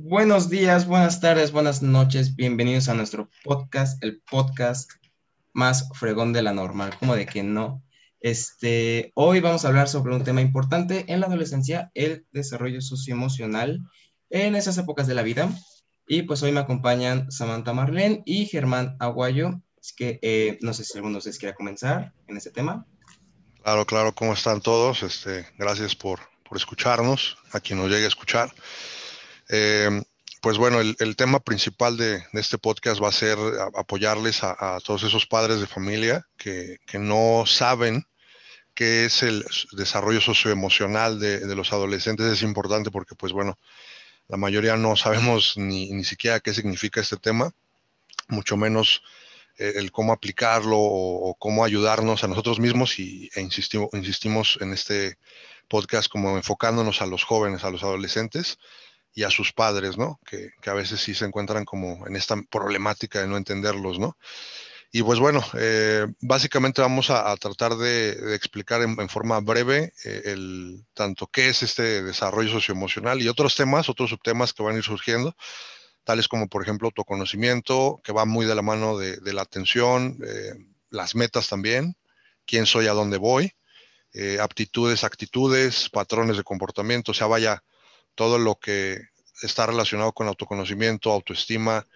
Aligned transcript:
Buenos 0.00 0.48
días, 0.48 0.86
buenas 0.86 1.20
tardes, 1.20 1.50
buenas 1.50 1.82
noches. 1.82 2.36
Bienvenidos 2.36 2.88
a 2.88 2.94
nuestro 2.94 3.28
podcast, 3.42 4.00
el 4.04 4.20
podcast 4.20 4.92
más 5.52 5.88
fregón 5.94 6.32
de 6.32 6.40
la 6.40 6.52
normal, 6.52 6.96
como 7.00 7.16
de 7.16 7.26
que 7.26 7.42
no. 7.42 7.82
Este, 8.20 9.10
hoy 9.16 9.40
vamos 9.40 9.64
a 9.64 9.68
hablar 9.68 9.88
sobre 9.88 10.14
un 10.14 10.22
tema 10.22 10.40
importante 10.40 11.04
en 11.08 11.18
la 11.18 11.26
adolescencia, 11.26 11.90
el 11.94 12.24
desarrollo 12.30 12.80
socioemocional 12.80 13.80
en 14.30 14.54
esas 14.54 14.78
épocas 14.78 15.08
de 15.08 15.16
la 15.16 15.22
vida. 15.22 15.50
Y 16.06 16.22
pues 16.22 16.44
hoy 16.44 16.52
me 16.52 16.60
acompañan 16.60 17.32
Samantha 17.32 17.72
Marlene 17.72 18.22
y 18.24 18.46
Germán 18.46 18.96
Aguayo. 19.00 19.60
Así 19.80 19.96
que 19.96 20.20
eh, 20.22 20.58
no 20.60 20.74
sé 20.74 20.84
si 20.84 20.96
alguno 20.96 21.14
de 21.14 21.18
ustedes 21.18 21.38
quiera 21.40 21.56
comenzar 21.56 22.12
en 22.28 22.36
este 22.36 22.52
tema. 22.52 22.86
Claro, 23.64 23.84
claro, 23.84 24.14
¿cómo 24.14 24.32
están 24.32 24.60
todos? 24.60 25.02
Este, 25.02 25.48
gracias 25.58 25.96
por, 25.96 26.20
por 26.48 26.56
escucharnos, 26.56 27.36
a 27.50 27.58
quien 27.58 27.80
nos 27.80 27.90
llegue 27.90 28.04
a 28.04 28.08
escuchar. 28.08 28.54
Eh, 29.48 30.02
pues 30.40 30.56
bueno, 30.56 30.80
el, 30.80 31.16
tema 31.16 31.40
principal 31.40 31.96
de, 31.96 32.22
este 32.32 32.58
podcast 32.58 33.02
va 33.02 33.08
a 33.08 33.12
ser 33.12 33.38
apoyarles 33.76 34.44
a, 34.44 34.78
todos 34.84 35.02
esos 35.02 35.26
padres 35.26 35.60
de 35.60 35.66
familia 35.66 36.26
que, 36.36 36.78
no 36.94 37.44
saben 37.46 38.06
qué 38.74 39.06
es 39.06 39.22
el 39.24 39.44
desarrollo 39.72 40.20
socioemocional 40.20 41.18
de, 41.18 41.40
de, 41.40 41.54
los 41.56 41.72
adolescentes. 41.72 42.26
Es 42.26 42.42
importante 42.42 42.90
porque, 42.90 43.16
pues 43.16 43.32
bueno, 43.32 43.58
la 44.28 44.36
mayoría 44.36 44.76
no 44.76 44.94
sabemos 44.94 45.56
ni, 45.56 45.90
ni 45.90 46.04
siquiera 46.04 46.40
qué 46.40 46.54
significa 46.54 47.00
este 47.00 47.16
tema, 47.16 47.50
mucho 48.28 48.56
menos 48.56 49.02
eh, 49.58 49.72
el 49.76 49.90
cómo 49.90 50.12
aplicarlo 50.12 50.78
o, 50.78 51.30
o, 51.30 51.34
cómo 51.34 51.64
ayudarnos 51.64 52.22
a 52.22 52.28
nosotros 52.28 52.60
mismos 52.60 52.98
y, 53.00 53.28
e 53.34 53.40
insistimos, 53.40 53.88
insistimos 53.92 54.58
en 54.60 54.72
este 54.72 55.18
podcast 55.66 56.08
como 56.08 56.36
enfocándonos 56.36 57.02
a 57.02 57.06
los 57.06 57.24
jóvenes, 57.24 57.64
a 57.64 57.70
los 57.70 57.82
adolescentes 57.82 58.58
y 59.18 59.24
a 59.24 59.30
sus 59.30 59.52
padres, 59.52 59.98
¿no? 59.98 60.20
Que, 60.24 60.52
que, 60.60 60.70
a 60.70 60.74
veces 60.74 61.00
sí 61.00 61.12
se 61.12 61.24
encuentran 61.24 61.64
como 61.64 62.06
en 62.06 62.14
esta 62.14 62.36
problemática 62.48 63.20
de 63.20 63.26
no 63.26 63.36
entenderlos, 63.36 63.98
¿no? 63.98 64.16
Y 64.92 65.02
pues 65.02 65.18
bueno, 65.18 65.44
eh, 65.58 66.06
básicamente 66.20 66.80
vamos 66.82 67.10
a, 67.10 67.36
tratar 67.36 67.74
de, 67.74 68.34
explicar 68.36 68.80
en, 68.80 69.08
forma 69.08 69.40
breve 69.40 69.92
eh, 70.04 70.22
el 70.26 70.86
tanto 70.94 71.26
qué 71.26 71.48
es 71.48 71.64
este 71.64 72.04
desarrollo 72.04 72.48
socioemocional 72.52 73.20
y 73.20 73.26
otros 73.26 73.56
temas, 73.56 73.88
otros 73.88 74.10
subtemas 74.10 74.52
que 74.52 74.62
van 74.62 74.76
a 74.76 74.78
ir 74.78 74.84
surgiendo, 74.84 75.34
tales 76.04 76.28
como 76.28 76.46
por 76.46 76.62
ejemplo 76.62 76.86
autoconocimiento, 76.86 78.00
que 78.04 78.12
va 78.12 78.24
muy 78.24 78.46
de 78.46 78.54
la 78.54 78.62
mano 78.62 78.98
de, 78.98 79.32
la 79.32 79.42
atención, 79.42 80.16
eh, 80.24 80.54
las 80.90 81.16
metas 81.16 81.48
también, 81.48 81.96
quién 82.46 82.66
soy, 82.66 82.86
a 82.86 82.92
dónde 82.92 83.18
voy, 83.18 83.52
aptitudes, 84.40 85.02
actitudes, 85.02 85.90
patrones 85.90 86.36
de 86.36 86.44
comportamiento, 86.44 87.10
o 87.10 87.14
sea, 87.14 87.26
vaya 87.26 87.64
todo 88.18 88.36
lo 88.36 88.56
que 88.56 89.00
está 89.42 89.66
relacionado 89.66 90.12
con 90.12 90.26
autoconocimiento, 90.26 91.12
autoestima, 91.12 91.86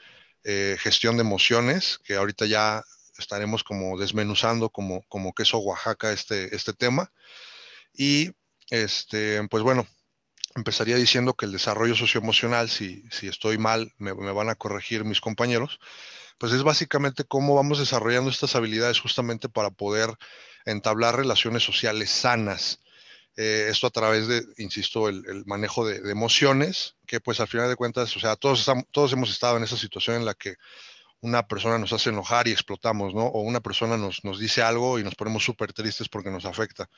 eh, 0.44 0.76
gestión 0.78 1.16
de 1.16 1.22
emociones, 1.22 1.98
que 2.04 2.14
ahorita 2.14 2.46
ya 2.46 2.84
estaremos 3.18 3.64
como 3.64 3.98
desmenuzando 3.98 4.70
como, 4.70 5.02
como 5.08 5.34
queso 5.34 5.58
Oaxaca 5.58 6.12
este, 6.12 6.54
este 6.54 6.74
tema. 6.74 7.10
Y 7.92 8.30
este, 8.70 9.42
pues 9.48 9.64
bueno, 9.64 9.84
empezaría 10.54 10.94
diciendo 10.94 11.34
que 11.34 11.46
el 11.46 11.50
desarrollo 11.50 11.96
socioemocional, 11.96 12.70
si, 12.70 13.02
si 13.10 13.26
estoy 13.26 13.58
mal, 13.58 13.92
me, 13.98 14.14
me 14.14 14.30
van 14.30 14.48
a 14.48 14.54
corregir 14.54 15.04
mis 15.04 15.20
compañeros, 15.20 15.80
pues 16.38 16.52
es 16.52 16.62
básicamente 16.62 17.24
cómo 17.24 17.56
vamos 17.56 17.80
desarrollando 17.80 18.30
estas 18.30 18.54
habilidades 18.54 19.00
justamente 19.00 19.48
para 19.48 19.70
poder 19.70 20.10
entablar 20.66 21.16
relaciones 21.16 21.64
sociales 21.64 22.10
sanas. 22.10 22.78
Eh, 23.36 23.68
esto 23.70 23.86
a 23.86 23.90
través 23.90 24.28
de, 24.28 24.44
insisto, 24.58 25.08
el, 25.08 25.44
manejo 25.46 25.86
de, 25.86 26.10
emociones, 26.10 26.96
que 27.06 27.20
pues 27.20 27.40
al 27.40 27.48
final 27.48 27.68
de 27.68 27.76
cuentas, 27.76 28.14
o 28.16 28.20
sea, 28.20 28.36
todos, 28.36 28.66
todos 28.90 29.12
hemos 29.12 29.30
estado 29.30 29.56
en 29.56 29.64
esa 29.64 29.76
situación 29.76 30.16
en 30.16 30.24
la 30.24 30.34
que 30.34 30.56
una 31.20 31.46
persona 31.46 31.78
nos 31.78 31.92
hace 31.92 32.10
enojar 32.10 32.48
y 32.48 32.52
explotamos, 32.52 33.14
¿no? 33.14 33.26
O 33.26 33.42
una 33.42 33.60
persona 33.60 33.96
nos, 33.96 34.24
nos 34.24 34.38
dice 34.38 34.60
algo 34.62 34.98
y 34.98 35.04
nos 35.04 35.14
ponemos 35.14 35.44
súper 35.44 35.72
tristes 35.72 36.08
porque 36.08 36.30
nos 36.30 36.44
afecta. 36.44 36.90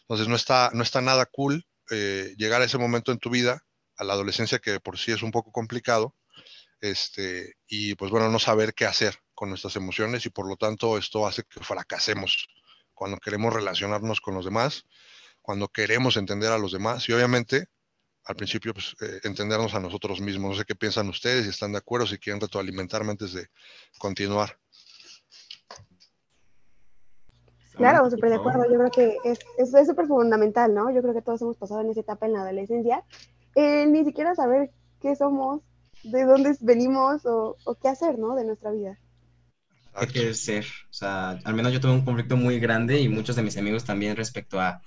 Entonces 0.00 0.28
no 0.28 0.36
está, 0.36 0.70
no 0.72 0.82
está 0.82 1.00
nada 1.00 1.26
cool 1.26 1.66
eh, 1.90 2.34
llegar 2.36 2.62
a 2.62 2.64
ese 2.64 2.78
momento 2.78 3.12
en 3.12 3.18
tu 3.18 3.30
vida, 3.30 3.64
a 3.96 4.04
la 4.04 4.14
adolescencia 4.14 4.58
que 4.58 4.80
por 4.80 4.98
sí 4.98 5.12
es 5.12 5.22
un 5.22 5.30
poco 5.30 5.52
complicado, 5.52 6.14
este, 6.80 7.54
y 7.66 7.94
pues 7.94 8.10
bueno, 8.10 8.28
no 8.30 8.38
saber 8.38 8.74
qué 8.74 8.86
hacer 8.86 9.18
con 9.34 9.50
nuestras 9.50 9.76
emociones 9.76 10.26
y 10.26 10.30
por 10.30 10.48
lo 10.48 10.56
tanto 10.56 10.98
esto 10.98 11.26
hace 11.26 11.44
que 11.44 11.60
fracasemos 11.60 12.48
cuando 12.94 13.18
queremos 13.18 13.52
relacionarnos 13.52 14.20
con 14.20 14.34
los 14.34 14.44
demás, 14.44 14.84
cuando 15.46 15.68
queremos 15.68 16.16
entender 16.16 16.50
a 16.50 16.58
los 16.58 16.72
demás 16.72 17.08
y 17.08 17.12
obviamente 17.12 17.68
al 18.24 18.34
principio 18.34 18.74
pues, 18.74 18.96
eh, 19.00 19.20
entendernos 19.22 19.74
a 19.74 19.80
nosotros 19.80 20.20
mismos. 20.20 20.50
No 20.50 20.56
sé 20.56 20.64
qué 20.64 20.74
piensan 20.74 21.08
ustedes, 21.08 21.44
si 21.44 21.50
están 21.50 21.70
de 21.70 21.78
acuerdo, 21.78 22.04
si 22.04 22.18
quieren 22.18 22.40
retroalimentarme 22.40 23.12
antes 23.12 23.32
de 23.32 23.46
continuar. 23.96 24.58
Claro, 27.76 28.10
súper 28.10 28.30
de 28.30 28.36
acuerdo. 28.36 28.64
Yo 28.64 28.76
creo 28.76 28.90
que 28.90 29.16
es 29.24 29.86
súper 29.86 30.08
fundamental, 30.08 30.74
¿no? 30.74 30.90
Yo 30.90 31.00
creo 31.00 31.14
que 31.14 31.22
todos 31.22 31.40
hemos 31.42 31.56
pasado 31.56 31.82
en 31.82 31.90
esa 31.90 32.00
etapa 32.00 32.26
en 32.26 32.32
la 32.32 32.40
adolescencia. 32.40 33.04
Eh, 33.54 33.86
ni 33.86 34.04
siquiera 34.04 34.34
saber 34.34 34.72
qué 35.00 35.14
somos, 35.14 35.62
de 36.02 36.24
dónde 36.24 36.56
venimos 36.60 37.24
o, 37.24 37.56
o 37.64 37.74
qué 37.76 37.88
hacer, 37.88 38.18
¿no? 38.18 38.34
De 38.34 38.44
nuestra 38.44 38.72
vida. 38.72 38.98
¿Qué 40.00 40.06
quieres 40.08 40.42
ser? 40.42 40.64
O 40.90 40.92
sea, 40.92 41.38
al 41.44 41.54
menos 41.54 41.72
yo 41.72 41.80
tuve 41.80 41.92
un 41.92 42.04
conflicto 42.04 42.36
muy 42.36 42.58
grande 42.58 42.98
y 42.98 43.08
muchos 43.08 43.36
de 43.36 43.42
mis 43.42 43.56
amigos 43.56 43.84
también 43.84 44.16
respecto 44.16 44.60
a 44.60 44.82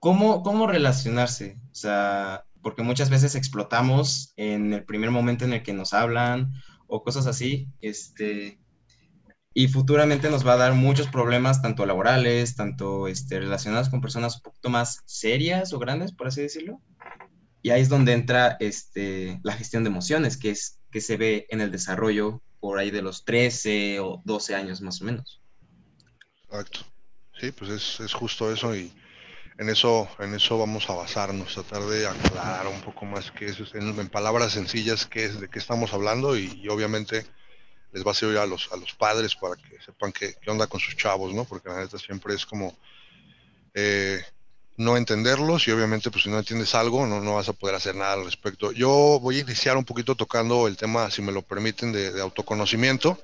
cómo, 0.00 0.42
cómo 0.42 0.66
relacionarse. 0.66 1.58
O 1.70 1.74
sea, 1.74 2.44
porque 2.62 2.82
muchas 2.82 3.10
veces 3.10 3.36
explotamos 3.36 4.32
en 4.36 4.72
el 4.72 4.84
primer 4.84 5.10
momento 5.10 5.44
en 5.44 5.52
el 5.52 5.62
que 5.62 5.72
nos 5.72 5.94
hablan 5.94 6.52
o 6.88 7.04
cosas 7.04 7.26
así. 7.26 7.68
Este, 7.80 8.58
y 9.54 9.68
futuramente 9.68 10.30
nos 10.30 10.46
va 10.46 10.54
a 10.54 10.58
dar 10.58 10.74
muchos 10.74 11.06
problemas, 11.06 11.62
tanto 11.62 11.86
laborales, 11.86 12.56
tanto 12.56 13.06
este, 13.08 13.38
relacionados 13.38 13.88
con 13.88 14.00
personas 14.00 14.36
un 14.36 14.42
poquito 14.42 14.70
más 14.70 15.02
serias 15.06 15.72
o 15.72 15.78
grandes, 15.78 16.12
por 16.12 16.26
así 16.26 16.40
decirlo. 16.40 16.80
Y 17.62 17.70
ahí 17.70 17.82
es 17.82 17.88
donde 17.88 18.14
entra 18.14 18.56
este, 18.58 19.38
la 19.42 19.52
gestión 19.52 19.84
de 19.84 19.90
emociones, 19.90 20.38
que, 20.38 20.50
es, 20.50 20.78
que 20.90 21.00
se 21.00 21.16
ve 21.16 21.46
en 21.50 21.60
el 21.60 21.70
desarrollo 21.70 22.42
por 22.58 22.78
ahí 22.78 22.90
de 22.90 23.02
los 23.02 23.24
13 23.24 24.00
o 24.00 24.22
12 24.24 24.54
años 24.54 24.80
más 24.80 25.02
o 25.02 25.04
menos. 25.04 25.42
Exacto. 26.44 26.80
Sí, 27.38 27.52
pues 27.52 27.70
es, 27.70 28.00
es 28.00 28.12
justo 28.12 28.52
eso 28.52 28.74
y 28.74 28.92
en 29.60 29.68
eso, 29.68 30.08
en 30.18 30.34
eso 30.34 30.56
vamos 30.56 30.88
a 30.88 30.94
basarnos, 30.94 31.52
tratar 31.52 31.82
de 31.82 32.06
aclarar 32.06 32.66
un 32.66 32.80
poco 32.80 33.04
más 33.04 33.30
qué 33.30 33.44
es, 33.44 33.58
en, 33.74 34.08
palabras 34.08 34.52
sencillas, 34.52 35.04
qué 35.04 35.26
es, 35.26 35.38
de 35.38 35.50
qué 35.50 35.58
estamos 35.58 35.92
hablando 35.92 36.34
y, 36.34 36.66
obviamente 36.68 37.26
les 37.92 38.06
va 38.06 38.12
a 38.12 38.14
servir 38.14 38.38
a 38.38 38.46
los, 38.46 38.72
a 38.72 38.76
los 38.76 38.94
padres 38.94 39.34
para 39.34 39.56
que 39.56 39.78
sepan 39.84 40.12
qué, 40.12 40.34
qué 40.40 40.50
onda 40.50 40.66
con 40.66 40.80
sus 40.80 40.96
chavos, 40.96 41.34
¿no? 41.34 41.44
Porque 41.44 41.68
la 41.68 41.80
neta 41.80 41.98
siempre 41.98 42.34
es 42.34 42.46
como 42.46 42.74
eh, 43.74 44.22
no 44.78 44.96
entenderlos 44.96 45.68
y 45.68 45.72
obviamente 45.72 46.10
pues 46.10 46.22
si 46.22 46.30
no 46.30 46.38
entiendes 46.38 46.74
algo 46.74 47.06
no, 47.06 47.20
no 47.20 47.34
vas 47.34 47.50
a 47.50 47.52
poder 47.52 47.74
hacer 47.74 47.94
nada 47.94 48.14
al 48.14 48.24
respecto. 48.24 48.72
Yo 48.72 49.18
voy 49.20 49.38
a 49.38 49.40
iniciar 49.40 49.76
un 49.76 49.84
poquito 49.84 50.14
tocando 50.14 50.68
el 50.68 50.78
tema, 50.78 51.10
si 51.10 51.20
me 51.20 51.32
lo 51.32 51.42
permiten, 51.42 51.92
de, 51.92 52.12
de 52.12 52.22
autoconocimiento, 52.22 53.18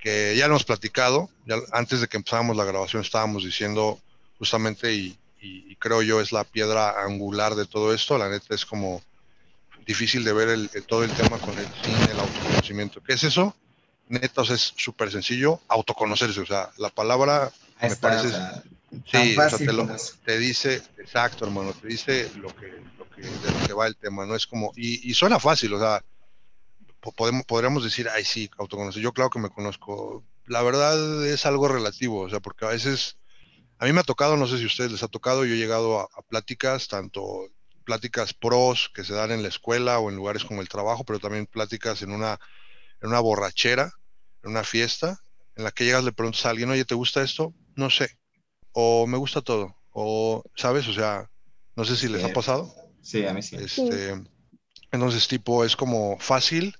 que 0.00 0.34
ya 0.36 0.48
lo 0.48 0.54
hemos 0.54 0.64
platicado, 0.64 1.28
ya 1.46 1.56
antes 1.70 2.00
de 2.00 2.08
que 2.08 2.16
empezáramos 2.16 2.56
la 2.56 2.64
grabación 2.64 3.02
estábamos 3.02 3.44
diciendo 3.44 4.00
justamente 4.38 4.92
y, 4.92 5.16
y, 5.42 5.70
y 5.70 5.76
creo 5.76 6.02
yo 6.02 6.20
es 6.20 6.32
la 6.32 6.44
piedra 6.44 7.02
angular 7.04 7.54
de 7.54 7.66
todo 7.66 7.92
esto, 7.92 8.16
la 8.16 8.28
neta 8.28 8.54
es 8.54 8.64
como 8.64 9.02
difícil 9.84 10.24
de 10.24 10.32
ver 10.32 10.48
el, 10.48 10.70
el, 10.72 10.84
todo 10.84 11.04
el 11.04 11.10
tema 11.10 11.38
con 11.38 11.58
el, 11.58 11.66
sin 11.82 12.10
el 12.10 12.20
autoconocimiento. 12.20 13.02
¿Qué 13.02 13.14
es 13.14 13.24
eso? 13.24 13.54
neta, 14.08 14.42
o 14.42 14.44
sea, 14.44 14.56
es 14.56 14.74
súper 14.76 15.10
sencillo 15.10 15.60
autoconocerse, 15.68 16.40
o 16.40 16.46
sea, 16.46 16.70
la 16.76 16.90
palabra 16.90 17.50
Ahí 17.78 17.88
me 17.88 17.94
está, 17.94 18.08
parece... 18.08 18.28
o 18.28 18.30
sea, 18.30 18.62
sí, 19.06 19.34
fácil 19.34 19.54
o 19.80 19.86
sea, 19.86 20.18
te, 20.24 20.32
lo, 20.34 20.38
dice, 20.38 20.82
exacto, 20.98 21.46
hermano, 21.46 21.72
te 21.72 21.88
dice 21.88 22.30
lo 22.36 22.54
que, 22.54 22.66
lo 22.98 23.08
que, 23.10 23.22
de 23.22 23.50
lo 23.50 23.66
que 23.66 23.72
va 23.72 23.86
el 23.86 23.96
tema, 23.96 24.26
¿no? 24.26 24.36
Es 24.36 24.46
como, 24.46 24.72
y, 24.76 25.08
y 25.08 25.14
suena 25.14 25.40
fácil, 25.40 25.72
o 25.72 25.78
sea, 25.78 26.04
podemos, 27.16 27.44
podríamos 27.46 27.82
decir, 27.84 28.08
ay, 28.08 28.24
sí, 28.24 28.50
autoconocer, 28.58 29.02
yo 29.02 29.12
claro 29.12 29.30
que 29.30 29.40
me 29.40 29.50
conozco. 29.50 30.22
La 30.46 30.62
verdad 30.62 31.26
es 31.26 31.46
algo 31.46 31.68
relativo, 31.68 32.20
o 32.20 32.28
sea, 32.28 32.40
porque 32.40 32.66
a 32.66 32.68
veces, 32.68 33.16
a 33.82 33.86
mí 33.86 33.92
me 33.92 33.98
ha 33.98 34.04
tocado, 34.04 34.36
no 34.36 34.46
sé 34.46 34.58
si 34.58 34.62
a 34.62 34.68
ustedes 34.68 34.92
les 34.92 35.02
ha 35.02 35.08
tocado, 35.08 35.44
yo 35.44 35.54
he 35.54 35.58
llegado 35.58 35.98
a, 35.98 36.04
a 36.04 36.22
pláticas, 36.22 36.86
tanto 36.86 37.48
pláticas 37.84 38.32
pros 38.32 38.88
que 38.94 39.02
se 39.02 39.12
dan 39.12 39.32
en 39.32 39.42
la 39.42 39.48
escuela 39.48 39.98
o 39.98 40.08
en 40.08 40.14
lugares 40.14 40.44
como 40.44 40.60
el 40.60 40.68
trabajo, 40.68 41.02
pero 41.02 41.18
también 41.18 41.46
pláticas 41.46 42.00
en 42.02 42.12
una, 42.12 42.38
en 43.00 43.08
una 43.08 43.18
borrachera, 43.18 43.90
en 44.44 44.52
una 44.52 44.62
fiesta 44.62 45.18
en 45.56 45.64
la 45.64 45.72
que 45.72 45.84
llegas, 45.84 46.04
le 46.04 46.12
preguntas 46.12 46.46
a 46.46 46.50
alguien, 46.50 46.70
oye, 46.70 46.84
¿te 46.84 46.94
gusta 46.94 47.22
esto? 47.24 47.52
No 47.74 47.90
sé. 47.90 48.08
O 48.70 49.08
me 49.08 49.18
gusta 49.18 49.42
todo. 49.42 49.76
O, 49.90 50.44
¿sabes? 50.54 50.86
O 50.86 50.92
sea, 50.92 51.28
no 51.74 51.84
sé 51.84 51.96
si 51.96 52.06
les 52.06 52.22
Sí. 52.22 52.28
ha 52.30 52.32
pasado. 52.32 52.72
Sí, 53.02 53.26
a 53.26 53.34
mí 53.34 53.42
sí. 53.42 53.56
Este, 53.56 54.12
entonces, 54.92 55.26
tipo, 55.26 55.64
es 55.64 55.74
como 55.74 56.20
fácil 56.20 56.76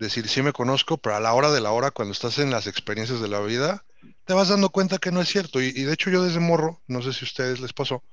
decir, 0.00 0.28
sí 0.28 0.42
me 0.42 0.52
conozco, 0.52 0.98
pero 0.98 1.14
a 1.14 1.20
la 1.20 1.32
hora 1.32 1.52
de 1.52 1.60
la 1.60 1.70
hora, 1.70 1.92
cuando 1.92 2.10
estás 2.10 2.40
en 2.40 2.50
las 2.50 2.66
experiencias 2.66 3.20
de 3.20 3.28
la 3.28 3.38
vida, 3.38 3.84
te 4.30 4.34
vas 4.34 4.46
dando 4.46 4.70
cuenta 4.70 4.98
que 4.98 5.10
no 5.10 5.20
es 5.20 5.28
cierto. 5.28 5.60
Y, 5.60 5.72
de 5.72 5.92
hecho 5.92 6.08
yo 6.08 6.22
desde 6.22 6.38
morro, 6.38 6.80
no 6.86 7.02
sé 7.02 7.12
si 7.12 7.24
a 7.24 7.26
ustedes 7.26 7.58
les 7.58 7.72
pasó, 7.72 8.04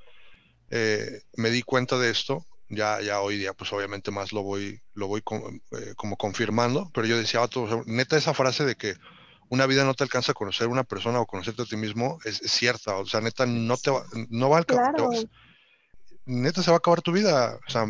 eh, 0.72 1.22
me 1.34 1.52
di 1.52 1.62
cuenta 1.62 2.00
de 2.00 2.10
esto. 2.10 2.44
Ya, 2.70 3.00
ya 3.02 3.22
hoy 3.22 3.38
día, 3.38 3.54
pues 3.54 3.72
obviamente 3.72 4.10
más 4.10 4.34
lo 4.34 4.42
voy, 4.42 4.82
lo 4.96 5.06
voy 5.06 5.22
eh, 5.22 5.94
como 5.96 6.18
confirmando, 6.18 6.90
pero 6.92 7.06
yo 7.06 7.20
decía, 7.20 7.48
neta 7.86 8.18
esa 8.18 8.34
frase 8.34 8.66
de 8.66 8.74
que 8.74 8.96
una 9.50 9.68
vida 9.68 9.86
no 9.86 9.94
te 9.94 10.06
alcanza 10.06 10.32
a 10.32 10.36
conocer 10.36 10.70
una 10.70 10.84
persona 10.84 11.20
o 11.20 11.28
conocerte 11.28 11.62
a 11.62 11.66
ti 11.66 11.78
mismo 11.78 12.18
es, 12.26 12.42
cierta, 12.48 12.96
o 12.96 13.06
sea, 13.06 13.22
neta 13.22 13.46
no 13.46 13.78
te 13.78 13.92
va, 13.92 14.04
no 14.30 14.50
va 14.50 14.56
a 14.56 14.60
alcanzar, 14.62 14.96
neta 16.28 16.62
se 16.62 16.70
va 16.70 16.76
a 16.76 16.78
acabar 16.78 17.02
tu 17.02 17.12
vida, 17.12 17.58
o 17.66 17.70
sea, 17.70 17.86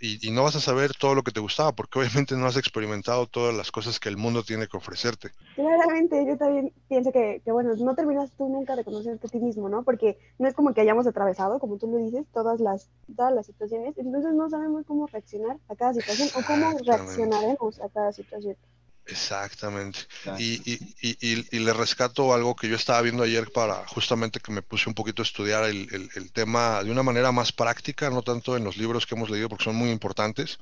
y, 0.00 0.30
no 0.30 0.44
vas 0.44 0.54
a 0.56 0.60
saber 0.60 0.92
todo 0.98 1.14
lo 1.14 1.22
que 1.22 1.32
te 1.32 1.40
gustaba, 1.40 1.72
porque 1.72 1.98
obviamente 1.98 2.36
no 2.36 2.46
has 2.46 2.56
experimentado 2.56 3.26
todas 3.26 3.54
las 3.54 3.72
cosas 3.72 3.98
que 3.98 4.10
el 4.10 4.16
mundo 4.16 4.42
tiene 4.42 4.68
que 4.68 4.76
ofrecerte. 4.76 5.30
Claramente, 5.54 6.24
yo 6.26 6.36
también 6.36 6.72
pienso 6.88 7.10
que, 7.12 7.40
que, 7.44 7.50
bueno, 7.50 7.74
no 7.74 7.94
terminas 7.94 8.30
tú 8.36 8.48
nunca 8.48 8.76
de 8.76 8.84
conocerte 8.84 9.26
a 9.26 9.30
ti 9.30 9.38
mismo, 9.38 9.68
¿no? 9.68 9.82
Porque 9.82 10.18
no 10.38 10.46
es 10.46 10.54
como 10.54 10.74
que 10.74 10.82
hayamos 10.82 11.06
atravesado, 11.06 11.58
como 11.58 11.78
tú 11.78 11.86
lo 11.88 11.96
dices, 11.96 12.26
todas 12.32 12.60
las, 12.60 12.90
todas 13.16 13.32
las 13.32 13.46
situaciones, 13.46 13.96
entonces 13.96 14.34
no 14.34 14.50
sabemos 14.50 14.84
cómo 14.86 15.06
reaccionar 15.06 15.56
a 15.68 15.74
cada 15.74 15.94
situación 15.94 16.28
o 16.36 16.46
cómo 16.46 16.78
reaccionaremos 16.84 17.80
a 17.80 17.88
cada 17.88 18.12
situación. 18.12 18.56
Exactamente. 19.06 20.00
Y, 20.38 20.62
y, 21.00 21.58
le 21.58 21.72
rescato 21.72 22.32
algo 22.32 22.54
que 22.54 22.68
yo 22.68 22.76
estaba 22.76 23.02
viendo 23.02 23.24
ayer 23.24 23.50
para 23.50 23.86
justamente 23.88 24.40
que 24.40 24.52
me 24.52 24.62
puse 24.62 24.88
un 24.88 24.94
poquito 24.94 25.22
a 25.22 25.24
estudiar 25.24 25.64
el, 25.64 26.32
tema 26.32 26.82
de 26.84 26.90
una 26.90 27.02
manera 27.02 27.32
más 27.32 27.52
práctica, 27.52 28.10
no 28.10 28.22
tanto 28.22 28.56
en 28.56 28.64
los 28.64 28.76
libros 28.76 29.06
que 29.06 29.14
hemos 29.14 29.28
leído 29.28 29.48
porque 29.48 29.64
son 29.64 29.76
muy 29.76 29.90
importantes, 29.90 30.58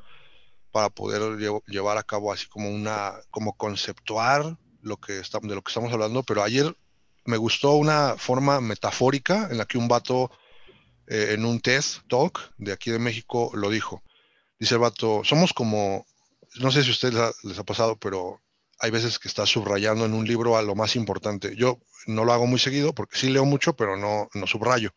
para 0.73 0.89
poder 0.89 1.37
llevar 1.67 1.99
a 1.99 2.03
cabo 2.03 2.33
así 2.33 2.47
como 2.47 2.71
una, 2.71 3.15
como 3.31 3.57
conceptuar 3.57 4.57
lo 4.81 4.97
que 4.97 5.19
está, 5.19 5.39
de 5.41 5.55
lo 5.55 5.63
que 5.63 5.71
estamos 5.71 5.93
hablando. 5.93 6.23
Pero 6.23 6.43
ayer 6.43 6.75
me 7.25 7.37
gustó 7.37 7.73
una 7.73 8.17
forma 8.17 8.61
metafórica 8.61 9.49
en 9.51 9.59
la 9.59 9.67
que 9.67 9.79
un 9.79 9.89
vato 9.89 10.31
eh, 11.07 11.33
en 11.33 11.45
un 11.45 11.61
TED 11.61 11.85
Talk 12.09 12.53
de 12.57 12.73
aquí 12.73 12.91
de 12.91 12.99
México 12.99 13.51
lo 13.55 13.69
dijo. 13.69 14.03
Dice 14.59 14.75
el 14.75 14.81
vato, 14.81 15.23
somos 15.25 15.53
como 15.53 16.07
no 16.57 16.71
sé 16.71 16.83
si 16.83 16.89
a 16.89 16.93
ustedes 16.93 17.35
les 17.45 17.59
ha 17.59 17.65
pasado, 17.65 17.97
pero 17.97 18.41
hay 18.81 18.91
veces 18.91 19.19
que 19.19 19.29
estás 19.29 19.49
subrayando 19.51 20.07
en 20.07 20.15
un 20.15 20.27
libro 20.27 20.57
a 20.57 20.63
lo 20.63 20.75
más 20.75 20.97
importante. 20.97 21.55
Yo 21.55 21.79
no 22.07 22.25
lo 22.25 22.33
hago 22.33 22.47
muy 22.47 22.59
seguido 22.59 22.95
porque 22.95 23.19
sí 23.19 23.29
leo 23.31 23.45
mucho, 23.45 23.75
pero 23.77 23.97
no, 23.97 24.29
no 24.35 24.47
subrayo. 24.47 24.93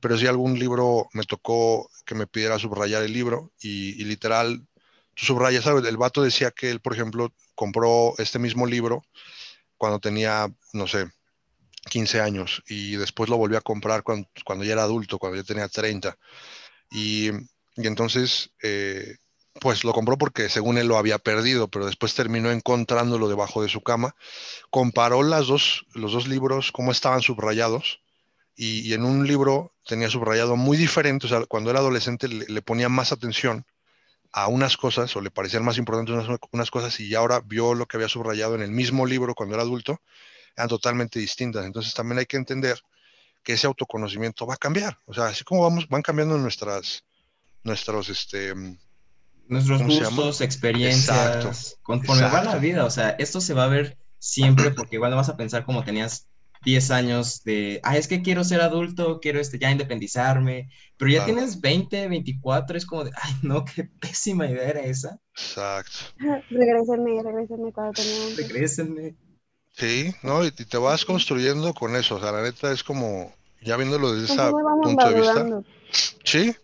Pero 0.00 0.18
si 0.18 0.26
algún 0.26 0.58
libro 0.58 1.08
me 1.12 1.22
tocó 1.22 1.88
que 2.04 2.14
me 2.14 2.26
pidiera 2.26 2.58
subrayar 2.58 3.04
el 3.04 3.12
libro 3.12 3.52
y, 3.60 4.04
literal, 4.04 4.66
tú 5.14 5.26
subrayas, 5.26 5.64
¿sabes? 5.64 5.84
El 5.86 5.96
vato 5.96 6.22
decía 6.22 6.50
que 6.50 6.70
él, 6.70 6.80
por 6.80 6.92
ejemplo, 6.92 7.32
compró 7.54 8.14
este 8.18 8.38
mismo 8.38 8.66
libro 8.66 9.04
cuando 9.76 10.00
tenía, 10.00 10.52
no 10.72 10.86
sé, 10.88 11.06
15 11.90 12.20
años 12.20 12.62
y 12.66 12.96
después 12.96 13.30
lo 13.30 13.36
volvió 13.36 13.58
a 13.58 13.62
comprar 13.62 14.02
cuando, 14.02 14.28
cuando 14.44 14.64
ya 14.64 14.72
era 14.72 14.82
adulto, 14.82 15.18
cuando 15.18 15.36
ya 15.36 15.44
tenía 15.44 15.68
30. 15.68 16.18
Y, 16.90 17.30
entonces 17.76 18.50
eh, 18.62 19.16
pues 19.64 19.82
lo 19.82 19.94
compró 19.94 20.18
porque 20.18 20.50
según 20.50 20.76
él 20.76 20.88
lo 20.88 20.98
había 20.98 21.16
perdido, 21.16 21.68
pero 21.68 21.86
después 21.86 22.14
terminó 22.14 22.50
encontrándolo 22.50 23.30
debajo 23.30 23.62
de 23.62 23.70
su 23.70 23.80
cama. 23.80 24.14
Comparó 24.68 25.22
las 25.22 25.46
dos, 25.46 25.86
los 25.94 26.12
dos 26.12 26.28
libros, 26.28 26.70
cómo 26.70 26.92
estaban 26.92 27.22
subrayados, 27.22 28.02
y, 28.54 28.92
en 28.92 29.06
un 29.06 29.26
libro 29.26 29.72
tenía 29.86 30.10
subrayado 30.10 30.56
muy 30.56 30.76
diferente, 30.76 31.24
o 31.24 31.30
sea, 31.30 31.46
cuando 31.46 31.70
era 31.70 31.78
adolescente 31.78 32.28
le, 32.28 32.60
ponía 32.60 32.90
más 32.90 33.10
atención 33.10 33.64
a 34.32 34.48
unas 34.48 34.76
cosas, 34.76 35.16
o 35.16 35.22
le 35.22 35.30
parecían 35.30 35.64
más 35.64 35.78
importantes 35.78 36.14
unas, 36.14 36.38
unas, 36.52 36.70
cosas, 36.70 37.00
y 37.00 37.14
ahora 37.14 37.40
vio 37.40 37.72
lo 37.72 37.86
que 37.86 37.96
había 37.96 38.10
subrayado 38.10 38.54
en 38.56 38.60
el 38.60 38.70
mismo 38.70 39.06
libro 39.06 39.34
cuando 39.34 39.54
era 39.54 39.62
adulto, 39.62 40.02
eran 40.58 40.68
totalmente 40.68 41.18
distintas. 41.18 41.64
Entonces 41.64 41.94
también 41.94 42.18
hay 42.18 42.26
que 42.26 42.36
entender 42.36 42.78
que 43.42 43.54
ese 43.54 43.66
autoconocimiento 43.66 44.46
va 44.46 44.54
a 44.54 44.58
cambiar, 44.58 44.98
o 45.06 45.14
sea, 45.14 45.28
así 45.28 45.42
como 45.42 45.62
vamos, 45.62 45.88
van 45.88 46.02
cambiando 46.02 46.36
nuestras, 46.36 47.02
nuestros, 47.62 48.10
este, 48.10 48.52
nuestros 49.48 49.82
gustos, 49.82 50.40
experiencias, 50.40 51.78
conforme 51.82 52.22
va 52.22 52.44
la 52.44 52.56
vida, 52.56 52.84
o 52.84 52.90
sea, 52.90 53.10
esto 53.18 53.40
se 53.40 53.54
va 53.54 53.64
a 53.64 53.68
ver 53.68 53.98
siempre 54.18 54.70
porque 54.70 54.96
igual 54.96 55.10
no 55.10 55.16
vas 55.16 55.28
a 55.28 55.36
pensar 55.36 55.64
como 55.64 55.84
tenías 55.84 56.28
10 56.64 56.90
años 56.92 57.44
de, 57.44 57.80
ah, 57.82 57.96
es 57.96 58.08
que 58.08 58.22
quiero 58.22 58.42
ser 58.42 58.62
adulto, 58.62 59.20
quiero 59.20 59.38
este, 59.38 59.58
ya 59.58 59.70
independizarme, 59.70 60.70
pero 60.96 61.10
ya 61.10 61.24
tienes 61.24 61.60
20, 61.60 62.08
24, 62.08 62.76
es 62.76 62.86
como 62.86 63.04
de, 63.04 63.10
ay, 63.20 63.34
no, 63.42 63.64
qué 63.64 63.84
pésima 63.84 64.46
idea 64.46 64.70
era 64.70 64.80
esa. 64.80 65.18
Exacto. 65.32 65.98
Regrésenme, 66.50 67.22
regrésenme 67.22 67.72
cuando 67.72 67.92
tenía 67.92 68.36
Regrésenme. 68.36 69.14
Sí, 69.72 70.14
¿no? 70.22 70.44
Y 70.44 70.52
te 70.52 70.78
vas 70.78 71.04
construyendo 71.04 71.74
con 71.74 71.96
eso, 71.96 72.16
o 72.16 72.20
sea, 72.20 72.32
la 72.32 72.42
neta 72.42 72.72
es 72.72 72.82
como, 72.82 73.34
ya 73.60 73.76
viéndolo 73.76 74.14
desde 74.14 74.32
ese 74.32 74.50
punto 74.82 75.08
de 75.10 75.20
vista. 75.20 75.62
Sí, 76.24 76.56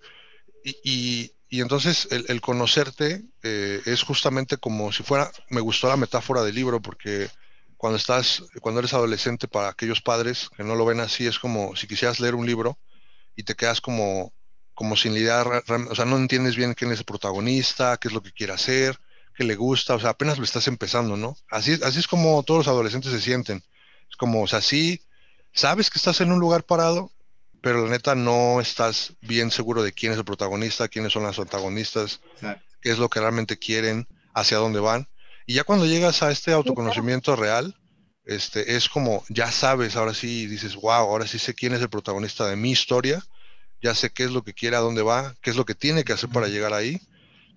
y 0.65 0.77
y 0.83 1.33
entonces 1.59 2.07
el, 2.13 2.41
conocerte 2.41 3.25
eh, 3.43 3.83
es 3.85 4.05
justamente 4.05 4.57
como 4.57 4.93
si 4.93 5.03
fuera, 5.03 5.33
me 5.49 5.61
gustó 5.61 5.89
la 5.89 5.97
metáfora 5.97 6.43
del 6.43 6.55
libro 6.55 6.81
porque 6.81 7.29
cuando 7.77 7.97
estás, 7.97 8.45
cuando 8.61 8.79
eres 8.79 8.95
adolescente 8.95 9.49
para 9.49 9.69
aquellos 9.69 10.01
padres 10.01 10.49
que 10.57 10.63
no 10.63 10.77
lo 10.77 10.85
ven 10.85 11.01
así, 11.01 11.27
es 11.27 11.41
como 11.41 11.75
si 11.75 11.89
quisieras 11.89 12.21
leer 12.21 12.37
un 12.37 12.47
libro 12.47 12.79
y 13.35 13.43
te 13.43 13.57
quedas 13.57 13.81
como, 13.81 14.33
como 14.75 14.97
sin 14.97 15.13
lidiar, 15.13 15.65
o 15.67 15.95
sea, 15.95 16.05
no 16.05 16.17
entiendes 16.19 16.55
bien 16.55 16.75
quién 16.75 16.93
es 16.93 17.01
el 17.01 17.05
protagonista, 17.05 17.97
qué 17.97 18.07
es 18.07 18.15
lo 18.15 18.23
que 18.23 18.33
quiere 18.33 18.53
hacer, 18.53 19.01
qué 19.35 19.43
le 19.45 19.57
gusta, 19.57 19.95
o 19.95 20.01
sea, 20.01 20.11
apenas 20.11 20.39
lo 20.39 20.45
estás 20.45 20.69
empezando, 20.69 21.17
¿no? 21.17 21.37
Así, 21.51 21.81
así 21.83 21.99
es 21.99 22.07
como 22.07 22.43
todos 22.45 22.59
los 22.59 22.69
adolescentes 22.69 23.11
se 23.11 23.21
sienten. 23.21 23.65
Es 24.09 24.17
como, 24.17 24.43
o 24.43 24.47
sea, 24.47 24.61
sí, 24.61 25.03
sabes 25.53 25.91
que 25.91 25.99
estás 25.99 26.21
en 26.21 26.33
un 26.33 26.39
lugar 26.39 26.65
parado, 26.65 27.11
pero 27.63 27.85
la 27.85 27.91
neta 27.91 28.15
no 28.15 28.61
estás 28.61 29.15
bien 29.21 29.51
seguro 29.51 29.83
de 29.83 29.93
quién 29.93 30.13
es 30.13 30.19
el 30.19 30.25
protagonista, 30.25 30.89
quiénes 30.89 31.13
son 31.13 31.25
las 31.25 31.39
antagonistas, 31.39 32.21
qué 32.81 32.91
es 32.91 32.99
lo 32.99 33.09
que 33.09 33.21
realmente 33.21 33.59
quieren, 33.59 34.07
hacia 34.35 34.59
dónde 34.59 34.81
van. 34.81 35.09
Y 35.47 35.55
ya 35.55 35.65
cuando 35.65 35.87
llegas 35.87 36.23
a 36.23 36.31
este 36.31 36.53
autoconocimiento 36.53 37.37
real, 37.37 37.77
este, 38.25 38.77
es 38.77 38.89
como, 38.89 39.25
ya 39.29 39.51
sabes, 39.51 39.97
ahora 39.97 40.15
sí 40.15 40.47
dices, 40.47 40.77
wow, 40.77 40.93
ahora 40.93 41.27
sí 41.27 41.39
sé 41.39 41.55
quién 41.55 41.75
es 41.75 41.81
el 41.81 41.91
protagonista 41.91 42.47
de 42.47 42.57
mi 42.57 42.71
historia, 42.71 43.23
ya 43.83 43.95
sé 43.95 44.11
qué 44.11 44.25
es 44.25 44.31
lo 44.31 44.43
que 44.43 44.55
quiere, 44.55 44.77
a 44.77 44.81
dónde 44.81 45.03
va, 45.03 45.35
qué 45.43 45.51
es 45.51 45.57
lo 45.57 45.65
que 45.65 45.75
tiene 45.75 46.05
que 46.05 46.13
hacer 46.13 46.31
para 46.31 46.49
llegar 46.49 46.73
ahí. 46.73 47.01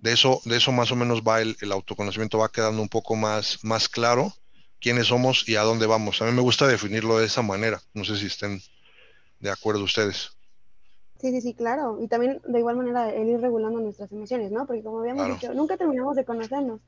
De 0.00 0.12
eso, 0.12 0.42
de 0.44 0.56
eso 0.56 0.72
más 0.72 0.90
o 0.90 0.96
menos 0.96 1.22
va 1.22 1.40
el, 1.40 1.56
el 1.60 1.72
autoconocimiento, 1.72 2.38
va 2.38 2.50
quedando 2.50 2.82
un 2.82 2.88
poco 2.88 3.16
más, 3.16 3.58
más 3.62 3.88
claro 3.88 4.34
quiénes 4.80 5.06
somos 5.06 5.48
y 5.48 5.56
a 5.56 5.62
dónde 5.62 5.86
vamos. 5.86 6.20
A 6.20 6.26
mí 6.26 6.32
me 6.32 6.42
gusta 6.42 6.66
definirlo 6.66 7.18
de 7.18 7.24
esa 7.24 7.40
manera. 7.40 7.80
No 7.94 8.04
sé 8.04 8.18
si 8.18 8.26
estén 8.26 8.60
de 9.44 9.50
acuerdo 9.50 9.84
ustedes. 9.84 10.30
Sí, 11.20 11.30
sí, 11.30 11.40
sí, 11.40 11.54
claro. 11.54 11.98
Y 12.00 12.08
también 12.08 12.40
de 12.46 12.58
igual 12.58 12.76
manera 12.76 13.12
el 13.12 13.28
ir 13.28 13.40
regulando 13.40 13.78
nuestras 13.78 14.10
emociones, 14.10 14.50
¿no? 14.50 14.66
Porque 14.66 14.82
como 14.82 15.00
habíamos 15.00 15.28
dicho, 15.28 15.52
nunca 15.52 15.76
terminamos 15.76 16.16
de 16.16 16.24
conocernos. 16.24 16.80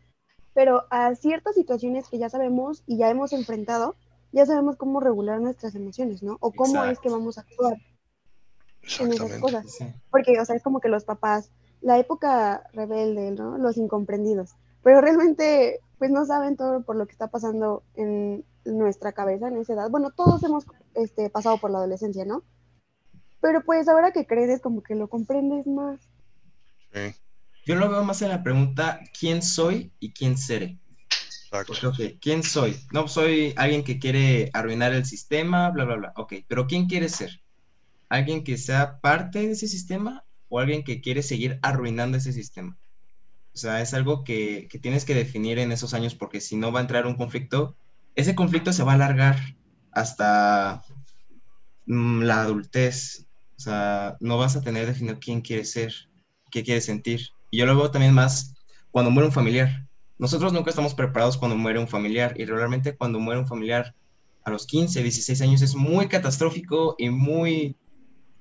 Pero 0.55 0.85
a 0.91 1.15
ciertas 1.15 1.55
situaciones 1.55 2.09
que 2.09 2.19
ya 2.19 2.31
sabemos 2.31 2.83
y 2.87 2.97
ya 2.97 3.11
hemos 3.11 3.35
enfrentado, 3.35 3.95
ya 4.33 4.47
sabemos 4.47 4.77
cómo 4.77 5.01
regular 5.01 5.39
nuestras 5.41 5.75
emociones, 5.75 6.23
¿no? 6.23 6.39
O 6.41 6.51
cómo 6.51 6.83
es 6.85 6.99
que 6.99 7.11
vamos 7.11 7.37
a 7.37 7.43
actuar 7.43 7.77
en 9.01 9.13
esas 9.13 9.39
cosas. 9.39 9.79
Porque, 10.11 10.41
o 10.41 10.45
sea, 10.45 10.57
es 10.57 10.63
como 10.63 10.81
que 10.81 10.89
los 10.89 11.05
papás, 11.05 11.51
la 11.83 11.99
época 11.99 12.63
rebelde, 12.73 13.33
¿no? 13.33 13.59
Los 13.59 13.77
incomprendidos. 13.77 14.57
Pero 14.83 15.03
realmente, 15.03 15.81
pues 15.99 16.11
no 16.11 16.25
saben 16.25 16.57
todo 16.57 16.83
por 16.83 16.97
lo 16.97 17.07
que 17.07 17.13
está 17.13 17.29
pasando 17.29 17.83
en 17.95 18.45
nuestra 18.65 19.13
cabeza 19.13 19.49
en 19.49 19.59
esa 19.59 19.75
edad. 19.75 19.91
Bueno, 19.91 20.11
todos 20.11 20.43
hemos 20.43 20.65
este, 20.95 21.31
pasado 21.31 21.59
por 21.59 21.71
la 21.71 21.79
adolescencia, 21.79 22.25
¿no? 22.25 22.43
Pero 23.41 23.63
pues 23.65 23.89
ahora 23.89 24.13
que 24.13 24.27
creces, 24.27 24.61
como 24.61 24.83
que 24.83 24.95
lo 24.95 25.09
comprendes 25.09 25.67
más. 25.67 26.01
Sí. 26.93 27.15
Yo 27.65 27.75
lo 27.75 27.91
veo 27.91 28.05
más 28.05 28.23
en 28.23 28.29
la 28.31 28.43
pregunta, 28.43 29.01
¿quién 29.19 29.43
soy 29.43 29.93
y 29.99 30.13
quién 30.13 30.39
seré? 30.39 30.79
Exacto. 31.11 31.89
Ok, 31.89 32.19
¿quién 32.21 32.43
soy? 32.43 32.77
No, 32.93 33.09
soy 33.09 33.55
alguien 33.57 33.85
que 33.85 33.99
quiere 33.99 34.51
arruinar 34.53 34.93
el 34.93 35.05
sistema, 35.05 35.71
bla, 35.71 35.85
bla, 35.85 35.97
bla. 35.97 36.13
Ok, 36.17 36.35
pero 36.49 36.67
¿quién 36.67 36.87
quiere 36.87 37.09
ser? 37.09 37.43
¿Alguien 38.09 38.45
que 38.45 38.57
sea 38.57 39.01
parte 39.01 39.41
de 39.41 39.53
ese 39.53 39.67
sistema 39.67 40.25
o 40.49 40.61
alguien 40.61 40.85
que 40.85 41.01
quiere 41.01 41.23
seguir 41.23 41.59
arruinando 41.63 42.19
ese 42.19 42.33
sistema? 42.33 42.79
O 43.53 43.59
sea, 43.59 43.81
es 43.81 43.95
algo 43.95 44.23
que, 44.23 44.69
que 44.71 44.79
tienes 44.79 45.05
que 45.05 45.15
definir 45.15 45.59
en 45.59 45.73
esos 45.73 45.95
años 45.95 46.15
porque 46.15 46.41
si 46.41 46.57
no 46.57 46.73
va 46.73 46.81
a 46.81 46.83
entrar 46.83 47.07
un 47.07 47.17
conflicto 47.17 47.77
ese 48.17 48.35
conflicto 48.35 48.73
se 48.73 48.83
va 48.83 48.93
a 48.93 48.95
alargar 48.95 49.37
hasta 49.93 50.83
mm, 51.85 52.23
la 52.23 52.41
adultez. 52.41 53.26
O 53.57 53.61
sea, 53.61 54.17
no 54.21 54.39
vas 54.39 54.57
a 54.57 54.61
tener 54.61 54.87
definido 54.87 55.19
quién 55.19 55.41
quieres 55.41 55.71
ser, 55.71 55.93
qué 56.51 56.63
quieres 56.63 56.85
sentir. 56.85 57.29
Y 57.51 57.59
yo 57.59 57.67
lo 57.67 57.77
veo 57.77 57.91
también 57.91 58.15
más 58.15 58.55
cuando 58.91 59.11
muere 59.11 59.29
un 59.29 59.33
familiar. 59.33 59.87
Nosotros 60.19 60.53
nunca 60.53 60.71
estamos 60.71 60.95
preparados 60.95 61.37
cuando 61.37 61.57
muere 61.57 61.79
un 61.79 61.89
familiar 61.89 62.35
y 62.39 62.45
realmente 62.45 62.97
cuando 62.97 63.19
muere 63.19 63.41
un 63.41 63.47
familiar 63.47 63.95
a 64.45 64.51
los 64.51 64.67
15, 64.67 65.03
16 65.03 65.41
años 65.43 65.63
es 65.63 65.75
muy 65.75 66.09
catastrófico 66.09 66.95
y 66.99 67.11
muy, 67.11 67.77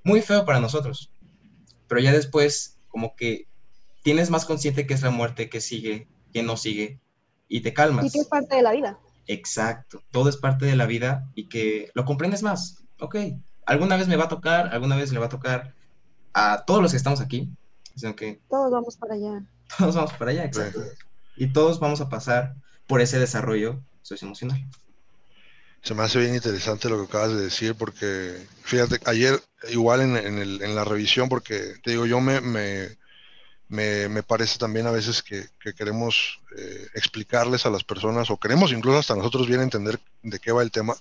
muy 0.03 0.22
feo 0.22 0.45
para 0.45 0.60
nosotros. 0.60 1.12
Pero 1.88 2.01
ya 2.01 2.12
después, 2.12 2.77
como 2.88 3.15
que 3.15 3.48
tienes 4.03 4.29
más 4.29 4.45
consciente 4.45 4.86
que 4.86 4.93
es 4.93 5.01
la 5.01 5.10
muerte, 5.10 5.50
que 5.50 5.62
sigue, 5.62 6.07
que 6.31 6.43
no 6.43 6.57
sigue, 6.57 7.00
y 7.48 7.62
te 7.62 7.74
calmas. 7.74 8.05
Y 8.05 8.12
que 8.12 8.19
es 8.19 8.27
parte 8.27 8.55
de 8.55 8.62
la 8.62 8.72
vida. 8.72 9.00
Exacto, 9.27 10.03
todo 10.12 10.29
es 10.29 10.38
parte 10.38 10.65
de 10.65 10.75
la 10.75 10.86
vida 10.86 11.27
y 11.34 11.50
que 11.50 11.89
lo 11.95 12.05
comprendes 12.05 12.43
más. 12.43 12.84
Ok, 13.00 13.15
alguna 13.65 13.98
vez 13.98 14.07
me 14.07 14.15
va 14.15 14.25
a 14.25 14.29
tocar, 14.29 14.74
alguna 14.74 14.95
vez 14.95 15.12
le 15.12 15.19
va 15.19 15.27
a 15.27 15.29
tocar 15.29 15.74
a 16.34 16.63
todos 16.65 16.81
los 16.81 16.91
que 16.91 16.98
estamos 16.98 17.22
aquí 17.22 17.50
sino 17.95 18.15
que 18.15 18.39
todos 18.50 18.72
vamos 18.72 18.98
para 18.98 19.15
allá. 19.15 19.43
Todos 19.77 19.95
vamos 19.95 20.13
para 20.13 20.31
allá, 20.31 20.45
exacto. 20.45 20.84
Y 21.36 21.51
todos 21.51 21.79
vamos 21.79 22.00
a 22.00 22.07
pasar 22.07 22.55
por 22.86 23.01
ese 23.01 23.17
desarrollo 23.17 23.81
socioemocional. 24.03 24.63
Se 25.81 25.95
me 25.95 26.03
hace 26.03 26.19
bien 26.19 26.36
interesante 26.36 26.88
lo 26.88 26.98
que 27.00 27.07
acabas 27.07 27.34
de 27.34 27.41
decir, 27.41 27.74
porque 27.75 28.45
fíjate, 28.62 29.00
ayer 29.05 29.41
igual 29.69 30.01
en, 30.01 30.15
en, 30.17 30.75
la 30.75 30.84
revisión, 30.84 31.29
porque 31.29 31.75
te 31.84 31.91
digo, 31.91 32.05
yo 32.05 32.22
me, 32.22 32.41
me, 32.41 32.98
me, 33.69 34.24
parece 34.24 34.60
también 34.60 34.86
a 34.86 34.91
veces 34.91 35.24
que, 35.24 35.48
queremos 35.74 36.39
eh, 36.55 36.88
explicarles 36.93 37.65
a 37.65 37.72
las 37.72 37.84
personas, 37.84 38.29
o 38.29 38.38
queremos 38.38 38.72
incluso 38.72 39.00
hasta 39.00 39.15
nosotros 39.15 39.48
bien 39.48 39.62
entender 39.62 40.00
de 40.22 40.39
qué 40.39 40.51
va 40.51 40.62
el 40.62 40.72
tema, 40.72 40.95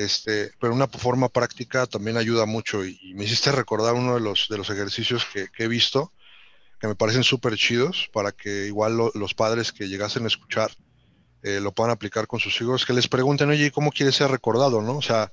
este, 0.00 0.50
pero 0.58 0.72
una 0.72 0.88
forma 0.88 1.28
práctica 1.28 1.86
también 1.86 2.16
ayuda 2.16 2.46
mucho. 2.46 2.84
Y, 2.84 3.12
me 3.14 3.24
hiciste 3.24 3.52
recordar 3.52 3.94
uno 3.94 4.14
de 4.14 4.20
los, 4.20 4.46
de 4.48 4.56
los 4.56 4.70
ejercicios 4.70 5.26
que, 5.26 5.48
he 5.58 5.68
visto, 5.68 6.12
que 6.80 6.88
me 6.88 6.94
parecen 6.94 7.22
súper 7.22 7.56
chidos, 7.56 8.08
para 8.12 8.32
que 8.32 8.66
igual 8.66 8.96
los 9.14 9.34
padres 9.34 9.72
que 9.72 9.88
llegasen 9.88 10.24
a 10.24 10.28
escuchar, 10.28 10.70
eh, 11.42 11.60
lo 11.60 11.72
puedan 11.72 11.90
aplicar 11.90 12.26
con 12.26 12.40
sus 12.40 12.58
hijos, 12.62 12.86
que 12.86 12.94
les 12.94 13.08
pregunten, 13.08 13.50
oye, 13.50 13.70
¿cómo 13.70 13.90
quieres 13.90 14.16
ser 14.16 14.30
recordado? 14.30 14.80
¿no? 14.80 14.96
O 14.96 15.02
sea, 15.02 15.32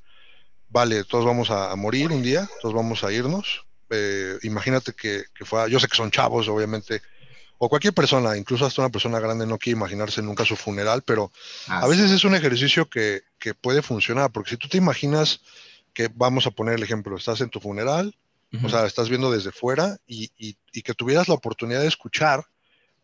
vale, 0.68 1.06
todos 1.06 1.26
vamos 1.26 1.50
a, 1.50 1.74
morir 1.78 2.12
un 2.12 2.22
día, 2.22 2.50
todos 2.62 2.76
vamos 2.76 3.06
a 3.06 3.12
irnos. 3.14 3.66
Eh, 3.90 4.38
imagínate 4.44 4.92
que, 4.92 5.24
que 5.34 5.46
fuera, 5.46 5.70
yo 5.70 5.80
sé 5.80 5.88
que 5.88 5.96
son 5.96 6.12
chavos, 6.12 6.50
obviamente, 6.50 7.02
o 7.58 7.70
cualquier 7.70 7.94
persona, 7.94 8.38
incluso 8.38 8.66
hasta 8.66 8.82
una 8.82 8.92
persona 8.92 9.20
grande 9.20 9.48
no 9.48 9.58
quiere 9.58 9.78
imaginarse 9.78 10.22
nunca 10.22 10.46
su 10.46 10.56
funeral, 10.56 11.02
pero 11.04 11.32
a 11.68 11.88
veces 11.88 12.12
es 12.12 12.24
un 12.24 12.36
ejercicio 12.36 12.90
que, 12.90 13.24
que, 13.40 13.54
puede 13.54 13.82
funcionar, 13.82 14.32
porque 14.32 14.52
si 14.52 14.58
tú 14.58 14.68
te 14.68 14.78
imaginas 14.78 15.42
que, 15.94 16.10
vamos 16.14 16.46
a 16.46 16.52
poner 16.52 16.76
el 16.76 16.84
ejemplo, 16.84 17.18
estás 17.18 17.42
en 17.42 17.50
tu 17.50 17.60
funeral, 17.60 18.16
o 18.64 18.70
sea, 18.70 18.86
estás 18.86 19.10
viendo 19.10 19.32
desde 19.32 19.52
fuera 19.52 19.98
y, 20.08 20.32
y, 20.38 20.58
y, 20.72 20.82
que 20.82 20.94
tuvieras 20.94 21.28
la 21.28 21.34
oportunidad 21.34 21.82
de 21.82 21.88
escuchar 21.88 22.46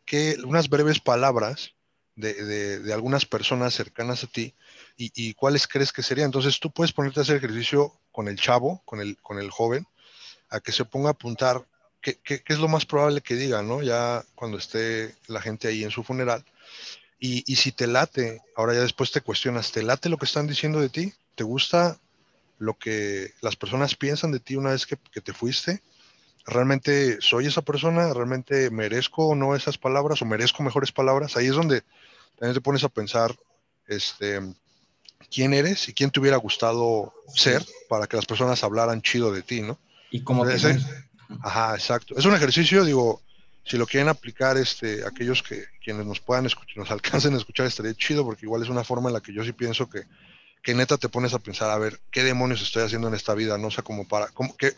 que 0.05 0.37
unas 0.45 0.69
breves 0.69 0.99
palabras 0.99 1.73
de, 2.15 2.79
de, 2.79 2.93
algunas 2.93 3.25
personas 3.25 3.73
cercanas 3.73 4.23
a 4.23 4.27
ti 4.27 4.53
y, 4.95 5.33
cuáles 5.33 5.67
crees 5.67 5.91
que 5.91 6.03
serían. 6.03 6.27
Entonces 6.27 6.59
tú 6.59 6.71
puedes 6.71 6.93
ponerte 6.93 7.19
a 7.19 7.23
hacer 7.23 7.37
ejercicio 7.37 7.99
con 8.11 8.27
el 8.27 8.39
chavo, 8.39 8.81
con 8.85 9.01
el, 9.01 9.17
con 9.21 9.39
el 9.39 9.49
joven, 9.49 9.85
a 10.49 10.59
que 10.59 10.71
se 10.71 10.85
ponga 10.85 11.09
a 11.09 11.13
apuntar 11.13 11.65
qué, 12.03 12.19
qué, 12.21 12.43
es 12.45 12.59
lo 12.59 12.67
más 12.67 12.85
probable 12.85 13.21
que 13.21 13.35
diga, 13.35 13.63
¿no? 13.63 13.81
Ya 13.81 14.23
cuando 14.35 14.57
esté 14.57 15.15
la 15.27 15.41
gente 15.41 15.67
ahí 15.67 15.83
en 15.83 15.89
su 15.91 16.03
funeral. 16.03 16.45
Y, 17.19 17.43
y, 17.51 17.55
si 17.55 17.71
te 17.71 17.87
late, 17.87 18.41
ahora 18.55 18.73
ya 18.73 18.81
después 18.81 19.11
te 19.11 19.21
cuestionas, 19.21 19.71
¿te 19.71 19.81
late 19.81 20.09
lo 20.09 20.17
que 20.17 20.25
están 20.25 20.45
diciendo 20.45 20.81
de 20.81 20.89
ti? 20.89 21.13
¿Te 21.35 21.45
gusta 21.45 21.97
lo 22.59 22.77
que 22.77 23.31
las 23.41 23.55
personas 23.55 23.95
piensan 23.95 24.31
de 24.31 24.41
ti 24.41 24.57
una 24.57 24.71
vez 24.71 24.85
que, 24.85 24.97
que 25.11 25.21
te 25.21 25.33
fuiste? 25.33 25.81
¿Realmente 26.45 27.21
soy 27.21 27.47
esa 27.47 27.61
persona? 27.61 28.13
¿Realmente 28.13 28.69
merezco 28.69 29.29
o 29.29 29.35
no 29.35 29.55
esas 29.55 29.77
palabras 29.77 30.21
o 30.21 30.25
merezco 30.25 30.61
mejores 30.61 30.91
palabras? 30.91 31.37
Ahí 31.37 31.47
es 31.47 31.55
donde 31.55 31.83
también 32.37 32.55
te 32.55 32.61
pones 32.61 32.83
a 32.83 32.89
pensar 32.89 33.33
este, 33.87 34.41
quién 35.31 35.53
eres 35.53 35.87
y 35.87 35.93
quién 35.93 36.11
te 36.11 36.19
hubiera 36.19 36.37
gustado 36.37 37.13
ser 37.33 37.65
para 37.87 38.07
que 38.07 38.17
las 38.17 38.25
personas 38.25 38.63
hablaran 38.63 39.01
chido 39.01 39.31
de 39.31 39.41
ti, 39.41 39.61
¿no? 39.61 39.79
Y 40.11 40.23
cómo 40.23 40.45
te 40.45 40.59
Ajá, 41.41 41.75
exacto. 41.75 42.15
Es 42.17 42.25
un 42.25 42.33
ejercicio, 42.33 42.83
digo, 42.83 43.21
si 43.63 43.77
lo 43.77 43.85
quieren 43.85 44.09
aplicar, 44.09 44.57
este, 44.57 45.05
aquellos 45.05 45.41
que 45.41 45.65
quienes 45.83 46.05
nos 46.05 46.19
puedan 46.19 46.45
escuchar, 46.45 46.77
nos 46.77 46.91
alcancen 46.91 47.33
a 47.33 47.37
escuchar, 47.37 47.65
estaría 47.65 47.93
chido, 47.93 48.25
porque 48.25 48.45
igual 48.45 48.61
es 48.61 48.69
una 48.69 48.83
forma 48.83 49.09
en 49.09 49.13
la 49.13 49.21
que 49.21 49.33
yo 49.33 49.43
sí 49.43 49.53
pienso 49.53 49.89
que, 49.89 50.03
que 50.61 50.73
neta 50.73 50.97
te 50.97 51.09
pones 51.09 51.33
a 51.33 51.39
pensar, 51.39 51.69
a 51.69 51.77
ver, 51.77 51.99
¿qué 52.11 52.23
demonios 52.23 52.61
estoy 52.61 52.83
haciendo 52.83 53.07
en 53.07 53.13
esta 53.13 53.33
vida? 53.33 53.57
No 53.57 53.71
sé, 53.71 53.81
como 53.83 54.07
para, 54.07 54.27
¿cómo, 54.27 54.55
qué, 54.57 54.73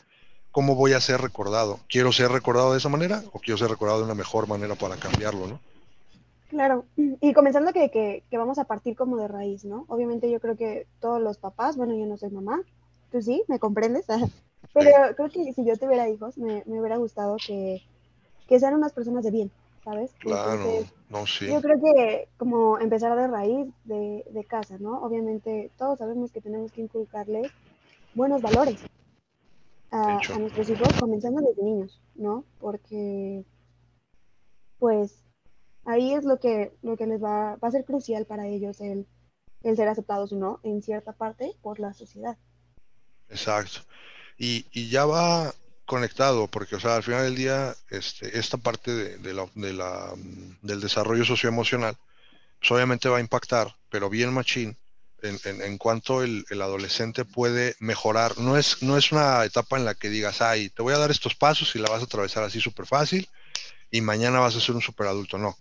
¿cómo 0.52 0.76
voy 0.76 0.94
a 0.94 1.02
ser 1.02 1.22
recordado? 1.22 1.80
¿Quiero 1.90 2.12
ser 2.12 2.32
recordado 2.32 2.72
de 2.72 2.80
esa 2.80 2.90
manera 2.90 3.24
o 3.34 3.40
quiero 3.40 3.58
ser 3.58 3.70
recordado 3.70 4.00
de 4.00 4.06
una 4.06 4.16
mejor 4.16 4.48
manera 4.48 4.76
para 4.76 4.96
cambiarlo, 4.96 5.48
no? 5.48 5.60
Claro, 6.48 6.86
y 6.96 7.34
comenzando 7.34 7.74
que, 7.74 7.90
que, 7.90 8.24
que, 8.30 8.38
vamos 8.38 8.60
a 8.60 8.66
partir 8.66 8.96
como 8.96 9.18
de 9.18 9.28
raíz, 9.28 9.66
¿no? 9.66 9.86
Obviamente 9.90 10.32
yo 10.32 10.40
creo 10.40 10.56
que 10.56 10.88
todos 11.02 11.22
los 11.22 11.38
papás, 11.38 11.76
bueno, 11.76 11.98
yo 11.98 12.06
no 12.06 12.18
soy 12.18 12.30
mamá, 12.30 12.62
tú 13.12 13.22
sí, 13.22 13.44
¿me 13.48 13.60
comprendes? 13.60 14.06
Pero 14.74 15.16
creo 15.16 15.30
que 15.30 15.54
si 15.54 15.66
yo 15.66 15.78
tuviera 15.78 16.10
hijos, 16.10 16.38
me, 16.38 16.64
me 16.66 16.80
hubiera 16.80 16.98
gustado 16.98 17.38
que, 17.46 17.82
que, 18.48 18.60
sean 18.60 18.74
unas 18.74 18.94
personas 18.94 19.24
de 19.24 19.32
bien, 19.32 19.52
¿sabes? 19.84 20.12
Claro, 20.20 20.66
no, 21.10 21.26
sí. 21.26 21.48
Yo 21.48 21.62
creo 21.62 21.80
que 21.82 22.28
como 22.38 22.80
empezar 22.80 23.16
de 23.16 23.28
raíz 23.28 23.68
de, 23.86 24.26
de 24.30 24.44
casa, 24.44 24.78
¿no? 24.80 25.02
Obviamente 25.02 25.72
todos 25.78 26.00
sabemos 26.00 26.32
que 26.32 26.42
tenemos 26.42 26.72
que 26.72 26.82
inculcarles 26.82 27.52
buenos 28.14 28.42
valores 28.42 28.82
a, 29.92 30.18
a 30.18 30.40
nuestros 30.40 30.70
hijos, 30.70 30.88
comenzando 31.00 31.42
desde 31.42 31.64
niños, 31.64 32.02
¿no? 32.16 32.44
Porque, 32.60 33.46
pues, 34.80 35.24
ahí 35.86 36.14
es 36.14 36.26
lo 36.26 36.40
que, 36.40 36.76
lo 36.82 36.98
que 36.98 37.08
les 37.08 37.24
va, 37.24 37.56
va 37.58 37.68
a 37.68 37.72
ser 37.72 37.86
crucial 37.86 38.26
para 38.26 38.48
ellos 38.48 38.82
el, 38.82 39.08
el 39.64 39.76
ser 39.76 39.88
aceptados 39.88 40.34
o 40.34 40.36
no, 40.36 40.60
en 40.64 40.82
cierta 40.82 41.14
parte, 41.14 41.56
por 41.62 41.80
la 41.80 41.94
sociedad. 41.94 42.38
Exacto. 43.30 43.82
Y, 44.38 44.90
ya 44.90 45.06
va 45.06 45.54
conectado, 45.86 46.48
porque, 46.48 46.76
o 46.76 46.80
sea, 46.80 46.96
al 46.96 47.04
final 47.04 47.24
del 47.24 47.36
día, 47.36 47.76
este, 47.90 48.38
esta 48.38 48.58
parte 48.58 49.18
la, 49.22 50.14
del 50.62 50.82
desarrollo 50.82 51.26
socioemocional, 51.26 51.96
pues 52.60 52.72
obviamente 52.72 53.10
va 53.10 53.18
a 53.18 53.22
impactar, 53.22 53.76
pero 53.90 54.10
bien 54.10 54.34
machín, 54.34 54.78
en, 55.22 55.78
cuanto 55.78 56.22
el, 56.22 56.46
adolescente 56.50 57.26
puede 57.26 57.76
mejorar. 57.80 58.38
No 58.38 58.58
es, 58.58 58.84
no 58.84 58.98
es 58.98 59.12
una 59.12 59.44
etapa 59.44 59.78
en 59.78 59.86
la 59.86 59.96
que 59.96 60.10
digas, 60.10 60.42
ay, 60.42 60.70
te 60.70 60.84
voy 60.84 60.94
a 60.94 61.00
dar 61.00 61.12
estos 61.12 61.36
pasos 61.36 61.76
y 61.76 61.80
la 61.80 61.90
vas 61.90 62.02
a 62.02 62.06
atravesar 62.06 62.44
así 62.44 62.62
súper 62.62 62.86
fácil 62.86 63.28
y 63.90 64.02
mañana 64.02 64.40
vas 64.40 64.56
a 64.56 64.62
ser 64.62 64.76
un 64.76 64.82
super 64.82 65.08
adulto. 65.08 65.38
No 65.38 65.58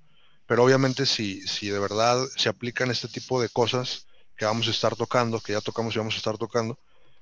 pero 0.47 0.64
obviamente 0.64 1.07
si, 1.07 1.47
si 1.47 1.69
de 1.69 1.78
verdad 1.78 2.19
se 2.37 2.49
aplican 2.49 2.90
este 2.90 3.09
tipo 3.09 3.40
de 3.40 3.49
cosas 3.49 4.07
que 4.37 4.45
vamos 4.45 4.66
a 4.69 4.71
estar 4.71 4.97
tocando, 4.97 5.40
que 5.40 5.52
ya 5.52 5.61
tocamos 5.61 5.95
y 5.95 5.99
vamos 5.99 6.14
a 6.14 6.19
estar 6.19 6.37
tocando, 6.37 6.78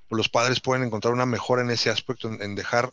pues 0.07 0.17
los 0.17 0.29
padres 0.29 0.59
pueden 0.59 0.83
encontrar 0.83 1.13
una 1.13 1.25
mejora 1.25 1.61
en 1.61 1.71
ese 1.71 1.89
aspecto, 1.89 2.29
en, 2.29 2.55
dejar 2.55 2.91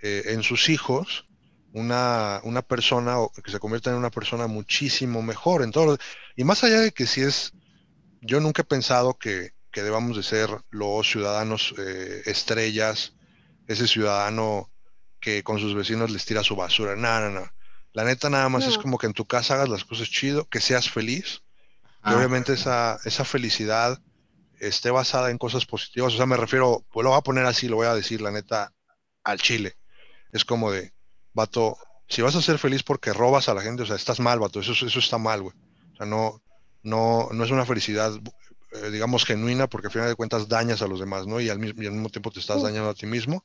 eh, 0.00 0.24
en 0.26 0.42
sus 0.42 0.68
hijos 0.68 1.26
una, 1.72 2.40
una 2.44 2.62
persona 2.62 3.18
o 3.18 3.32
que 3.32 3.50
se 3.50 3.58
convierta 3.58 3.90
en 3.90 3.96
una 3.96 4.10
persona 4.10 4.46
muchísimo 4.46 5.22
mejor 5.22 5.62
en 5.62 5.72
todo. 5.72 5.98
Y 6.36 6.44
más 6.44 6.64
allá 6.64 6.80
de 6.80 6.92
que 6.92 7.06
si 7.06 7.22
es, 7.22 7.52
yo 8.20 8.40
nunca 8.40 8.62
he 8.62 8.66
pensado 8.66 9.14
que, 9.14 9.52
que 9.70 9.82
debamos 9.82 10.16
de 10.16 10.22
ser 10.22 10.50
los 10.70 11.10
ciudadanos 11.10 11.74
eh, 11.78 12.22
estrellas, 12.26 13.14
ese 13.66 13.88
ciudadano 13.88 14.70
que 15.18 15.42
con 15.42 15.58
sus 15.58 15.74
vecinos 15.74 16.10
les 16.10 16.24
tira 16.24 16.42
su 16.42 16.56
basura. 16.56 16.94
No, 16.96 17.20
no, 17.20 17.30
no. 17.30 17.50
La 17.92 18.04
neta 18.04 18.30
nada 18.30 18.48
más 18.48 18.66
es 18.66 18.78
como 18.78 18.98
que 18.98 19.06
en 19.06 19.12
tu 19.12 19.26
casa 19.26 19.54
hagas 19.54 19.68
las 19.68 19.84
cosas 19.84 20.08
chido, 20.08 20.46
que 20.48 20.60
seas 20.60 20.90
feliz. 20.90 21.42
y 21.84 21.88
ah, 22.02 22.16
obviamente 22.16 22.54
esa, 22.54 22.98
esa 23.04 23.24
felicidad 23.24 24.00
esté 24.62 24.90
basada 24.90 25.30
en 25.30 25.38
cosas 25.38 25.66
positivas. 25.66 26.14
O 26.14 26.16
sea, 26.16 26.26
me 26.26 26.36
refiero, 26.36 26.84
pues 26.92 27.04
lo 27.04 27.10
voy 27.10 27.18
a 27.18 27.22
poner 27.22 27.44
así, 27.46 27.68
lo 27.68 27.76
voy 27.76 27.86
a 27.86 27.94
decir 27.94 28.20
la 28.20 28.30
neta 28.30 28.72
al 29.24 29.40
chile. 29.40 29.76
Es 30.32 30.44
como 30.44 30.70
de, 30.70 30.92
vato, 31.32 31.76
si 32.08 32.22
vas 32.22 32.36
a 32.36 32.42
ser 32.42 32.58
feliz 32.58 32.82
porque 32.82 33.12
robas 33.12 33.48
a 33.48 33.54
la 33.54 33.62
gente, 33.62 33.82
o 33.82 33.86
sea, 33.86 33.96
estás 33.96 34.20
mal, 34.20 34.38
vato, 34.38 34.60
eso, 34.60 34.72
eso 34.72 34.98
está 34.98 35.18
mal, 35.18 35.42
güey. 35.42 35.54
O 35.94 35.96
sea, 35.96 36.06
no, 36.06 36.40
no, 36.82 37.28
no 37.32 37.44
es 37.44 37.50
una 37.50 37.66
felicidad, 37.66 38.12
eh, 38.72 38.90
digamos, 38.90 39.24
genuina, 39.24 39.66
porque 39.66 39.88
al 39.88 39.92
final 39.92 40.08
de 40.08 40.14
cuentas 40.14 40.48
dañas 40.48 40.80
a 40.80 40.86
los 40.86 41.00
demás, 41.00 41.26
¿no? 41.26 41.40
Y 41.40 41.48
al 41.48 41.58
mismo, 41.58 41.82
y 41.82 41.86
al 41.86 41.92
mismo 41.92 42.08
tiempo 42.08 42.30
te 42.30 42.40
estás 42.40 42.62
dañando 42.62 42.90
a 42.90 42.94
ti 42.94 43.06
mismo. 43.06 43.42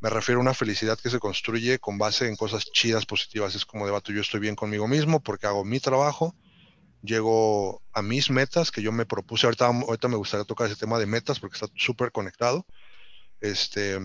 Me 0.00 0.08
refiero 0.08 0.40
a 0.40 0.42
una 0.42 0.54
felicidad 0.54 0.98
que 0.98 1.10
se 1.10 1.18
construye 1.18 1.78
con 1.78 1.98
base 1.98 2.28
en 2.28 2.36
cosas 2.36 2.64
chidas, 2.72 3.04
positivas. 3.04 3.54
Es 3.54 3.66
como 3.66 3.86
de 3.86 4.14
yo 4.14 4.20
estoy 4.20 4.40
bien 4.40 4.56
conmigo 4.56 4.88
mismo 4.88 5.20
porque 5.20 5.46
hago 5.46 5.64
mi 5.64 5.80
trabajo, 5.80 6.34
llego 7.06 7.82
a 7.92 8.02
mis 8.02 8.30
metas 8.30 8.70
que 8.70 8.82
yo 8.82 8.92
me 8.92 9.06
propuse. 9.06 9.46
Ahorita, 9.46 9.66
ahorita 9.66 10.08
me 10.08 10.16
gustaría 10.16 10.44
tocar 10.44 10.66
ese 10.66 10.76
tema 10.76 10.98
de 10.98 11.06
metas 11.06 11.40
porque 11.40 11.54
está 11.54 11.66
súper 11.76 12.12
conectado. 12.12 12.66
Este, 13.40 13.98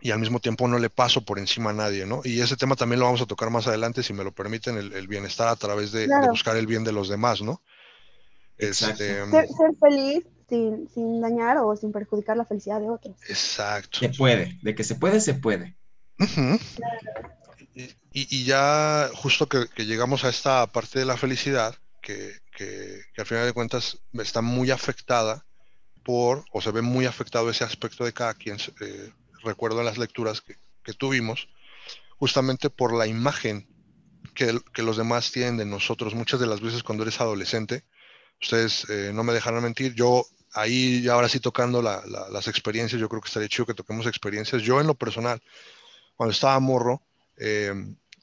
y 0.00 0.10
al 0.10 0.18
mismo 0.18 0.40
tiempo 0.40 0.66
no 0.66 0.78
le 0.78 0.88
paso 0.88 1.20
por 1.20 1.38
encima 1.38 1.70
a 1.70 1.74
nadie, 1.74 2.06
¿no? 2.06 2.22
Y 2.24 2.40
ese 2.40 2.56
tema 2.56 2.76
también 2.76 3.00
lo 3.00 3.06
vamos 3.06 3.20
a 3.20 3.26
tocar 3.26 3.50
más 3.50 3.66
adelante, 3.66 4.02
si 4.02 4.12
me 4.12 4.24
lo 4.24 4.32
permiten, 4.32 4.76
el, 4.78 5.08
bienestar 5.08 5.48
a 5.48 5.56
través 5.56 5.92
de, 5.92 6.08
buscar 6.30 6.56
el 6.56 6.66
bien 6.66 6.84
de 6.84 6.92
los 6.92 7.08
demás, 7.08 7.42
¿no? 7.42 7.62
Este, 8.56 8.94
ser, 8.94 9.28
ser, 9.30 9.48
feliz 9.80 10.24
sin, 10.48 11.20
dañar 11.20 11.58
o 11.58 11.74
sin 11.76 11.92
perjudicar 11.92 12.36
la 12.36 12.44
felicidad 12.44 12.80
de 12.80 12.90
otros. 12.90 13.16
Exacto. 13.28 14.00
Se 14.00 14.10
puede, 14.10 14.58
de 14.62 14.74
que 14.74 14.84
se 14.84 14.94
puede, 14.96 15.20
se 15.20 15.34
puede. 15.34 15.76
y, 18.12 18.44
ya 18.44 19.10
justo 19.14 19.48
que, 19.48 19.66
llegamos 19.84 20.24
a 20.24 20.28
esta 20.28 20.66
parte 20.66 20.98
de 20.98 21.04
la 21.04 21.16
felicidad, 21.16 21.76
que, 22.56 23.02
al 23.16 23.26
final 23.26 23.46
de 23.46 23.52
cuentas 23.52 23.98
está 24.14 24.40
muy 24.40 24.70
afectada 24.70 25.46
por, 26.02 26.44
o 26.52 26.60
se 26.60 26.70
ve 26.70 26.82
muy 26.82 27.06
afectado 27.06 27.50
ese 27.50 27.64
aspecto 27.64 28.04
de 28.04 28.12
cada 28.12 28.34
quien, 28.34 28.58
eh, 28.80 29.12
recuerdo 29.42 29.80
en 29.80 29.86
las 29.86 29.98
lecturas 29.98 30.40
que, 30.40 30.56
tuvimos, 30.98 31.48
justamente 32.18 32.68
por 32.68 32.92
la 32.92 33.06
imagen 33.06 33.68
que, 34.34 34.58
que, 34.74 34.82
los 34.82 34.96
demás 34.96 35.30
tienen 35.30 35.56
de 35.56 35.64
nosotros. 35.64 36.16
Muchas 36.16 36.40
de 36.40 36.48
las 36.48 36.60
veces 36.60 36.82
cuando 36.82 37.04
eres 37.04 37.20
adolescente, 37.20 37.84
ustedes 38.40 38.90
eh, 38.90 39.12
no 39.14 39.22
me 39.22 39.32
dejarán 39.32 39.62
mentir, 39.62 39.94
yo 39.94 40.26
ahí 40.52 41.06
ahora 41.08 41.28
sí 41.28 41.40
tocando 41.40 41.82
las 41.82 42.48
experiencias, 42.48 43.00
yo 43.00 43.08
creo 43.08 43.20
que 43.20 43.28
estaría 43.28 43.48
chido 43.48 43.66
que 43.66 43.74
toquemos 43.74 44.06
experiencias. 44.06 44.62
Yo 44.62 44.80
en 44.80 44.86
lo 44.86 44.94
personal, 44.94 45.40
cuando 46.16 46.32
estaba 46.32 46.58
morro, 46.60 47.02
eh, 47.36 47.72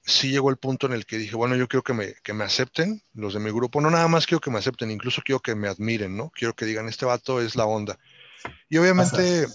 sí 0.08 0.32
llegó 0.32 0.50
el 0.50 0.58
punto 0.58 0.88
en 0.88 0.94
el 0.94 1.06
que 1.06 1.18
dije, 1.18 1.36
bueno, 1.36 1.56
yo 1.56 1.68
quiero 1.68 1.84
que 1.84 1.94
me, 1.94 2.14
que 2.24 2.34
me 2.34 2.46
acepten 2.46 3.04
los 3.14 3.34
de 3.34 3.42
mi 3.42 3.52
grupo, 3.52 3.82
no 3.82 3.92
nada 3.92 4.08
más 4.08 4.26
quiero 4.26 4.40
que 4.40 4.50
me 4.50 4.58
acepten, 4.58 4.90
incluso 4.90 5.22
quiero 5.22 5.42
que 5.42 5.54
me 5.54 5.68
admiren, 5.68 6.16
¿no? 6.16 6.32
Quiero 6.34 6.56
que 6.56 6.66
digan, 6.66 6.88
este 6.88 7.06
vato 7.06 7.42
es 7.42 7.58
la 7.58 7.66
onda. 7.66 8.00
Y 8.70 8.78
obviamente, 8.78 9.48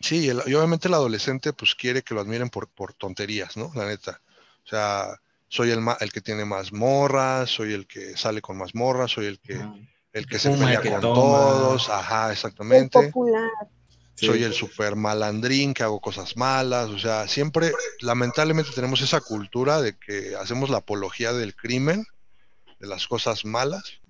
sí, 0.00 0.26
y 0.26 0.30
obviamente 0.30 0.88
el 0.88 0.94
adolescente 0.94 1.52
pues 1.52 1.76
quiere 1.76 2.02
que 2.02 2.12
lo 2.12 2.20
admiren 2.20 2.50
por, 2.50 2.68
por 2.68 2.92
tonterías, 2.92 3.56
¿no? 3.56 3.70
La 3.76 3.86
neta. 3.86 4.20
O 4.64 4.68
sea, 4.68 5.20
soy 5.46 5.70
el, 5.70 5.78
el 6.00 6.12
que 6.12 6.20
tiene 6.20 6.44
más 6.44 6.72
morras, 6.72 7.48
soy 7.48 7.72
el 7.72 7.86
que 7.86 8.16
sale 8.16 8.42
con 8.42 8.58
más 8.58 8.74
morras, 8.74 9.12
soy 9.12 9.26
el 9.26 9.38
que, 9.38 9.64
el 10.12 10.26
que 10.26 10.40
se 10.40 10.50
pelea 10.50 10.82
con 10.82 11.00
todos, 11.00 11.88
ajá, 11.88 12.32
exactamente. 12.32 13.00
popular. 13.00 13.48
Soy 14.20 14.42
el 14.42 14.52
super 14.52 14.96
malandrín 14.96 15.74
que 15.74 15.84
hago 15.84 16.00
cosas 16.00 16.36
malas, 16.36 16.88
o 16.88 16.98
sea, 16.98 17.28
siempre, 17.28 17.72
lamentablemente 18.00 18.72
tenemos 18.74 19.00
esa 19.00 19.20
cultura 19.20 19.80
de 19.80 19.96
que 19.96 20.34
hacemos 20.34 20.70
la 20.70 20.78
apología 20.78 21.32
del 21.32 21.54
crimen, 21.54 22.04
de 22.80 22.88
las 22.88 23.06
cosas 23.06 23.44
malas, 23.44 24.00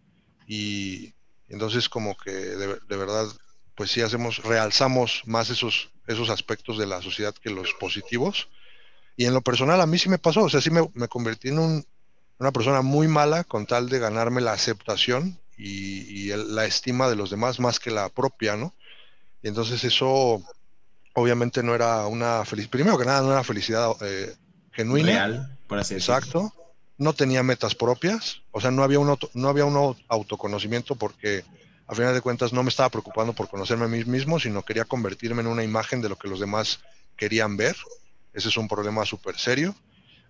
y 0.46 1.12
entonces 1.48 1.88
como 1.88 2.16
que 2.16 2.30
de, 2.30 2.78
de 2.88 2.96
verdad, 2.96 3.26
pues 3.74 3.90
sí 3.90 4.00
hacemos, 4.00 4.42
realzamos 4.44 5.22
más 5.26 5.50
esos, 5.50 5.90
esos 6.06 6.30
aspectos 6.30 6.78
de 6.78 6.86
la 6.86 7.02
sociedad 7.02 7.34
que 7.34 7.50
los 7.50 7.74
positivos. 7.74 8.48
Y 9.16 9.26
en 9.26 9.34
lo 9.34 9.42
personal 9.42 9.80
a 9.80 9.86
mí 9.86 9.98
sí 9.98 10.08
me 10.08 10.18
pasó, 10.18 10.44
o 10.44 10.48
sea, 10.48 10.60
sí 10.60 10.70
me, 10.70 10.88
me 10.94 11.08
convertí 11.08 11.48
en 11.48 11.58
un, 11.58 11.86
una 12.38 12.52
persona 12.52 12.82
muy 12.82 13.08
mala 13.08 13.44
con 13.44 13.66
tal 13.66 13.88
de 13.88 13.98
ganarme 13.98 14.40
la 14.40 14.52
aceptación 14.52 15.38
y, 15.56 16.30
y 16.30 16.32
la 16.34 16.64
estima 16.64 17.08
de 17.08 17.16
los 17.16 17.30
demás 17.30 17.60
más 17.60 17.78
que 17.78 17.90
la 17.90 18.08
propia, 18.08 18.56
¿no? 18.56 18.74
Y 19.42 19.48
entonces 19.48 19.82
eso 19.84 20.42
obviamente 21.14 21.62
no 21.62 21.74
era 21.74 22.06
una 22.06 22.44
felicidad, 22.44 22.70
primero 22.70 22.98
que 22.98 23.04
nada, 23.04 23.22
no 23.22 23.32
era 23.32 23.44
felicidad 23.44 23.90
eh, 24.00 24.34
genuina. 24.72 25.08
Real, 25.08 25.58
por 25.66 25.78
así 25.78 25.94
decirlo. 25.94 26.16
Exacto. 26.16 26.54
No 26.96 27.12
tenía 27.12 27.42
metas 27.42 27.74
propias, 27.74 28.42
o 28.50 28.60
sea, 28.60 28.70
no 28.72 28.82
había, 28.82 28.98
un 28.98 29.08
auto, 29.08 29.30
no 29.34 29.48
había 29.48 29.64
un 29.64 29.96
autoconocimiento 30.08 30.96
porque 30.96 31.44
a 31.86 31.94
final 31.94 32.12
de 32.12 32.20
cuentas 32.20 32.52
no 32.52 32.62
me 32.62 32.68
estaba 32.70 32.88
preocupando 32.88 33.32
por 33.32 33.48
conocerme 33.48 33.84
a 33.84 33.88
mí 33.88 34.04
mismo, 34.04 34.40
sino 34.40 34.64
quería 34.64 34.84
convertirme 34.84 35.42
en 35.42 35.46
una 35.46 35.62
imagen 35.62 36.02
de 36.02 36.08
lo 36.08 36.16
que 36.16 36.28
los 36.28 36.40
demás 36.40 36.80
querían 37.16 37.56
ver. 37.56 37.76
Ese 38.34 38.48
es 38.48 38.56
un 38.56 38.68
problema 38.68 39.04
súper 39.06 39.38
serio. 39.38 39.74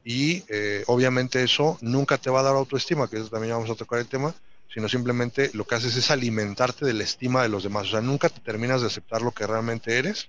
Y 0.05 0.45
eh, 0.49 0.85
obviamente 0.87 1.43
eso 1.43 1.77
nunca 1.81 2.17
te 2.19 2.31
va 2.31 2.41
a 2.41 2.45
dar 2.45 2.55
autoestima, 2.55 3.09
que 3.09 3.17
eso 3.17 3.29
también 3.29 3.55
vamos 3.55 3.71
a 3.71 3.75
tocar 3.75 3.99
el 3.99 4.07
tema, 4.07 4.35
sino 4.73 4.89
simplemente 4.89 5.51
lo 5.55 5.65
que 5.67 5.75
haces 5.77 5.97
es 5.97 6.11
alimentarte 6.11 6.85
de 6.85 6.95
la 6.95 7.05
estima 7.05 7.43
de 7.43 7.49
los 7.49 7.63
demás. 7.63 7.87
O 7.89 7.91
sea, 7.91 8.01
nunca 8.01 8.29
te 8.29 8.41
terminas 8.41 8.81
de 8.81 8.87
aceptar 8.89 9.23
lo 9.23 9.33
que 9.33 9.47
realmente 9.47 9.99
eres, 9.99 10.29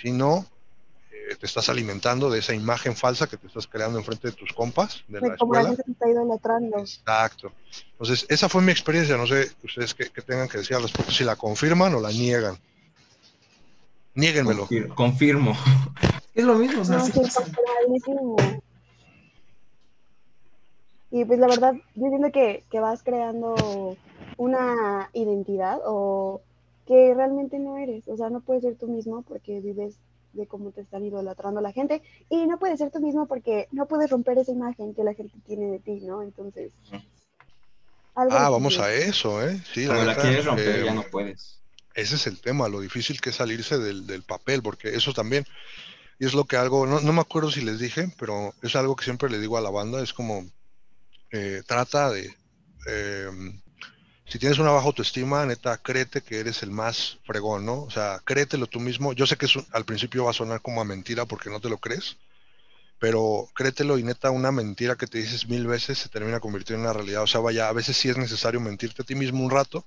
sino 0.00 0.46
eh, 1.12 1.36
te 1.38 1.46
estás 1.46 1.68
alimentando 1.68 2.30
de 2.30 2.38
esa 2.38 2.54
imagen 2.54 2.96
falsa 2.96 3.26
que 3.26 3.36
te 3.36 3.46
estás 3.48 3.66
creando 3.66 3.98
enfrente 3.98 4.28
de 4.28 4.32
tus 4.34 4.52
compas 4.52 5.04
de 5.08 5.20
la 5.20 5.36
como 5.36 5.54
escuela. 5.54 5.62
la 5.70 5.76
gente 5.76 5.90
está 5.92 6.08
idolatrando. 6.08 6.78
Exacto. 6.78 7.52
Entonces, 7.92 8.26
esa 8.28 8.48
fue 8.48 8.62
mi 8.62 8.72
experiencia. 8.72 9.16
No 9.16 9.26
sé 9.26 9.50
ustedes 9.62 9.94
qué, 9.94 10.08
qué 10.10 10.22
tengan 10.22 10.48
que 10.48 10.58
decir 10.58 10.76
al 10.76 10.82
respecto, 10.82 11.12
si 11.12 11.24
la 11.24 11.36
confirman 11.36 11.94
o 11.94 12.00
la 12.00 12.10
niegan. 12.12 12.58
Niéguenmelo. 14.14 14.66
Confir- 14.66 14.94
Confirmo. 14.94 15.56
Es 16.34 16.44
lo 16.44 16.54
mismo, 16.56 16.82
o 16.82 16.84
sea, 16.84 16.98
No, 16.98 17.06
sí 17.06 17.12
sí, 17.12 17.20
pasa. 17.20 17.44
Y 21.16 21.24
pues 21.24 21.38
la 21.38 21.46
verdad, 21.46 21.72
yo 21.94 22.08
siento 22.10 22.30
que, 22.30 22.62
que 22.70 22.78
vas 22.78 23.02
creando 23.02 23.96
una 24.36 25.08
identidad 25.14 25.78
o 25.86 26.42
que 26.86 27.14
realmente 27.14 27.58
no 27.58 27.78
eres. 27.78 28.06
O 28.08 28.18
sea, 28.18 28.28
no 28.28 28.42
puedes 28.42 28.64
ser 28.64 28.76
tú 28.76 28.86
mismo 28.86 29.22
porque 29.22 29.60
vives 29.60 29.94
de 30.34 30.46
cómo 30.46 30.72
te 30.72 30.82
están 30.82 31.06
idolatrando 31.06 31.62
la 31.62 31.72
gente. 31.72 32.02
Y 32.28 32.46
no 32.46 32.58
puedes 32.58 32.78
ser 32.78 32.90
tú 32.90 33.00
mismo 33.00 33.24
porque 33.26 33.66
no 33.72 33.86
puedes 33.86 34.10
romper 34.10 34.36
esa 34.36 34.52
imagen 34.52 34.92
que 34.94 35.04
la 35.04 35.14
gente 35.14 35.34
tiene 35.46 35.70
de 35.70 35.78
ti, 35.78 36.00
¿no? 36.02 36.22
Entonces. 36.22 36.70
Ah, 38.14 38.26
difícil. 38.26 38.50
vamos 38.50 38.78
a 38.78 38.92
eso, 38.92 39.42
¿eh? 39.42 39.58
Sí, 39.72 39.86
Cuando 39.86 40.04
la 40.04 40.10
neta, 40.12 40.22
quieres 40.22 40.44
romper, 40.44 40.80
eh, 40.80 40.84
ya 40.84 40.92
no 40.92 41.04
puedes. 41.10 41.60
Ese 41.94 42.16
es 42.16 42.26
el 42.26 42.42
tema, 42.42 42.68
lo 42.68 42.80
difícil 42.80 43.22
que 43.22 43.30
es 43.30 43.36
salirse 43.36 43.78
del, 43.78 44.06
del 44.06 44.22
papel, 44.22 44.62
porque 44.62 44.88
eso 44.88 45.14
también, 45.14 45.46
y 46.18 46.26
es 46.26 46.34
lo 46.34 46.44
que 46.44 46.56
algo, 46.56 46.84
no, 46.84 47.00
no 47.00 47.12
me 47.14 47.22
acuerdo 47.22 47.50
si 47.50 47.62
les 47.62 47.78
dije, 47.78 48.12
pero 48.18 48.52
es 48.60 48.76
algo 48.76 48.96
que 48.96 49.04
siempre 49.04 49.30
le 49.30 49.38
digo 49.38 49.56
a 49.56 49.62
la 49.62 49.70
banda, 49.70 50.02
es 50.02 50.12
como, 50.12 50.44
eh, 51.30 51.62
trata 51.66 52.10
de, 52.10 52.34
eh, 52.86 53.30
si 54.28 54.38
tienes 54.38 54.58
una 54.58 54.70
baja 54.70 54.86
autoestima, 54.86 55.46
neta, 55.46 55.78
créete 55.78 56.20
que 56.20 56.40
eres 56.40 56.62
el 56.62 56.70
más 56.70 57.18
fregón, 57.24 57.64
¿no? 57.64 57.82
O 57.82 57.90
sea, 57.90 58.20
créetelo 58.24 58.66
tú 58.66 58.80
mismo. 58.80 59.12
Yo 59.12 59.26
sé 59.26 59.36
que 59.36 59.46
al 59.72 59.84
principio 59.84 60.24
va 60.24 60.30
a 60.30 60.34
sonar 60.34 60.60
como 60.62 60.80
a 60.80 60.84
mentira 60.84 61.26
porque 61.26 61.48
no 61.48 61.60
te 61.60 61.68
lo 61.68 61.78
crees, 61.78 62.16
pero 62.98 63.48
créetelo 63.54 63.98
y 63.98 64.02
neta, 64.02 64.30
una 64.30 64.50
mentira 64.50 64.96
que 64.96 65.06
te 65.06 65.18
dices 65.18 65.48
mil 65.48 65.66
veces 65.66 65.98
se 65.98 66.08
termina 66.08 66.40
convirtiendo 66.40 66.82
en 66.84 66.90
una 66.90 66.92
realidad. 66.92 67.22
O 67.22 67.26
sea, 67.26 67.40
vaya, 67.40 67.68
a 67.68 67.72
veces 67.72 67.96
sí 67.96 68.08
es 68.08 68.16
necesario 68.16 68.60
mentirte 68.60 69.02
a 69.02 69.04
ti 69.04 69.14
mismo 69.14 69.44
un 69.44 69.50
rato 69.50 69.86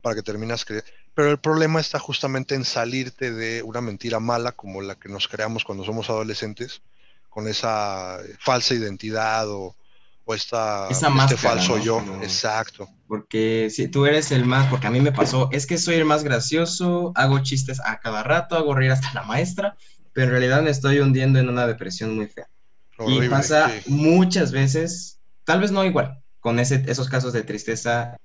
para 0.00 0.14
que 0.14 0.22
terminas 0.22 0.64
creyendo. 0.64 0.90
Pero 1.14 1.30
el 1.30 1.38
problema 1.38 1.80
está 1.80 1.98
justamente 1.98 2.54
en 2.54 2.64
salirte 2.64 3.32
de 3.32 3.62
una 3.62 3.80
mentira 3.80 4.18
mala 4.20 4.52
como 4.52 4.82
la 4.82 4.94
que 4.96 5.08
nos 5.08 5.28
creamos 5.28 5.64
cuando 5.64 5.84
somos 5.84 6.08
adolescentes, 6.10 6.82
con 7.28 7.48
esa 7.48 8.20
eh, 8.22 8.36
falsa 8.40 8.74
identidad 8.74 9.48
o, 9.48 9.76
o 10.24 10.34
esta, 10.34 10.88
Esa 10.88 11.08
este 11.08 11.10
máscara, 11.10 11.36
falso 11.54 11.76
¿no? 11.76 11.84
yo. 11.84 11.98
Como- 11.98 12.22
Exacto. 12.22 12.88
Porque 13.06 13.68
si 13.70 13.88
tú 13.88 14.06
eres 14.06 14.32
el 14.32 14.44
más, 14.46 14.68
porque 14.68 14.86
a 14.86 14.90
mí 14.90 15.00
me 15.00 15.12
pasó, 15.12 15.48
es 15.52 15.66
que 15.66 15.76
soy 15.78 15.96
el 15.96 16.04
más 16.04 16.24
gracioso, 16.24 17.12
hago 17.14 17.38
chistes 17.40 17.80
a 17.84 17.98
cada 18.00 18.22
rato, 18.22 18.56
hago 18.56 18.74
reír 18.74 18.92
hasta 18.92 19.12
la 19.12 19.22
maestra, 19.24 19.76
pero 20.12 20.26
en 20.26 20.30
realidad 20.32 20.62
me 20.62 20.70
estoy 20.70 21.00
hundiendo 21.00 21.38
en 21.38 21.48
una 21.48 21.66
depresión 21.66 22.16
muy 22.16 22.26
fea. 22.28 22.48
Horrible, 22.96 23.26
y 23.26 23.28
pasa 23.28 23.70
sí. 23.70 23.90
muchas 23.90 24.52
veces, 24.52 25.18
tal 25.44 25.60
vez 25.60 25.70
no 25.72 25.84
igual, 25.84 26.22
con 26.40 26.58
ese, 26.58 26.82
esos 26.86 27.08
casos 27.08 27.32
de 27.32 27.42
tristeza, 27.42 28.16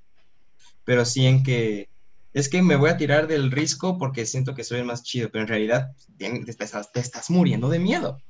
pero 0.85 1.03
sí 1.05 1.25
en 1.25 1.43
que 1.43 1.89
es 2.31 2.47
que 2.47 2.61
me 2.61 2.75
voy 2.75 2.91
a 2.91 2.97
tirar 2.97 3.27
del 3.27 3.51
risco 3.51 3.97
porque 3.97 4.25
siento 4.25 4.53
que 4.53 4.63
soy 4.63 4.79
el 4.79 4.85
más 4.85 5.03
chido, 5.03 5.29
pero 5.31 5.41
en 5.41 5.47
realidad 5.47 5.91
te 6.17 6.43
estás, 6.47 6.91
te 6.91 6.99
estás 6.99 7.29
muriendo 7.29 7.69
de 7.69 7.79
miedo. 7.79 8.21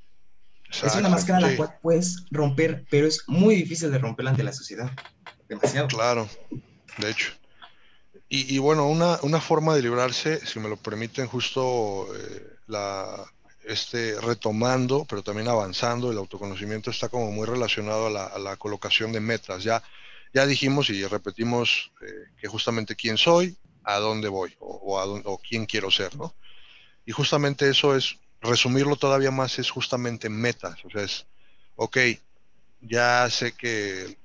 Es 0.71 0.95
una 0.95 1.10
máscara 1.10 1.39
la 1.39 1.49
sí. 1.49 1.55
cual 1.58 1.77
puedes 1.82 2.25
romper, 2.32 2.86
pero 2.89 3.08
es 3.08 3.23
muy 3.27 3.55
difícil 3.55 3.91
de 3.91 3.97
romperla 3.97 4.32
ante 4.32 4.43
la 4.43 4.53
sociedad. 4.53 4.91
Demasiado. 5.47 5.88
Claro, 5.88 6.29
de 6.97 7.10
hecho. 7.10 7.32
Y, 8.27 8.55
y 8.55 8.60
bueno, 8.60 8.88
una, 8.88 9.17
una 9.23 9.41
forma 9.41 9.73
de 9.75 9.82
librarse, 9.82 10.45
si 10.45 10.60
me 10.60 10.69
lo 10.69 10.77
permiten, 10.77 11.25
justo 11.25 12.08
eh, 12.15 12.58
la, 12.67 13.25
este, 13.63 14.21
retomando, 14.21 15.05
pero 15.10 15.23
también 15.23 15.47
avanzando, 15.47 16.12
el 16.12 16.17
autoconocimiento 16.19 16.91
está 16.91 17.10
como 17.10 17.32
muy 17.32 17.47
relacionado 17.47 18.05
a 18.05 18.10
la, 18.12 18.25
a 18.25 18.38
la 18.38 18.55
colocación 18.55 19.12
de 19.12 19.19
metas. 19.19 19.63
Ya, 19.63 19.82
ya 20.32 20.45
dijimos 20.45 20.91
y 20.91 21.03
repetimos 21.08 21.91
eh, 22.01 22.29
que 22.39 22.47
justamente 22.47 22.95
quién 22.95 23.17
soy, 23.17 23.58
a 23.84 23.97
dónde 23.97 24.27
voy 24.27 24.55
o, 24.60 24.75
o 24.75 24.99
a 24.99 25.05
dónde- 25.05 25.23
o 25.25 25.39
quién 25.39 25.65
quiero 25.65 25.89
ser, 25.89 26.15
¿no? 26.15 26.36
Y 27.08 27.12
justamente 27.12 27.67
eso 27.67 27.95
es, 27.95 28.17
resumirlo 28.41 28.95
todavía 28.95 29.32
más, 29.32 29.60
es 29.60 29.69
justamente 29.69 30.30
metas. 30.30 30.84
O 30.86 30.89
sea, 30.89 31.04
es, 31.04 31.25
ok, 31.75 31.97
ya 32.82 33.30
sé 33.30 33.54
que 33.54 34.17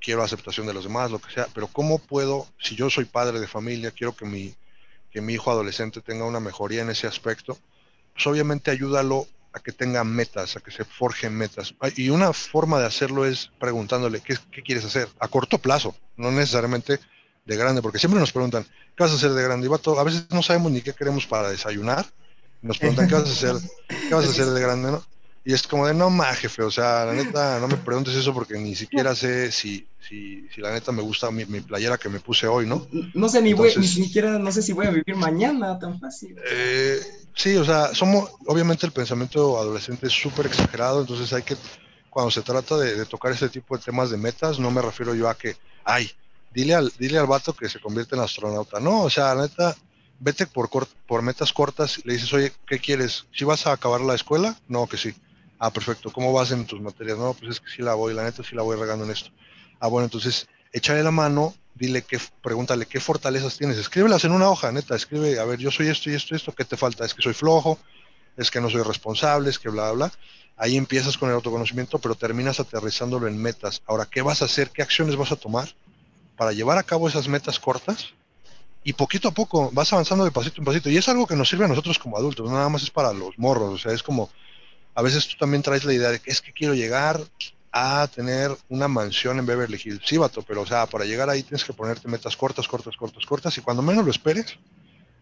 quiero 0.00 0.22
aceptación 0.22 0.66
de 0.66 0.74
los 0.74 0.84
demás, 0.84 1.10
lo 1.10 1.20
que 1.20 1.32
sea, 1.32 1.46
pero 1.54 1.68
¿cómo 1.68 1.98
puedo, 1.98 2.46
si 2.58 2.74
yo 2.74 2.90
soy 2.90 3.04
padre 3.04 3.40
de 3.40 3.46
familia, 3.46 3.92
quiero 3.92 4.14
que 4.14 4.26
mi, 4.26 4.54
que 5.10 5.20
mi 5.20 5.34
hijo 5.34 5.50
adolescente 5.50 6.00
tenga 6.00 6.24
una 6.24 6.40
mejoría 6.40 6.82
en 6.82 6.90
ese 6.90 7.06
aspecto? 7.06 7.58
Pues 8.14 8.26
obviamente 8.26 8.70
ayúdalo 8.70 9.26
a 9.52 9.60
que 9.60 9.72
tenga 9.72 10.02
metas, 10.04 10.56
a 10.56 10.60
que 10.60 10.70
se 10.70 10.84
forjen 10.84 11.36
metas. 11.36 11.74
Ah, 11.80 11.88
Y 11.96 12.10
una 12.10 12.32
forma 12.32 12.80
de 12.80 12.86
hacerlo 12.86 13.24
es 13.26 13.50
preguntándole, 13.60 14.20
¿qué, 14.20 14.36
qué 14.50 14.62
quieres 14.62 14.84
hacer? 14.84 15.08
A 15.20 15.28
corto 15.28 15.58
plazo, 15.58 15.94
no 16.16 16.30
necesariamente 16.32 16.98
de 17.44 17.56
grande, 17.56 17.82
porque 17.82 17.98
siempre 17.98 18.20
nos 18.20 18.32
preguntan, 18.32 18.64
¿qué 18.64 19.04
vas 19.04 19.12
a 19.12 19.16
hacer 19.16 19.32
de 19.32 19.42
grande? 19.42 19.66
Y 19.66 19.70
vato, 19.70 19.98
a 19.98 20.04
veces 20.04 20.26
no 20.30 20.42
sabemos 20.42 20.72
ni 20.72 20.80
qué 20.80 20.92
queremos 20.92 21.26
para 21.26 21.50
desayunar. 21.50 22.06
Nos 22.62 22.78
preguntan, 22.78 23.08
¿qué 23.08 23.14
vas 23.14 23.28
a 23.28 23.32
hacer? 23.32 23.56
¿Qué 24.08 24.14
vas 24.14 24.26
a 24.26 24.30
hacer 24.30 24.46
de 24.46 24.60
grande? 24.60 24.92
¿no? 24.92 25.04
Y 25.44 25.52
es 25.52 25.66
como 25.66 25.88
de, 25.88 25.94
no 25.94 26.08
más, 26.08 26.38
jefe, 26.38 26.62
o 26.62 26.70
sea, 26.70 27.04
la 27.04 27.14
neta, 27.14 27.58
no 27.58 27.66
me 27.66 27.76
preguntes 27.76 28.14
eso 28.14 28.32
porque 28.32 28.56
ni 28.58 28.76
siquiera 28.76 29.16
sé 29.16 29.50
si, 29.50 29.84
si, 30.00 30.48
si 30.54 30.60
la 30.60 30.70
neta 30.70 30.92
me 30.92 31.02
gusta 31.02 31.32
mi, 31.32 31.44
mi 31.46 31.60
playera 31.60 31.98
que 31.98 32.08
me 32.08 32.20
puse 32.20 32.46
hoy, 32.46 32.64
¿no? 32.64 32.86
No 33.14 33.28
sé 33.28 33.42
ni, 33.42 33.52
voy, 33.52 33.74
ni 33.76 33.88
siquiera, 33.88 34.38
no 34.38 34.52
sé 34.52 34.62
si 34.62 34.72
voy 34.72 34.86
a 34.86 34.90
vivir 34.90 35.16
mañana 35.16 35.76
tan 35.80 35.98
fácil. 35.98 36.36
Eh, 36.48 37.00
sí, 37.34 37.56
o 37.56 37.64
sea, 37.64 37.92
somos, 37.92 38.30
obviamente 38.46 38.86
el 38.86 38.92
pensamiento 38.92 39.58
adolescente 39.58 40.06
es 40.06 40.12
súper 40.12 40.46
exagerado, 40.46 41.00
entonces 41.00 41.32
hay 41.32 41.42
que, 41.42 41.56
cuando 42.08 42.30
se 42.30 42.42
trata 42.42 42.76
de, 42.76 42.94
de 42.94 43.06
tocar 43.06 43.32
este 43.32 43.48
tipo 43.48 43.76
de 43.76 43.82
temas 43.82 44.10
de 44.10 44.18
metas, 44.18 44.60
no 44.60 44.70
me 44.70 44.80
refiero 44.80 45.12
yo 45.12 45.28
a 45.28 45.36
que, 45.36 45.56
ay, 45.82 46.08
dile 46.54 46.76
al, 46.76 46.92
dile 47.00 47.18
al 47.18 47.26
vato 47.26 47.52
que 47.52 47.68
se 47.68 47.80
convierte 47.80 48.14
en 48.14 48.20
astronauta, 48.20 48.78
no, 48.78 49.02
o 49.02 49.10
sea, 49.10 49.34
la 49.34 49.42
neta, 49.42 49.76
vete 50.22 50.46
por, 50.46 51.22
metas 51.22 51.52
cortas, 51.52 52.00
le 52.04 52.12
dices, 52.14 52.32
oye, 52.32 52.52
¿qué 52.66 52.78
quieres? 52.78 53.26
¿Si 53.34 53.44
vas 53.44 53.66
a 53.66 53.72
acabar 53.72 54.00
la 54.00 54.14
escuela? 54.14 54.56
No, 54.68 54.86
que 54.86 54.96
sí. 54.96 55.14
Ah, 55.58 55.72
perfecto. 55.72 56.12
¿Cómo 56.12 56.32
vas 56.32 56.52
en 56.52 56.64
tus 56.64 56.80
materias? 56.80 57.18
No, 57.18 57.34
pues 57.34 57.52
es 57.52 57.60
que 57.60 57.68
sí 57.68 57.82
la 57.82 57.94
voy, 57.94 58.14
la 58.14 58.22
neta 58.22 58.42
sí 58.44 58.54
la 58.54 58.62
voy 58.62 58.76
regando 58.76 59.04
en 59.04 59.10
esto. 59.10 59.30
Ah, 59.80 59.88
bueno, 59.88 60.04
entonces 60.04 60.46
échale 60.72 61.02
la 61.02 61.10
mano, 61.10 61.54
dile 61.74 62.02
que, 62.02 62.20
pregúntale 62.40 62.86
qué 62.86 63.00
fortalezas 63.00 63.58
tienes, 63.58 63.78
escríbelas 63.78 64.24
en 64.24 64.32
una 64.32 64.48
hoja, 64.48 64.70
neta, 64.70 64.94
escribe, 64.94 65.40
a 65.40 65.44
ver, 65.44 65.58
yo 65.58 65.72
soy 65.72 65.88
esto 65.88 66.08
y 66.08 66.14
esto 66.14 66.34
y 66.34 66.36
esto, 66.36 66.52
¿qué 66.52 66.64
te 66.64 66.76
falta? 66.76 67.04
Es 67.04 67.14
que 67.14 67.22
soy 67.22 67.34
flojo, 67.34 67.78
es 68.36 68.50
que 68.50 68.60
no 68.60 68.70
soy 68.70 68.82
responsable, 68.82 69.50
es 69.50 69.58
que 69.58 69.70
bla, 69.70 69.90
bla, 69.90 70.06
bla. 70.06 70.18
Ahí 70.56 70.76
empiezas 70.76 71.18
con 71.18 71.30
el 71.30 71.34
autoconocimiento, 71.34 71.98
pero 71.98 72.14
terminas 72.14 72.60
aterrizándolo 72.60 73.26
en 73.26 73.42
metas. 73.42 73.82
Ahora, 73.86 74.06
¿qué 74.06 74.22
vas 74.22 74.42
a 74.42 74.44
hacer? 74.44 74.70
¿Qué 74.70 74.82
acciones 74.82 75.16
vas 75.16 75.32
a 75.32 75.36
tomar 75.36 75.74
para 76.36 76.52
llevar 76.52 76.78
a 76.78 76.84
cabo 76.84 77.08
esas 77.08 77.26
metas 77.26 77.58
cortas? 77.58 78.14
Y 78.84 78.94
poquito 78.94 79.28
a 79.28 79.32
poco 79.32 79.70
vas 79.72 79.92
avanzando 79.92 80.24
de 80.24 80.30
pasito 80.30 80.60
en 80.60 80.64
pasito. 80.64 80.90
Y 80.90 80.96
es 80.96 81.08
algo 81.08 81.26
que 81.26 81.36
nos 81.36 81.48
sirve 81.48 81.64
a 81.64 81.68
nosotros 81.68 81.98
como 81.98 82.16
adultos, 82.16 82.48
no 82.48 82.56
nada 82.56 82.68
más 82.68 82.82
es 82.82 82.90
para 82.90 83.12
los 83.12 83.38
morros. 83.38 83.72
O 83.74 83.78
sea, 83.78 83.92
es 83.92 84.02
como, 84.02 84.30
a 84.94 85.02
veces 85.02 85.28
tú 85.28 85.36
también 85.38 85.62
traes 85.62 85.84
la 85.84 85.92
idea 85.92 86.10
de 86.10 86.18
que 86.18 86.30
es 86.30 86.40
que 86.40 86.52
quiero 86.52 86.74
llegar 86.74 87.20
a 87.70 88.06
tener 88.08 88.50
una 88.68 88.88
mansión 88.88 89.38
en 89.38 89.46
Beverly 89.46 89.80
Hills. 89.82 90.02
Sí, 90.04 90.18
vato, 90.18 90.42
pero 90.42 90.62
o 90.62 90.66
sea, 90.66 90.86
para 90.86 91.04
llegar 91.04 91.30
ahí 91.30 91.42
tienes 91.42 91.64
que 91.64 91.72
ponerte 91.72 92.08
metas 92.08 92.36
cortas, 92.36 92.68
cortas, 92.68 92.96
cortas, 92.96 93.24
cortas. 93.24 93.56
Y 93.56 93.60
cuando 93.60 93.82
menos 93.82 94.04
lo 94.04 94.10
esperes, 94.10 94.58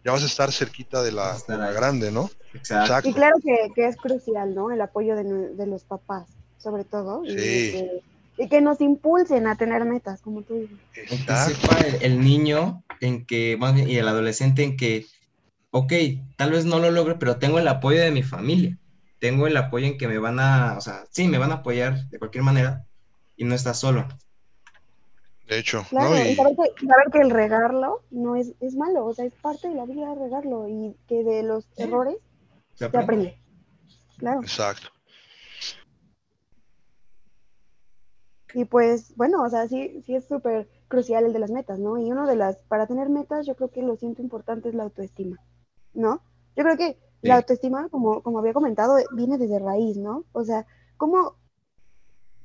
ya 0.03 0.11
vas 0.11 0.23
a 0.23 0.25
estar 0.25 0.51
cerquita 0.51 1.03
de 1.03 1.11
la, 1.11 1.37
grande, 1.47 2.11
¿no? 2.11 2.29
Exacto. 2.53 3.09
Y 3.09 3.13
claro 3.13 3.37
que, 3.43 3.71
que, 3.75 3.87
es 3.87 3.95
crucial, 3.95 4.55
¿no? 4.55 4.71
El 4.71 4.81
apoyo 4.81 5.15
de, 5.15 5.23
de 5.23 5.67
los 5.67 5.83
papás, 5.83 6.27
sobre 6.57 6.83
todo. 6.83 7.23
Sí. 7.25 7.31
Y 7.31 8.10
que, 8.49 8.61
nos 8.61 8.81
impulsen 8.81 9.47
a 9.47 9.55
tener 9.55 9.85
metas, 9.85 10.21
como 10.21 10.41
tú 10.41 10.55
dices. 10.55 10.77
Que 10.93 11.07
sepa 11.07 11.79
el, 12.01 12.21
niño 12.21 12.83
en 12.99 13.25
que, 13.25 13.57
y 13.87 13.97
el 13.97 14.07
adolescente 14.07 14.63
en 14.63 14.77
que, 14.77 15.05
ok, 15.71 15.93
tal 16.37 16.51
vez 16.51 16.65
no 16.65 16.79
lo 16.79 16.91
logre, 16.91 17.15
pero 17.15 17.37
tengo 17.37 17.59
el 17.59 17.67
apoyo 17.67 18.01
de 18.01 18.11
mi 18.11 18.23
familia 18.23 18.77
tengo 19.21 19.45
el 19.45 19.55
apoyo 19.55 19.85
en 19.85 19.99
que 19.99 20.07
me 20.07 20.17
van 20.17 20.39
a, 20.39 20.75
o 20.77 20.81
sea, 20.81 21.05
sí, 21.11 21.27
me 21.27 21.37
van 21.37 21.51
a 21.51 21.55
apoyar 21.55 22.09
de 22.09 22.17
cualquier 22.17 22.43
manera 22.43 22.87
y 23.37 23.45
no 23.45 23.53
estás 23.53 23.79
solo. 23.79 24.07
De 25.47 25.59
hecho, 25.59 25.85
claro, 25.89 26.15
y... 26.15 26.33
saber, 26.33 26.55
que, 27.11 27.19
el 27.19 27.29
regarlo 27.29 28.01
no 28.09 28.35
es, 28.35 28.53
es, 28.59 28.75
malo, 28.75 29.05
o 29.05 29.13
sea, 29.13 29.25
es 29.25 29.33
parte 29.33 29.67
de 29.67 29.75
la 29.75 29.85
vida 29.85 30.15
regarlo 30.15 30.67
y 30.67 30.95
que 31.07 31.23
de 31.23 31.43
los 31.43 31.67
errores 31.77 32.15
se 32.73 32.85
aprende. 32.85 33.37
Claro. 34.17 34.41
Exacto. 34.41 34.89
Y 38.53 38.65
pues, 38.65 39.15
bueno, 39.15 39.43
o 39.43 39.49
sea, 39.49 39.67
sí, 39.67 40.01
sí 40.05 40.15
es 40.15 40.25
súper 40.25 40.67
crucial 40.87 41.25
el 41.25 41.33
de 41.33 41.39
las 41.39 41.51
metas, 41.51 41.79
¿no? 41.79 41.97
Y 41.97 42.11
uno 42.11 42.27
de 42.27 42.35
las, 42.35 42.57
para 42.67 42.87
tener 42.87 43.09
metas, 43.09 43.45
yo 43.45 43.55
creo 43.55 43.69
que 43.69 43.81
lo 43.81 43.95
siento 43.95 44.21
importante 44.21 44.69
es 44.69 44.75
la 44.75 44.83
autoestima, 44.83 45.37
¿no? 45.93 46.21
Yo 46.55 46.63
creo 46.63 46.77
que 46.77 46.97
la 47.21 47.35
autoestima, 47.37 47.87
como, 47.89 48.21
como 48.23 48.39
había 48.39 48.53
comentado, 48.53 48.97
viene 49.15 49.37
desde 49.37 49.59
raíz, 49.59 49.97
¿no? 49.97 50.25
O 50.33 50.43
sea, 50.43 50.65
¿cómo 50.97 51.35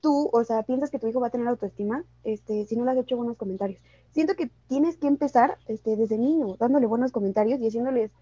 tú, 0.00 0.28
o 0.32 0.44
sea, 0.44 0.62
piensas 0.62 0.90
que 0.90 0.98
tu 0.98 1.08
hijo 1.08 1.20
va 1.20 1.28
a 1.28 1.30
tener 1.30 1.48
autoestima 1.48 2.04
este, 2.22 2.66
si 2.66 2.76
no 2.76 2.84
le 2.84 2.92
has 2.92 2.98
hecho 2.98 3.16
buenos 3.16 3.36
comentarios? 3.36 3.80
Siento 4.12 4.34
que 4.34 4.50
tienes 4.68 4.96
que 4.96 5.08
empezar 5.08 5.58
este, 5.66 5.96
desde 5.96 6.18
niño, 6.18 6.56
dándole 6.58 6.86
buenos 6.86 7.10
comentarios 7.10 7.60
y 7.60 7.66
haciéndoles, 7.66 8.12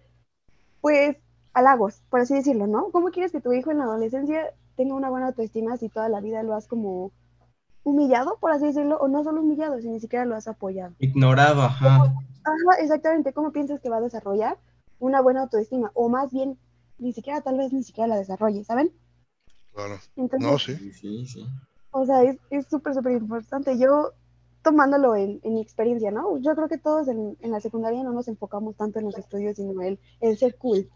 pues, 0.81 1.17
halagos, 1.53 2.01
por 2.09 2.21
así 2.21 2.33
decirlo, 2.33 2.67
¿no? 2.67 2.91
¿Cómo 2.91 3.09
quieres 3.09 3.31
que 3.31 3.41
tu 3.41 3.53
hijo 3.53 3.71
en 3.71 3.77
la 3.77 3.85
adolescencia 3.85 4.53
tenga 4.75 4.95
una 4.95 5.09
buena 5.09 5.27
autoestima 5.27 5.77
si 5.77 5.89
toda 5.89 6.09
la 6.09 6.19
vida 6.19 6.43
lo 6.43 6.53
has 6.53 6.67
como 6.67 7.11
humillado, 7.85 8.37
por 8.39 8.51
así 8.51 8.65
decirlo, 8.65 8.97
o 8.97 9.07
no 9.07 9.23
solo 9.23 9.41
humillado, 9.41 9.79
si 9.79 9.87
ni 9.87 10.01
siquiera 10.01 10.25
lo 10.25 10.35
has 10.35 10.47
apoyado? 10.47 10.93
Ignorado, 10.99 11.61
ajá. 11.61 11.95
Ajá, 12.43 12.81
exactamente. 12.81 13.31
¿Cómo 13.31 13.51
piensas 13.51 13.79
que 13.79 13.89
va 13.89 13.97
a 13.97 14.01
desarrollar 14.01 14.57
una 14.99 15.21
buena 15.21 15.41
autoestima, 15.41 15.91
o 15.93 16.09
más 16.09 16.31
bien, 16.31 16.57
ni 16.97 17.13
siquiera 17.13 17.41
tal 17.41 17.57
vez 17.57 17.71
ni 17.71 17.83
siquiera 17.83 18.07
la 18.07 18.17
desarrolle, 18.17 18.63
¿saben? 18.63 18.91
Claro. 19.73 19.99
no, 20.39 20.57
sí. 20.57 20.75
Sí, 20.93 21.27
sí. 21.27 21.45
O 21.91 22.05
sea, 22.05 22.23
es 22.23 22.67
súper, 22.67 22.93
súper 22.93 23.13
importante. 23.13 23.77
Yo, 23.77 24.11
tomándolo 24.63 25.15
en, 25.15 25.39
en, 25.43 25.53
mi 25.53 25.61
experiencia, 25.61 26.11
¿no? 26.11 26.37
Yo 26.39 26.55
creo 26.55 26.67
que 26.67 26.77
todos 26.77 27.07
en, 27.07 27.37
en, 27.39 27.51
la 27.51 27.59
secundaria 27.59 28.03
no 28.03 28.13
nos 28.13 28.27
enfocamos 28.27 28.75
tanto 28.75 28.99
en 28.99 29.05
los 29.05 29.17
estudios, 29.17 29.57
sino 29.57 29.79
en 29.81 29.99
el 30.21 30.37
ser 30.37 30.57
cool, 30.57 30.89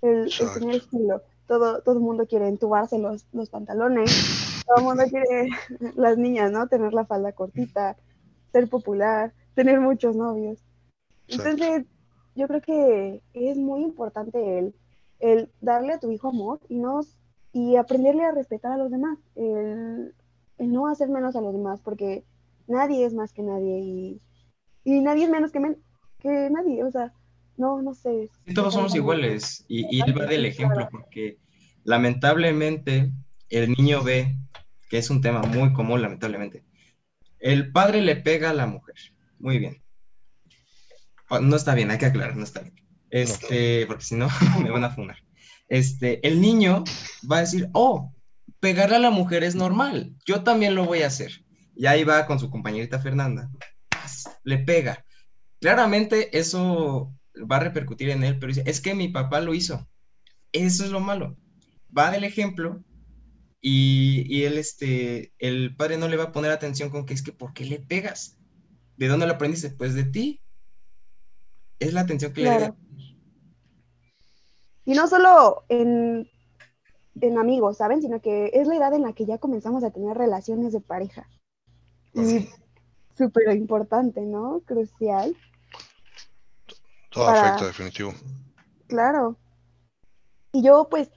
el, 0.00 0.30
el 0.40 0.52
tener 0.54 0.76
estilo. 0.76 1.22
Todo, 1.46 1.82
todo 1.82 1.96
el 1.96 2.00
mundo 2.00 2.26
quiere 2.26 2.48
entubarse 2.48 2.98
los, 2.98 3.26
los 3.32 3.50
pantalones, 3.50 4.51
todo 4.66 4.78
el 4.78 4.84
mundo 4.84 5.04
quiere, 5.08 5.50
las 5.96 6.18
niñas, 6.18 6.50
¿no? 6.50 6.68
Tener 6.68 6.92
la 6.92 7.04
falda 7.04 7.32
cortita, 7.32 7.96
ser 8.52 8.68
popular, 8.68 9.32
tener 9.54 9.80
muchos 9.80 10.16
novios. 10.16 10.58
Entonces, 11.28 11.84
yo 12.34 12.48
creo 12.48 12.60
que 12.60 13.22
es 13.32 13.56
muy 13.56 13.82
importante 13.82 14.58
el, 14.58 14.74
el 15.20 15.50
darle 15.60 15.94
a 15.94 16.00
tu 16.00 16.10
hijo 16.10 16.28
amor 16.28 16.60
y, 16.68 16.78
no, 16.78 17.00
y 17.52 17.76
aprenderle 17.76 18.24
a 18.24 18.32
respetar 18.32 18.72
a 18.72 18.76
los 18.76 18.90
demás, 18.90 19.18
el, 19.36 20.14
no 20.58 20.88
hacer 20.88 21.08
menos 21.08 21.36
a 21.36 21.40
los 21.40 21.52
demás, 21.52 21.80
porque 21.82 22.24
nadie 22.66 23.04
es 23.04 23.14
más 23.14 23.32
que 23.32 23.42
nadie 23.42 23.80
y, 23.80 24.20
y 24.84 25.00
nadie 25.00 25.24
es 25.24 25.30
menos 25.30 25.52
que, 25.52 25.60
que 26.18 26.50
nadie, 26.50 26.84
o 26.84 26.90
sea, 26.90 27.12
no, 27.56 27.82
no 27.82 27.94
sé. 27.94 28.30
todos 28.54 28.74
somos 28.74 28.94
iguales 28.94 29.64
y, 29.68 29.86
y 29.94 30.00
él 30.00 30.18
va 30.18 30.26
del 30.26 30.46
ejemplo, 30.46 30.88
porque 30.90 31.38
lamentablemente 31.84 33.12
el 33.56 33.72
niño 33.72 34.02
ve, 34.02 34.36
que 34.88 34.98
es 34.98 35.10
un 35.10 35.20
tema 35.20 35.42
muy 35.42 35.72
común, 35.72 36.02
lamentablemente, 36.02 36.64
el 37.38 37.72
padre 37.72 38.02
le 38.02 38.16
pega 38.16 38.50
a 38.50 38.54
la 38.54 38.66
mujer, 38.66 38.96
muy 39.38 39.58
bien 39.58 39.82
Oh, 41.34 41.40
no 41.40 41.56
está 41.56 41.74
bien, 41.74 41.90
hay 41.90 41.96
que 41.96 42.04
aclarar, 42.04 42.36
no 42.36 42.44
está 42.44 42.60
bien. 42.60 42.74
Este, 43.08 43.86
porque 43.86 44.04
si 44.04 44.16
no, 44.16 44.28
me 44.62 44.70
van 44.70 44.84
a 44.84 44.90
funar. 44.90 45.16
Este, 45.66 46.26
el 46.28 46.42
niño 46.42 46.84
va 47.30 47.38
a 47.38 47.40
decir, 47.40 47.70
oh, 47.72 48.12
pegarle 48.60 48.96
a 48.96 48.98
la 48.98 49.08
mujer 49.08 49.42
es 49.42 49.54
normal, 49.54 50.14
yo 50.26 50.44
también 50.44 50.74
lo 50.74 50.84
voy 50.84 51.00
a 51.00 51.06
hacer. 51.06 51.32
Y 51.74 51.86
ahí 51.86 52.04
va 52.04 52.26
con 52.26 52.38
su 52.38 52.50
compañerita 52.50 52.98
Fernanda, 52.98 53.50
le 54.44 54.58
pega. 54.58 55.06
Claramente 55.58 56.38
eso 56.38 57.14
va 57.50 57.56
a 57.56 57.60
repercutir 57.60 58.10
en 58.10 58.24
él, 58.24 58.38
pero 58.38 58.52
dice, 58.52 58.64
es 58.66 58.82
que 58.82 58.94
mi 58.94 59.08
papá 59.08 59.40
lo 59.40 59.54
hizo. 59.54 59.88
Eso 60.52 60.84
es 60.84 60.90
lo 60.90 61.00
malo. 61.00 61.38
Va 61.96 62.10
del 62.10 62.24
ejemplo 62.24 62.84
y, 63.64 64.24
y, 64.28 64.44
él, 64.44 64.58
este, 64.58 65.32
el 65.38 65.76
padre 65.76 65.96
no 65.96 66.08
le 66.08 66.16
va 66.16 66.24
a 66.24 66.32
poner 66.32 66.50
atención 66.50 66.90
con 66.90 67.06
que 67.06 67.14
es 67.14 67.22
que, 67.22 67.30
¿por 67.32 67.54
qué 67.54 67.64
le 67.64 67.78
pegas? 67.78 68.36
¿De 68.96 69.06
dónde 69.06 69.26
lo 69.26 69.34
aprendiste? 69.34 69.70
Pues 69.70 69.94
de 69.94 70.02
ti 70.02 70.42
es 71.78 71.94
la 71.94 72.00
atención 72.00 72.32
que 72.32 72.42
le 72.42 72.48
da. 72.48 72.74
Y 74.84 74.94
no 74.94 75.06
solo 75.06 75.64
en, 75.68 76.28
en, 77.20 77.38
amigos, 77.38 77.76
¿saben? 77.76 78.02
Sino 78.02 78.20
que 78.20 78.50
es 78.52 78.66
la 78.66 78.76
edad 78.76 78.94
en 78.94 79.02
la 79.02 79.12
que 79.12 79.26
ya 79.26 79.38
comenzamos 79.38 79.84
a 79.84 79.92
tener 79.92 80.16
relaciones 80.16 80.72
de 80.72 80.80
pareja. 80.80 81.28
Y 82.14 82.48
súper 83.16 83.56
importante, 83.56 84.22
¿no? 84.22 84.60
Crucial. 84.66 85.36
Todo 87.10 87.28
afecta, 87.28 87.66
definitivo. 87.66 88.12
Claro. 88.88 89.36
Y 90.50 90.64
yo, 90.64 90.88
pues, 90.90 91.12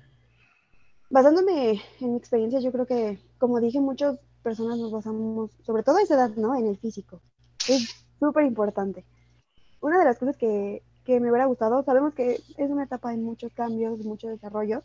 basándome 1.10 1.82
en 2.00 2.12
mi 2.12 2.18
experiencia, 2.18 2.60
yo 2.60 2.72
creo 2.72 2.86
que, 2.86 3.20
como 3.38 3.60
dije, 3.60 3.80
muchas 3.80 4.20
personas 4.44 4.78
nos 4.78 4.92
basamos, 4.92 5.52
sobre 5.64 5.84
todo 5.84 5.98
a 5.98 6.02
esa 6.02 6.16
edad, 6.16 6.30
¿no? 6.36 6.56
En 6.56 6.68
el 6.68 6.78
físico. 6.78 7.22
Es 7.68 8.06
súper 8.20 8.46
importante 8.46 9.06
una 9.86 10.00
de 10.00 10.06
las 10.06 10.18
cosas 10.18 10.36
que, 10.36 10.82
que 11.04 11.20
me 11.20 11.30
hubiera 11.30 11.46
gustado, 11.46 11.84
sabemos 11.84 12.14
que 12.14 12.42
es 12.58 12.70
una 12.72 12.84
etapa 12.84 13.12
de 13.12 13.18
muchos 13.18 13.54
cambios, 13.54 14.00
de 14.00 14.06
mucho 14.06 14.28
desarrollo, 14.28 14.84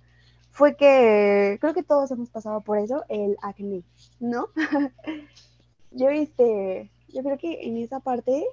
fue 0.51 0.77
que 0.77 1.57
creo 1.61 1.75
que 1.75 1.83
todos 1.83 2.11
hemos 2.11 2.29
pasado 2.29 2.61
por 2.61 2.79
eso, 2.79 3.05
el 3.09 3.37
acné, 3.43 3.83
¿no? 4.19 4.49
yo, 5.91 6.09
este, 6.11 6.91
yo 7.09 7.23
creo 7.23 7.39
que 7.39 7.67
en 7.67 7.79
esa 7.79 8.01
parte 8.01 8.45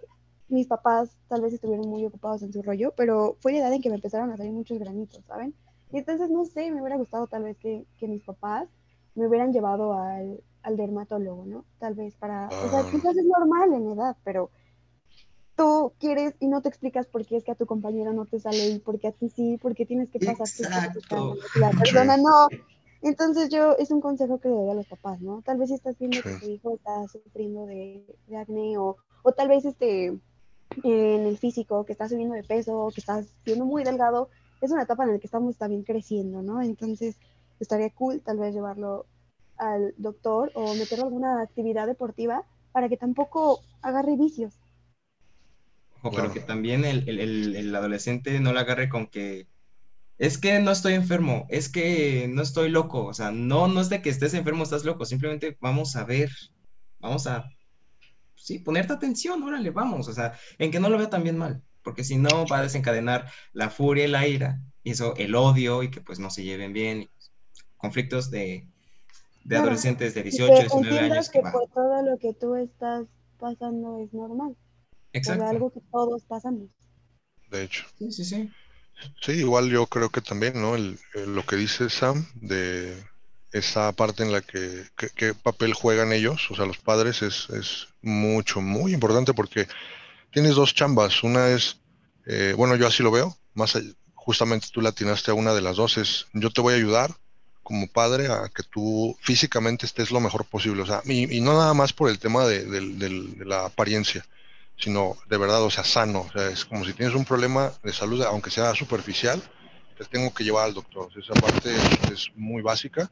mis 0.47 0.67
papás 0.67 1.17
tal 1.27 1.41
vez 1.41 1.53
estuvieron 1.53 1.89
muy 1.89 2.05
ocupados 2.05 2.41
en 2.43 2.53
su 2.53 2.61
rollo, 2.61 2.93
pero 2.95 3.35
fue 3.41 3.51
la 3.51 3.59
edad 3.59 3.73
en 3.73 3.81
que 3.81 3.89
me 3.89 3.95
empezaron 3.95 4.31
a 4.31 4.37
salir 4.37 4.53
muchos 4.53 4.79
granitos, 4.79 5.25
¿saben? 5.25 5.53
Y 5.91 5.97
entonces, 5.99 6.29
no 6.29 6.45
sé, 6.45 6.71
me 6.71 6.81
hubiera 6.81 6.97
gustado 6.97 7.27
tal 7.27 7.43
vez 7.43 7.57
que, 7.57 7.85
que 7.97 8.07
mis 8.07 8.23
papás 8.23 8.67
me 9.15 9.27
hubieran 9.27 9.53
llevado 9.53 9.93
al, 9.93 10.41
al 10.63 10.77
dermatólogo, 10.77 11.45
¿no? 11.45 11.65
Tal 11.79 11.95
vez 11.95 12.15
para, 12.15 12.47
o 12.47 12.69
sea, 12.69 12.79
ah. 12.79 12.87
quizás 12.91 13.15
es 13.17 13.25
normal 13.25 13.73
en 13.73 13.91
edad, 13.91 14.15
pero 14.23 14.51
tú 15.55 15.93
quieres 15.99 16.35
y 16.39 16.47
no 16.47 16.61
te 16.61 16.69
explicas 16.69 17.07
por 17.07 17.25
qué 17.25 17.37
es 17.37 17.43
que 17.43 17.51
a 17.51 17.55
tu 17.55 17.65
compañero 17.65 18.13
no 18.13 18.25
te 18.25 18.39
sale 18.39 18.69
y 18.69 18.79
por 18.79 18.99
qué 18.99 19.07
a 19.07 19.11
ti 19.11 19.29
sí, 19.29 19.57
por 19.57 19.75
qué 19.75 19.85
tienes 19.85 20.09
que 20.09 20.19
pasar 20.19 20.93
la 21.55 21.71
persona 21.71 22.17
no. 22.17 22.47
Entonces 23.01 23.49
yo, 23.49 23.75
es 23.77 23.91
un 23.91 24.01
consejo 24.01 24.39
que 24.39 24.49
le 24.49 24.55
doy 24.55 24.69
a 24.69 24.73
los 24.73 24.87
papás, 24.87 25.21
¿no? 25.21 25.41
Tal 25.41 25.57
vez 25.57 25.69
si 25.69 25.75
estás 25.75 25.97
viendo 25.97 26.21
que 26.21 26.33
tu 26.35 26.49
hijo 26.49 26.75
está 26.75 27.07
sufriendo 27.07 27.65
de, 27.65 28.03
acné 28.37 28.77
o, 28.77 28.97
o, 29.23 29.31
tal 29.31 29.47
vez 29.47 29.65
este, 29.65 30.07
en 30.83 31.25
el 31.25 31.37
físico, 31.37 31.85
que 31.85 31.91
está 31.91 32.09
subiendo 32.09 32.35
de 32.35 32.43
peso, 32.43 32.89
que 32.93 33.01
estás 33.01 33.27
siendo 33.43 33.65
muy 33.65 33.83
delgado, 33.83 34.29
es 34.61 34.71
una 34.71 34.83
etapa 34.83 35.03
en 35.03 35.13
la 35.13 35.19
que 35.19 35.27
estamos 35.27 35.57
también 35.57 35.83
creciendo, 35.83 36.41
¿no? 36.41 36.61
Entonces 36.61 37.17
estaría 37.59 37.89
cool 37.91 38.21
tal 38.21 38.37
vez 38.37 38.53
llevarlo 38.53 39.05
al 39.57 39.93
doctor 39.97 40.51
o 40.53 40.73
meterlo 40.75 41.05
a 41.05 41.07
alguna 41.07 41.41
actividad 41.41 41.87
deportiva 41.87 42.43
para 42.71 42.89
que 42.89 42.97
tampoco 42.97 43.61
agarre 43.81 44.15
vicios. 44.15 44.53
Pero 46.03 46.31
que 46.31 46.39
también 46.39 46.85
el, 46.85 47.75
adolescente 47.75 48.39
no 48.39 48.53
la 48.53 48.61
agarre 48.61 48.87
con 48.87 49.07
que 49.07 49.47
es 50.17 50.37
que 50.37 50.59
no 50.59 50.71
estoy 50.71 50.93
enfermo, 50.93 51.45
es 51.49 51.69
que 51.69 52.27
no 52.27 52.41
estoy 52.41 52.69
loco, 52.69 53.05
o 53.05 53.13
sea, 53.13 53.31
no, 53.31 53.67
no 53.67 53.81
es 53.81 53.89
de 53.89 54.01
que 54.01 54.09
estés 54.09 54.33
enfermo, 54.33 54.63
estás 54.63 54.83
loco, 54.83 55.05
simplemente 55.05 55.57
vamos 55.59 55.95
a 55.95 56.05
ver, 56.05 56.31
vamos 56.99 57.27
a, 57.27 57.45
sí, 58.35 58.57
ponerte 58.57 58.93
atención, 58.93 59.43
órale, 59.43 59.69
vamos, 59.69 60.07
o 60.07 60.13
sea, 60.13 60.33
en 60.57 60.71
que 60.71 60.79
no 60.79 60.89
lo 60.89 60.97
vea 60.97 61.09
también 61.09 61.37
mal, 61.37 61.61
porque 61.87 62.03
si 62.03 62.17
no 62.17 62.45
va 62.45 62.57
a 62.57 62.63
desencadenar 62.63 63.31
la 63.53 63.69
furia 63.69 64.03
y 64.03 64.07
la 64.09 64.27
ira, 64.27 64.59
y 64.83 64.91
eso 64.91 65.13
el 65.15 65.35
odio 65.35 65.83
y 65.83 65.89
que 65.89 66.01
pues 66.01 66.19
no 66.19 66.29
se 66.29 66.43
lleven 66.43 66.73
bien, 66.73 67.09
conflictos 67.77 68.29
de, 68.29 68.67
adolescentes 69.49 70.13
de 70.13 70.23
18, 70.23 70.53
19 70.63 70.99
años. 70.99 71.29
Que, 71.29 71.39
por 71.39 71.69
todo 71.69 72.01
lo 72.03 72.17
que 72.17 72.33
tú 72.33 72.57
estás 72.57 73.05
pasando 73.39 74.03
es 74.03 74.13
normal. 74.13 74.53
Exacto. 75.13 75.45
Por 75.45 75.49
algo 75.49 75.69
que 75.71 75.79
todos 75.89 76.23
pasamos. 76.25 76.67
De 77.51 77.63
hecho. 77.63 77.85
Sí, 77.97 78.11
sí, 78.11 78.25
sí. 78.25 78.51
Sí, 79.21 79.31
igual 79.31 79.69
yo 79.69 79.87
creo 79.87 80.09
que 80.09 80.19
también, 80.19 80.61
¿no? 80.61 80.75
lo 80.75 81.45
que 81.45 81.55
dice 81.55 81.89
Sam 81.89 82.25
de 82.35 83.01
esa 83.53 83.93
parte 83.93 84.23
en 84.23 84.33
la 84.33 84.41
que, 84.41 84.83
qué 85.15 85.33
papel 85.33 85.73
juegan 85.73 86.11
ellos, 86.11 86.51
o 86.51 86.55
sea, 86.57 86.65
los 86.65 86.79
padres, 86.79 87.21
es, 87.21 87.49
es, 87.51 87.87
mucho, 88.01 88.59
muy 88.59 88.93
importante 88.93 89.33
porque 89.33 89.67
tienes 90.37 90.53
dos 90.53 90.75
chambas. 90.75 91.23
Una 91.23 91.49
es, 91.49 91.77
eh, 92.27 92.53
bueno, 92.55 92.75
yo 92.75 92.85
así 92.85 93.01
lo 93.01 93.09
veo, 93.09 93.35
más 93.55 93.75
justamente 94.13 94.67
tú 94.71 94.81
latinaste 94.81 95.31
a 95.31 95.33
una 95.33 95.51
de 95.55 95.61
las 95.61 95.77
dos, 95.77 95.97
es 95.97 96.27
yo 96.31 96.51
te 96.51 96.61
voy 96.61 96.75
a 96.75 96.77
ayudar 96.77 97.09
como 97.63 97.87
padre 97.87 98.27
a 98.27 98.47
que 98.53 98.61
tú 98.61 99.17
físicamente 99.19 99.87
estés 99.87 100.11
lo 100.11 100.19
mejor 100.19 100.45
posible, 100.45 100.83
o 100.83 100.85
sea, 100.85 101.01
y, 101.05 101.41
no 101.41 101.53
nada 101.53 101.73
más 101.73 101.91
por 101.91 102.11
el 102.11 102.19
tema 102.19 102.45
de, 102.45 103.35
la 103.47 103.65
apariencia, 103.65 104.27
sino 104.77 105.17
de 105.27 105.37
verdad, 105.37 105.63
o 105.63 105.71
sea, 105.71 105.83
sano. 105.83 106.27
O 106.29 106.31
sea, 106.31 106.49
es 106.49 106.65
como 106.65 106.85
si 106.85 106.93
tienes 106.93 107.15
un 107.15 107.25
problema 107.25 107.73
de 107.81 107.91
salud, 107.91 108.21
aunque 108.21 108.51
sea 108.51 108.75
superficial, 108.75 109.41
te 109.97 110.05
tengo 110.05 110.31
que 110.35 110.43
llevar 110.43 110.65
al 110.65 110.75
doctor. 110.75 111.09
Esa 111.17 111.33
parte 111.33 111.73
es, 112.13 112.29
muy 112.35 112.61
básica, 112.61 113.09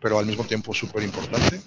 pero 0.00 0.18
al 0.18 0.24
mismo 0.24 0.44
tiempo 0.44 0.72
súper 0.72 1.02
importante. 1.02 1.60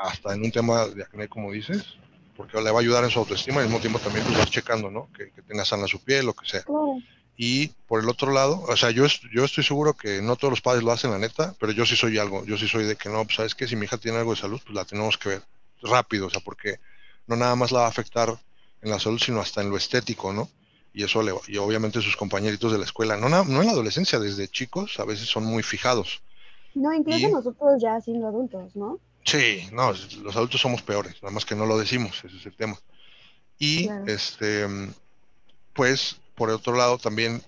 Hasta 0.00 0.32
en 0.32 0.44
un 0.44 0.52
tema 0.52 0.86
de 0.86 1.02
acné, 1.02 1.26
como 1.26 1.50
dices, 1.50 1.96
porque 2.42 2.60
le 2.60 2.72
va 2.72 2.78
a 2.78 2.82
ayudar 2.82 3.04
en 3.04 3.10
su 3.10 3.20
autoestima 3.20 3.58
y 3.58 3.60
al 3.60 3.66
mismo 3.66 3.78
tiempo 3.78 4.00
también 4.00 4.26
tú 4.26 4.32
vas 4.32 4.50
checando, 4.50 4.90
¿no? 4.90 5.08
Que, 5.12 5.26
tenga 5.42 5.64
sana 5.64 5.86
su 5.86 6.02
piel, 6.02 6.26
lo 6.26 6.34
que 6.34 6.44
sea. 6.44 6.64
Y 7.36 7.68
por 7.86 8.00
el 8.00 8.08
otro 8.08 8.32
lado, 8.32 8.64
o 8.68 8.76
sea, 8.76 8.90
yo, 8.90 9.06
yo 9.32 9.44
estoy 9.44 9.62
seguro 9.62 9.94
que 9.94 10.20
no 10.20 10.34
todos 10.34 10.50
los 10.50 10.60
padres 10.60 10.82
lo 10.82 10.90
hacen, 10.90 11.12
la 11.12 11.18
neta, 11.18 11.54
pero 11.60 11.70
yo 11.70 11.86
sí 11.86 11.94
soy 11.94 12.18
algo, 12.18 12.44
yo 12.44 12.58
sí 12.58 12.66
soy 12.66 12.84
de 12.84 12.96
que 12.96 13.08
no, 13.08 13.24
pues 13.24 13.36
sabes 13.36 13.54
que 13.54 13.68
si 13.68 13.76
mi 13.76 13.84
hija 13.84 13.96
tiene 13.96 14.18
algo 14.18 14.34
de 14.34 14.40
salud, 14.40 14.60
pues 14.64 14.74
la 14.74 14.84
tenemos 14.84 15.16
que 15.18 15.28
ver 15.28 15.42
rápido, 15.82 16.26
o 16.26 16.30
sea, 16.30 16.40
porque 16.40 16.80
no 17.28 17.36
nada 17.36 17.54
más 17.54 17.70
la 17.70 17.80
va 17.80 17.86
a 17.86 17.90
afectar 17.90 18.28
en 18.82 18.90
la 18.90 18.98
salud, 18.98 19.20
sino 19.20 19.40
hasta 19.40 19.62
en 19.62 19.70
lo 19.70 19.76
estético, 19.76 20.32
¿no? 20.32 20.48
Y 20.92 21.04
eso 21.04 21.22
le, 21.22 21.32
y 21.46 21.58
obviamente 21.58 22.02
sus 22.02 22.16
compañeritos 22.16 22.72
de 22.72 22.78
la 22.78 22.84
escuela, 22.84 23.16
no, 23.16 23.28
no, 23.28 23.42
en 23.42 23.66
la 23.66 23.72
adolescencia, 23.72 24.18
desde 24.18 24.48
chicos 24.48 24.98
a 24.98 25.04
veces 25.04 25.28
son 25.28 25.44
muy 25.44 25.62
fijados. 25.62 26.22
No, 26.74 26.92
incluso 26.92 27.28
nosotros 27.28 27.80
ya 27.80 28.00
siendo 28.00 28.26
adultos, 28.26 28.74
¿no? 28.74 28.98
Sí, 29.24 29.68
no, 29.72 29.92
los 30.22 30.36
adultos 30.36 30.60
somos 30.60 30.82
peores, 30.82 31.22
nada 31.22 31.32
más 31.32 31.44
que 31.44 31.54
no 31.54 31.66
lo 31.66 31.78
decimos, 31.78 32.22
ese 32.24 32.36
es 32.36 32.46
el 32.46 32.56
tema. 32.56 32.78
Y 33.58 33.88
este, 34.06 34.66
pues, 35.72 36.16
por 36.34 36.50
otro 36.50 36.74
lado, 36.74 36.98
también, 36.98 37.42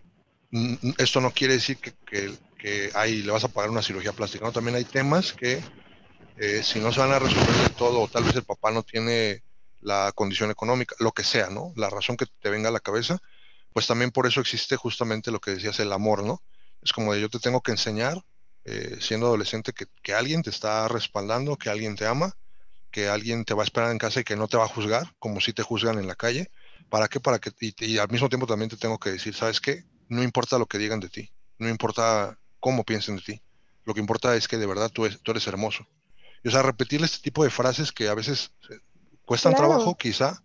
esto 0.99 1.21
no 1.21 1.33
quiere 1.33 1.55
decir 1.55 1.79
que, 1.79 1.93
que, 2.07 2.33
que 2.59 2.91
ahí 2.95 3.23
le 3.23 3.33
vas 3.33 3.45
a 3.45 3.49
pagar 3.49 3.71
una 3.71 3.83
cirugía 3.83 4.13
plástica, 4.13 4.45
¿no? 4.45 4.53
También 4.53 4.77
hay 4.77 4.85
temas 4.85 5.33
que 5.33 5.61
eh, 6.37 6.63
si 6.63 6.81
no 6.81 6.93
se 6.93 7.01
van 7.01 7.13
a 7.13 7.19
resolver 7.19 7.55
del 7.55 7.73
todo, 7.73 8.01
o 8.01 8.09
tal 8.09 8.25
vez 8.25 8.35
el 8.35 8.43
papá 8.43 8.71
no 8.71 8.83
tiene 8.83 9.43
la 9.81 10.13
condición 10.13 10.51
económica, 10.51 10.97
lo 10.99 11.13
que 11.13 11.23
sea, 11.23 11.49
¿no? 11.51 11.73
La 11.77 11.91
razón 11.91 12.17
que 12.17 12.27
te 12.41 12.51
venga 12.51 12.71
a 12.71 12.73
la 12.73 12.81
cabeza, 12.81 13.19
pues 13.73 13.87
también 13.87 14.11
por 14.11 14.27
eso 14.27 14.41
existe 14.41 14.77
justamente 14.77 15.31
lo 15.31 15.41
que 15.41 15.53
decías, 15.53 15.79
el 15.79 15.93
amor, 15.93 16.25
¿no? 16.25 16.43
Es 16.83 16.93
como 16.93 17.13
de 17.13 17.21
yo 17.21 17.29
te 17.29 17.39
tengo 17.39 17.61
que 17.61 17.71
enseñar, 17.71 18.25
eh, 18.65 18.97
siendo 19.01 19.27
adolescente, 19.27 19.73
que, 19.73 20.15
alguien 20.15 20.43
te 20.43 20.51
está 20.51 20.89
respaldando, 20.89 21.57
que 21.57 21.71
alguien 21.71 21.97
te 21.97 22.07
ama, 22.07 22.33
que 22.91 23.09
alguien 23.09 23.45
te 23.45 23.55
va 23.55 23.63
a 23.63 23.65
esperar 23.65 23.91
en 23.91 23.99
casa 23.99 24.21
y 24.21 24.25
que 24.25 24.37
no 24.37 24.49
te 24.49 24.57
va 24.57 24.65
a 24.65 24.69
juzgar, 24.69 25.15
como 25.19 25.41
si 25.41 25.53
te 25.53 25.63
juzgan 25.63 25.99
en 25.99 26.07
la 26.07 26.15
calle. 26.15 26.51
¿Para 26.89 27.09
qué? 27.09 27.21
Para 27.21 27.39
que, 27.39 27.51
y, 27.61 27.99
al 27.99 28.09
mismo 28.11 28.29
tiempo 28.29 28.47
también 28.47 28.71
te 28.71 28.77
tengo 28.77 28.99
que 28.99 29.11
decir, 29.11 29.35
¿sabes 29.35 29.61
qué? 29.61 29.85
No 30.09 30.23
importa 30.23 30.59
lo 30.59 30.67
que 30.67 30.79
digan 30.79 31.01
de 31.01 31.09
ti, 31.09 31.33
no 31.59 31.69
importa 31.69 32.39
cómo 32.61 32.85
piensen 32.85 33.17
de 33.17 33.23
ti, 33.23 33.43
lo 33.85 33.95
que 33.95 34.01
importa 34.01 34.37
es 34.37 34.49
que 34.49 34.59
de 34.59 34.67
verdad 34.67 34.91
tú, 34.91 35.09
tú 35.23 35.31
eres 35.31 35.47
hermoso. 35.47 35.87
Y, 36.43 36.49
o 36.49 36.51
sea, 36.51 36.63
repetirle 36.63 37.07
este 37.07 37.23
tipo 37.23 37.43
de 37.43 37.51
frases 37.51 37.91
que 37.91 38.09
a 38.09 38.15
veces 38.15 38.53
Cuestan 39.25 39.55
trabajo, 39.55 39.97
quizá, 39.97 40.43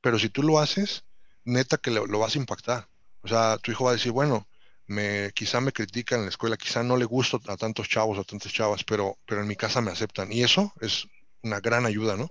pero 0.00 0.18
si 0.18 0.28
tú 0.28 0.42
lo 0.42 0.58
haces, 0.58 1.04
neta 1.44 1.78
que 1.78 1.90
lo, 1.90 2.18
vas 2.18 2.34
a 2.34 2.38
impactar. 2.38 2.88
O 3.22 3.28
sea, 3.28 3.56
tu 3.58 3.70
hijo 3.70 3.84
va 3.84 3.90
a 3.90 3.94
decir, 3.94 4.12
bueno, 4.12 4.46
me, 4.88 5.30
quizá 5.34 5.60
me 5.60 5.72
critican 5.72 6.20
en 6.20 6.24
la 6.24 6.30
escuela, 6.30 6.56
quizá 6.56 6.82
no 6.82 6.96
le 6.96 7.04
gusto 7.04 7.40
a 7.46 7.56
tantos 7.56 7.88
chavos 7.88 8.18
o 8.18 8.22
a 8.22 8.24
tantas 8.24 8.52
chavas, 8.52 8.82
pero, 8.84 9.16
pero 9.26 9.42
en 9.42 9.48
mi 9.48 9.54
casa 9.54 9.80
me 9.80 9.90
aceptan. 9.90 10.32
Y 10.32 10.42
eso 10.42 10.72
es 10.80 11.06
una 11.42 11.60
gran 11.60 11.86
ayuda, 11.86 12.16
¿no? 12.16 12.28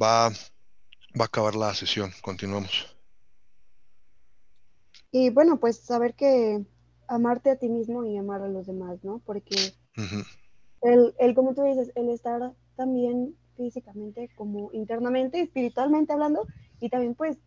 Va, 0.00 0.28
va 0.28 1.22
a 1.22 1.24
acabar 1.24 1.54
la 1.54 1.74
sesión. 1.74 2.12
Continuamos. 2.22 2.86
Y 5.12 5.30
bueno, 5.30 5.58
pues 5.58 5.80
saber 5.80 6.14
que 6.14 6.64
amarte 7.08 7.50
a 7.50 7.56
ti 7.56 7.68
mismo 7.68 8.04
y 8.04 8.16
amar 8.16 8.42
a 8.42 8.48
los 8.48 8.66
demás, 8.66 9.02
¿no? 9.02 9.20
Porque 9.26 9.74
el, 10.82 11.14
el, 11.18 11.34
como 11.34 11.54
tú 11.54 11.62
dices, 11.64 11.90
el 11.96 12.08
estar 12.10 12.54
también 12.76 13.36
físicamente 13.56 14.30
como 14.36 14.70
internamente, 14.72 15.40
espiritualmente 15.42 16.12
hablando, 16.12 16.46
y 16.80 16.88
también 16.88 17.16
pues 17.16 17.38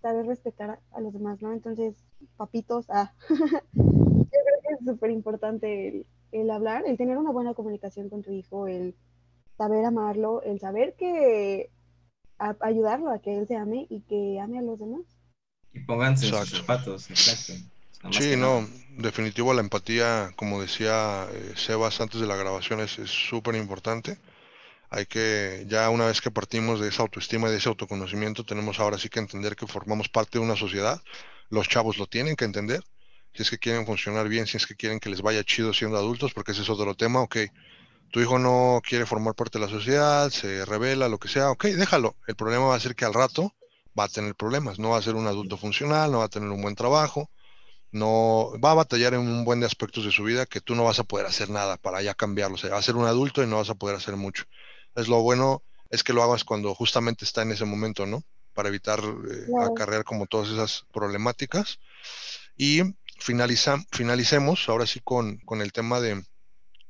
saber 0.00 0.26
respetar 0.26 0.80
a, 0.92 1.00
los 1.00 1.12
demás, 1.12 1.40
¿no? 1.42 1.52
Entonces, 1.52 1.94
papitos, 2.36 2.86
ah, 2.90 3.12
yo 3.28 3.34
creo 3.74 4.60
que 4.62 4.74
es 4.78 4.84
súper 4.84 5.10
importante 5.10 6.06
el, 6.32 6.50
hablar, 6.50 6.84
el 6.86 6.96
tener 6.96 7.18
una 7.18 7.30
buena 7.30 7.54
comunicación 7.54 8.08
con 8.08 8.22
tu 8.22 8.32
hijo, 8.32 8.66
el 8.66 8.94
saber 9.56 9.84
amarlo, 9.84 10.42
el 10.42 10.60
saber 10.60 10.94
que 10.96 11.70
ayudarlo 12.60 13.10
a 13.10 13.18
que 13.20 13.36
él 13.36 13.48
se 13.48 13.56
ame 13.56 13.86
y 13.90 14.00
que 14.02 14.38
ame 14.40 14.58
a 14.58 14.62
los 14.62 14.78
demás. 14.78 15.02
Y 15.72 15.80
pónganse 15.80 16.26
sus 16.26 16.50
zapatos, 16.50 17.10
exacto. 17.10 17.54
Sí, 18.12 18.36
no, 18.36 18.64
definitivo 18.96 19.52
la 19.52 19.60
empatía, 19.60 20.32
como 20.36 20.60
decía 20.60 21.26
eh, 21.32 21.52
Sebas 21.56 22.00
antes 22.00 22.20
de 22.20 22.28
la 22.28 22.36
grabación, 22.36 22.78
es 22.78 22.92
súper 23.06 23.56
importante. 23.56 24.18
Hay 24.90 25.06
que, 25.06 25.64
ya 25.68 25.90
una 25.90 26.06
vez 26.06 26.20
que 26.20 26.30
partimos 26.30 26.80
de 26.80 26.88
esa 26.88 27.02
autoestima 27.02 27.48
y 27.48 27.50
de 27.50 27.58
ese 27.58 27.68
autoconocimiento, 27.68 28.44
tenemos 28.44 28.80
ahora 28.80 28.98
sí 28.98 29.08
que 29.08 29.18
entender 29.18 29.54
que 29.54 29.66
formamos 29.66 30.08
parte 30.08 30.38
de 30.38 30.44
una 30.44 30.56
sociedad. 30.56 31.02
Los 31.50 31.68
chavos 31.68 31.98
lo 31.98 32.06
tienen 32.06 32.36
que 32.36 32.44
entender. 32.46 32.82
Si 33.34 33.42
es 33.42 33.50
que 33.50 33.58
quieren 33.58 33.86
funcionar 33.86 34.28
bien, 34.28 34.46
si 34.46 34.56
es 34.56 34.66
que 34.66 34.74
quieren 34.74 34.98
que 34.98 35.10
les 35.10 35.20
vaya 35.20 35.44
chido 35.44 35.74
siendo 35.74 35.98
adultos, 35.98 36.32
porque 36.32 36.52
ese 36.52 36.62
es 36.62 36.70
otro 36.70 36.94
tema, 36.94 37.20
ok. 37.20 37.36
Tu 38.10 38.20
hijo 38.20 38.38
no 38.38 38.80
quiere 38.82 39.04
formar 39.04 39.34
parte 39.34 39.58
de 39.58 39.66
la 39.66 39.70
sociedad, 39.70 40.30
se 40.30 40.64
revela, 40.64 41.08
lo 41.08 41.18
que 41.18 41.28
sea, 41.28 41.50
ok, 41.50 41.66
déjalo. 41.66 42.16
El 42.26 42.36
problema 42.36 42.66
va 42.66 42.74
a 42.74 42.80
ser 42.80 42.94
que 42.94 43.04
al 43.04 43.12
rato 43.12 43.54
va 43.98 44.04
a 44.04 44.08
tener 44.08 44.34
problemas, 44.34 44.78
no 44.78 44.90
va 44.90 44.98
a 44.98 45.02
ser 45.02 45.14
un 45.14 45.26
adulto 45.26 45.58
funcional, 45.58 46.10
no 46.10 46.18
va 46.20 46.24
a 46.24 46.28
tener 46.28 46.48
un 46.48 46.62
buen 46.62 46.74
trabajo, 46.74 47.30
no 47.92 48.52
va 48.64 48.72
a 48.72 48.74
batallar 48.74 49.14
en 49.14 49.20
un 49.20 49.44
buen 49.44 49.60
de 49.60 49.66
aspectos 49.66 50.04
de 50.04 50.10
su 50.10 50.24
vida 50.24 50.46
que 50.46 50.60
tú 50.60 50.74
no 50.74 50.84
vas 50.84 50.98
a 50.98 51.04
poder 51.04 51.26
hacer 51.26 51.50
nada 51.50 51.76
para 51.76 52.00
ya 52.02 52.14
cambiarlo. 52.14 52.56
O 52.56 52.70
va 52.70 52.78
a 52.78 52.82
ser 52.82 52.96
un 52.96 53.06
adulto 53.06 53.42
y 53.42 53.46
no 53.46 53.56
vas 53.56 53.70
a 53.70 53.74
poder 53.74 53.96
hacer 53.96 54.16
mucho. 54.16 54.44
Es 54.98 55.08
lo 55.08 55.22
bueno 55.22 55.62
es 55.90 56.02
que 56.04 56.12
lo 56.12 56.22
hagas 56.22 56.44
cuando 56.44 56.74
justamente 56.74 57.24
está 57.24 57.42
en 57.42 57.52
ese 57.52 57.64
momento, 57.64 58.06
¿no? 58.06 58.22
Para 58.52 58.68
evitar 58.68 59.00
eh, 59.00 59.46
acarrear 59.62 60.04
como 60.04 60.26
todas 60.26 60.50
esas 60.50 60.84
problemáticas. 60.92 61.78
Y 62.56 62.82
finaliza, 63.18 63.78
finalicemos 63.92 64.68
ahora 64.68 64.86
sí 64.86 65.00
con, 65.02 65.40
el 65.60 65.72
tema 65.72 66.00
de, 66.00 66.22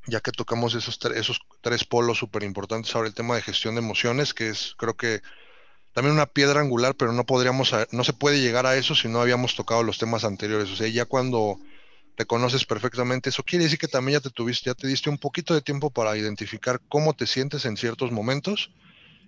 ya 0.07 0.21
que 0.21 0.33
tocamos 0.33 0.75
esos, 0.75 0.99
esos 1.15 1.41
tres 1.61 1.85
polos 1.85 2.19
súper 2.19 2.43
importantes, 2.43 2.95
ahora 2.95 3.09
el 3.09 3.15
tema 3.15 3.37
de 3.37 3.43
gestión 3.43 3.75
de 3.75 3.83
emociones, 3.83 4.35
que 4.35 4.49
es 4.49 4.75
creo 4.77 4.97
que 4.97 5.21
también 5.93 6.15
una 6.15 6.27
piedra 6.27 6.61
angular, 6.61 6.95
pero 6.95 7.13
no 7.13 7.25
podríamos, 7.25 7.75
no 7.91 8.05
se 8.05 8.13
puede 8.13 8.41
llegar 8.41 8.67
a 8.67 8.77
eso 8.77 8.95
si 8.95 9.09
no 9.09 9.21
habíamos 9.21 9.55
tocado 9.55 9.83
los 9.83 9.99
temas 9.99 10.25
anteriores. 10.25 10.71
O 10.71 10.77
sea, 10.77 10.89
ya 10.89 11.05
cuando 11.05 11.59
te 12.19 12.27
conoces 12.27 12.67
perfectamente, 12.67 13.29
eso 13.29 13.45
quiere 13.45 13.67
decir 13.67 13.79
que 13.79 13.87
también 13.87 14.19
ya 14.19 14.21
te 14.21 14.31
tuviste, 14.31 14.71
ya 14.71 14.75
te 14.75 14.89
diste 14.89 15.09
un 15.09 15.19
poquito 15.19 15.55
de 15.55 15.63
tiempo 15.63 15.91
para 15.91 16.17
identificar 16.17 16.81
cómo 16.89 17.15
te 17.15 17.29
sientes 17.29 17.65
en 17.65 17.77
ciertos 17.77 18.11
momentos 18.11 18.73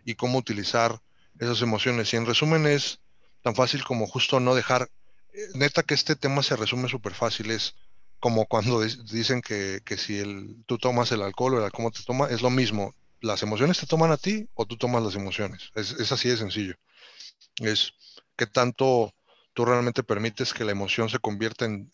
y 0.04 0.16
cómo 0.16 0.38
utilizar 0.38 1.00
esas 1.38 1.62
emociones. 1.62 2.12
Y 2.12 2.16
en 2.16 2.26
resumen 2.26 2.66
es 2.66 2.98
tan 3.44 3.54
fácil 3.54 3.84
como 3.84 4.08
justo 4.08 4.40
no 4.40 4.56
dejar, 4.56 4.90
eh, 5.32 5.38
neta 5.54 5.84
que 5.84 5.94
este 5.94 6.16
tema 6.16 6.42
se 6.42 6.56
resume 6.56 6.88
súper 6.88 7.14
fácil, 7.14 7.52
es 7.52 7.76
como 8.18 8.46
cuando 8.46 8.80
dicen 8.80 9.40
que, 9.40 9.80
si 9.96 10.18
el, 10.18 10.56
tú 10.66 10.76
tomas 10.76 11.12
el 11.12 11.22
alcohol 11.22 11.54
o 11.54 11.58
el 11.58 11.64
alcohol 11.66 11.92
te 11.92 12.02
toma, 12.02 12.26
es 12.26 12.42
lo 12.42 12.50
mismo. 12.50 12.92
¿Las 13.20 13.44
emociones 13.44 13.78
te 13.78 13.86
toman 13.86 14.10
a 14.10 14.16
ti 14.16 14.48
o 14.54 14.66
tú 14.66 14.76
tomas 14.76 15.04
las 15.04 15.14
emociones? 15.14 15.70
Es, 15.76 15.92
es 15.92 16.10
así 16.10 16.28
de 16.28 16.38
sencillo. 16.38 16.74
Es 17.58 17.92
que 18.36 18.46
tanto 18.46 19.14
tú 19.52 19.64
realmente 19.64 20.02
permites 20.02 20.54
que 20.54 20.64
la 20.64 20.72
emoción 20.72 21.08
se 21.08 21.18
convierta 21.18 21.64
en, 21.64 21.90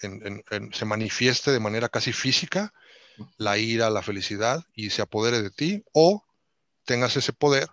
se 0.73 0.85
manifieste 0.85 1.51
de 1.51 1.61
manera 1.61 1.88
casi 1.88 2.12
física, 2.12 2.73
la 3.38 3.59
ira, 3.59 3.90
la 3.90 4.03
felicidad, 4.03 4.64
y 4.75 4.90
se 4.90 5.03
apodere 5.03 5.42
de 5.42 5.51
ti, 5.51 5.85
o 5.92 6.23
tengas 6.85 7.16
ese 7.16 7.33
poder 7.33 7.69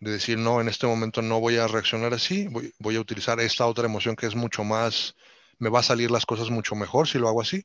de 0.00 0.10
decir, 0.10 0.36
no, 0.36 0.60
en 0.60 0.68
este 0.68 0.86
momento 0.86 1.22
no 1.22 1.40
voy 1.40 1.56
a 1.58 1.68
reaccionar 1.68 2.12
así, 2.12 2.48
voy, 2.48 2.96
a 2.96 3.00
utilizar 3.00 3.38
esta 3.40 3.66
otra 3.66 3.86
emoción 3.86 4.16
que 4.16 4.26
es 4.26 4.34
mucho 4.34 4.64
más, 4.64 5.14
me 5.58 5.70
va 5.70 5.78
a 5.80 5.84
salir 5.84 6.10
las 6.10 6.26
cosas 6.26 6.50
mucho 6.50 6.74
mejor 6.74 7.06
si 7.06 7.18
lo 7.18 7.28
hago 7.28 7.40
así. 7.40 7.64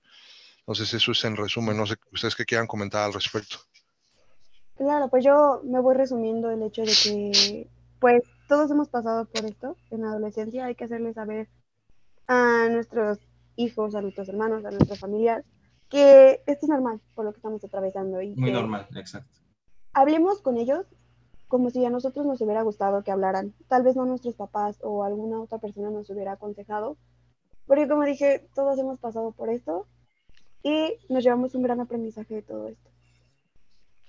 Entonces 0.60 0.94
eso 0.94 1.14
es 1.14 1.24
en 1.24 1.36
resumen, 1.36 1.78
no 1.78 1.88
sé, 1.88 1.96
ustedes 2.12 2.36
qué 2.36 2.46
quieran 2.46 2.68
comentar 2.68 3.06
al 3.06 3.14
respecto. 3.14 3.58
Claro, 4.76 5.10
pues 5.10 5.26
yo 5.26 5.62
me 5.64 5.80
voy 5.80 5.96
resumiendo 5.96 6.52
el 6.52 6.62
hecho 6.62 6.84
de 6.84 6.92
que, 6.92 7.68
pues, 8.00 8.22
todos 8.48 8.70
hemos 8.70 8.90
pasado 8.90 9.26
por 9.26 9.46
esto 9.46 9.76
en 9.90 10.02
la 10.02 10.10
adolescencia, 10.10 10.66
hay 10.66 10.76
que 10.76 10.84
hacerles 10.84 11.16
saber 11.16 11.48
a 12.28 12.68
nuestros 12.70 13.20
hijos, 13.56 13.96
a 13.96 14.02
nuestros 14.02 14.30
hermanos, 14.30 14.66
a 14.66 14.72
nuestras 14.72 15.00
familias, 15.00 15.46
que 15.90 16.42
esto 16.46 16.66
es 16.66 16.70
normal 16.70 17.02
por 17.16 17.26
lo 17.26 17.32
que 17.32 17.38
estamos 17.38 17.64
atravesando. 17.64 18.22
Y 18.22 18.36
Muy 18.36 18.52
normal, 18.52 18.88
exacto. 18.96 19.40
Hablemos 19.94 20.42
con 20.42 20.58
ellos 20.58 20.86
como 21.48 21.70
si 21.70 21.84
a 21.86 21.90
nosotros 21.90 22.26
nos 22.26 22.42
hubiera 22.42 22.62
gustado 22.62 23.04
que 23.04 23.12
hablaran. 23.12 23.54
Tal 23.68 23.84
vez 23.84 23.96
no 23.96 24.06
nuestros 24.06 24.36
papás 24.36 24.78
o 24.82 25.04
alguna 25.04 25.42
otra 25.42 25.60
persona 25.60 25.90
nos 25.90 26.10
hubiera 26.10 26.34
aconsejado, 26.34 26.98
porque 27.66 27.88
como 27.88 28.04
dije, 28.04 28.48
todos 28.54 28.78
hemos 28.80 29.00
pasado 29.00 29.32
por 29.32 29.50
esto 29.50 29.88
y 30.64 30.96
nos 31.10 31.24
llevamos 31.24 31.56
un 31.56 31.64
gran 31.64 31.80
aprendizaje 31.80 32.36
de 32.36 32.42
todo 32.42 32.68
esto. 32.68 32.90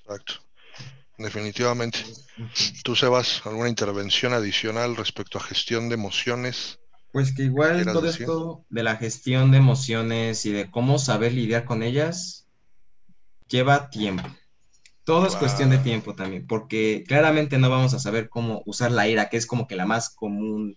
Exacto. 0.04 0.34
Definitivamente. 1.18 1.98
¿Tú, 2.84 2.94
Sebas, 2.94 3.44
alguna 3.44 3.68
intervención 3.68 4.32
adicional 4.32 4.94
respecto 4.94 5.38
a 5.38 5.40
gestión 5.40 5.88
de 5.88 5.96
emociones? 5.96 6.78
Pues 7.12 7.34
que 7.34 7.44
igual 7.44 7.84
todo 7.84 8.08
esto 8.08 8.64
de 8.68 8.82
la 8.82 8.96
gestión 8.96 9.50
de 9.50 9.58
emociones 9.58 10.44
y 10.44 10.52
de 10.52 10.70
cómo 10.70 10.98
saber 10.98 11.32
lidiar 11.32 11.64
con 11.64 11.82
ellas 11.82 12.46
lleva 13.48 13.88
tiempo. 13.90 14.28
Todo 15.04 15.26
es 15.26 15.36
cuestión 15.36 15.70
de 15.70 15.78
tiempo 15.78 16.14
también, 16.14 16.46
porque 16.46 17.02
claramente 17.08 17.56
no 17.56 17.70
vamos 17.70 17.94
a 17.94 17.98
saber 17.98 18.28
cómo 18.28 18.62
usar 18.66 18.92
la 18.92 19.08
ira, 19.08 19.30
que 19.30 19.38
es 19.38 19.46
como 19.46 19.66
que 19.66 19.74
la 19.74 19.86
más 19.86 20.10
común 20.10 20.76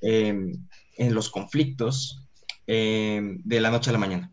em, 0.00 0.66
en 0.96 1.14
los 1.14 1.28
conflictos 1.28 2.26
em, 2.66 3.42
de 3.44 3.60
la 3.60 3.70
noche 3.70 3.90
a 3.90 3.92
la 3.92 3.98
mañana. 3.98 4.32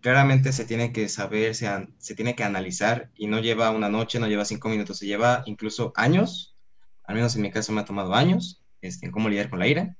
Claramente 0.00 0.52
se 0.52 0.64
tiene 0.64 0.92
que 0.92 1.08
saber, 1.08 1.56
se, 1.56 1.68
se, 1.98 2.14
tiene 2.14 2.36
que 2.36 2.44
analizar 2.44 3.10
y 3.16 3.26
no 3.26 3.40
lleva 3.40 3.70
una 3.70 3.88
noche, 3.88 4.20
no 4.20 4.28
lleva 4.28 4.44
cinco 4.44 4.68
minutos, 4.68 4.98
se 4.98 5.06
lleva 5.06 5.42
incluso 5.46 5.92
años, 5.96 6.56
al 7.02 7.16
menos 7.16 7.34
en 7.34 7.42
mi 7.42 7.50
caso 7.50 7.72
me 7.72 7.80
ha 7.80 7.84
tomado 7.84 8.14
años, 8.14 8.62
este, 8.80 9.06
en 9.06 9.12
cómo 9.12 9.28
lidiar 9.28 9.50
con 9.50 9.58
la 9.58 9.66
ira. 9.66 9.96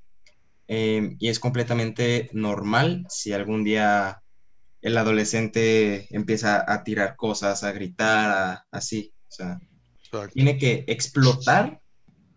Em, 0.71 1.17
y 1.19 1.29
es 1.29 1.39
completamente 1.39 2.29
normal 2.31 3.07
si 3.09 3.33
algún 3.33 3.63
día 3.63 4.21
el 4.81 4.97
adolescente 4.99 6.07
empieza 6.15 6.63
a 6.71 6.83
tirar 6.83 7.15
cosas, 7.15 7.63
a 7.63 7.71
gritar, 7.71 8.65
así. 8.69 9.11
O 9.29 9.31
sea, 9.31 9.59
tiene 10.31 10.59
que 10.59 10.85
explotar 10.87 11.81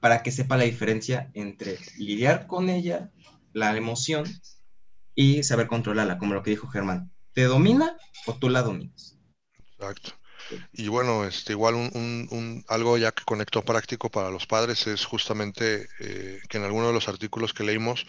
para 0.01 0.23
que 0.23 0.31
sepa 0.31 0.57
la 0.57 0.65
diferencia 0.65 1.31
entre 1.35 1.79
lidiar 1.99 2.47
con 2.47 2.71
ella, 2.71 3.11
la 3.53 3.77
emoción, 3.77 4.25
y 5.15 5.43
saber 5.43 5.67
controlarla, 5.67 6.17
como 6.17 6.33
lo 6.33 6.43
que 6.43 6.53
dijo 6.53 6.69
Germán. 6.69 7.13
¿Te 7.35 7.45
domina 7.45 7.99
o 8.25 8.35
tú 8.35 8.49
la 8.49 8.63
dominas? 8.63 9.19
Exacto. 9.77 10.13
Y 10.73 10.89
bueno, 10.89 11.27
este, 11.27 11.53
igual 11.53 11.75
un, 11.75 12.65
algo 12.69 12.97
ya 12.97 13.13
que 13.13 13.25
conectó 13.25 13.63
práctico 13.63 14.11
para 14.11 14.31
los 14.31 14.47
padres 14.47 14.87
es 14.87 15.05
justamente 15.05 15.87
eh, 16.01 16.41
que 16.49 16.57
en 16.57 16.65
alguno 16.65 16.87
de 16.87 16.95
los 16.95 17.09
artículos 17.09 17.53
que 17.53 17.65
leímos 17.65 18.07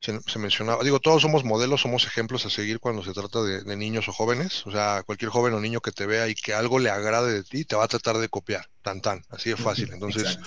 se, 0.00 0.38
mencionaba, 0.38 0.84
digo, 0.84 1.00
todos 1.00 1.22
somos 1.22 1.44
modelos, 1.44 1.80
somos 1.80 2.06
ejemplos 2.06 2.46
a 2.46 2.50
seguir 2.50 2.78
cuando 2.80 3.02
se 3.02 3.12
trata 3.12 3.42
de, 3.42 3.76
niños 3.76 4.08
o 4.08 4.12
jóvenes, 4.12 4.66
o 4.66 4.70
sea, 4.70 5.02
cualquier 5.04 5.30
joven 5.30 5.54
o 5.54 5.60
niño 5.60 5.80
que 5.80 5.92
te 5.92 6.06
vea 6.06 6.28
y 6.28 6.34
que 6.34 6.54
algo 6.54 6.78
le 6.78 6.90
agrade 6.90 7.32
de 7.32 7.42
ti, 7.42 7.64
te 7.64 7.76
va 7.76 7.84
a 7.84 7.88
tratar 7.88 8.18
de 8.18 8.28
copiar, 8.28 8.68
tan 8.82 9.00
tan, 9.00 9.24
así 9.30 9.50
de 9.50 9.56
fácil. 9.56 9.90
Entonces, 9.92 10.38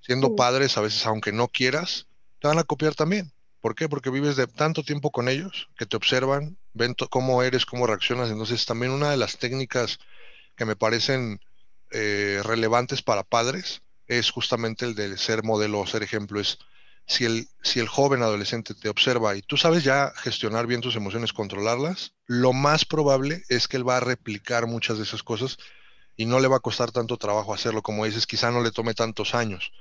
siendo 0.00 0.34
padres, 0.34 0.76
a 0.76 0.80
veces, 0.80 1.06
aunque 1.06 1.32
no 1.32 1.48
quieras, 1.48 2.06
te 2.40 2.48
van 2.48 2.58
a 2.58 2.64
copiar 2.64 2.94
también. 2.94 3.32
¿Por 3.60 3.74
qué? 3.74 3.88
Porque 3.88 4.10
vives 4.10 4.36
de 4.36 4.46
tanto 4.46 4.82
tiempo 4.82 5.10
con 5.10 5.28
ellos, 5.28 5.68
que 5.76 5.86
te 5.86 5.96
observan, 5.96 6.56
ven 6.72 6.94
cómo 7.10 7.42
eres, 7.42 7.66
cómo 7.66 7.86
reaccionas. 7.86 8.30
Entonces, 8.30 8.64
también 8.64 8.92
una 8.92 9.10
de 9.10 9.18
las 9.18 9.38
técnicas 9.38 9.98
que 10.56 10.64
me 10.64 10.76
parecen 10.76 11.40
eh, 11.90 12.40
relevantes 12.42 13.02
para 13.02 13.22
padres 13.22 13.82
es 14.06 14.30
justamente 14.30 14.86
el 14.86 14.94
de 14.94 15.16
ser 15.18 15.44
modelo 15.44 15.80
o 15.80 15.86
ser 15.86 16.02
ejemplo. 16.02 16.40
Es 16.40 16.58
si 17.10 17.24
el, 17.24 17.48
si 17.60 17.80
el 17.80 17.88
joven 17.88 18.22
adolescente 18.22 18.72
te 18.72 18.88
observa 18.88 19.34
y 19.34 19.42
tú 19.42 19.56
sabes 19.56 19.82
ya 19.82 20.12
gestionar 20.14 20.68
bien 20.68 20.80
tus 20.80 20.94
emociones, 20.94 21.32
controlarlas, 21.32 22.14
lo 22.26 22.52
más 22.52 22.84
probable 22.84 23.42
es 23.48 23.66
que 23.66 23.76
él 23.76 23.88
va 23.88 23.96
a 23.96 24.00
replicar 24.00 24.68
muchas 24.68 24.96
de 24.96 25.02
esas 25.02 25.24
cosas 25.24 25.56
y 26.16 26.26
no 26.26 26.38
le 26.38 26.46
va 26.46 26.58
a 26.58 26.60
costar 26.60 26.92
tanto 26.92 27.16
trabajo 27.16 27.52
hacerlo. 27.52 27.82
Como 27.82 28.04
dices, 28.04 28.28
quizá 28.28 28.52
no 28.52 28.62
le 28.62 28.70
tome 28.70 28.94
tantos 28.94 29.34
años. 29.34 29.72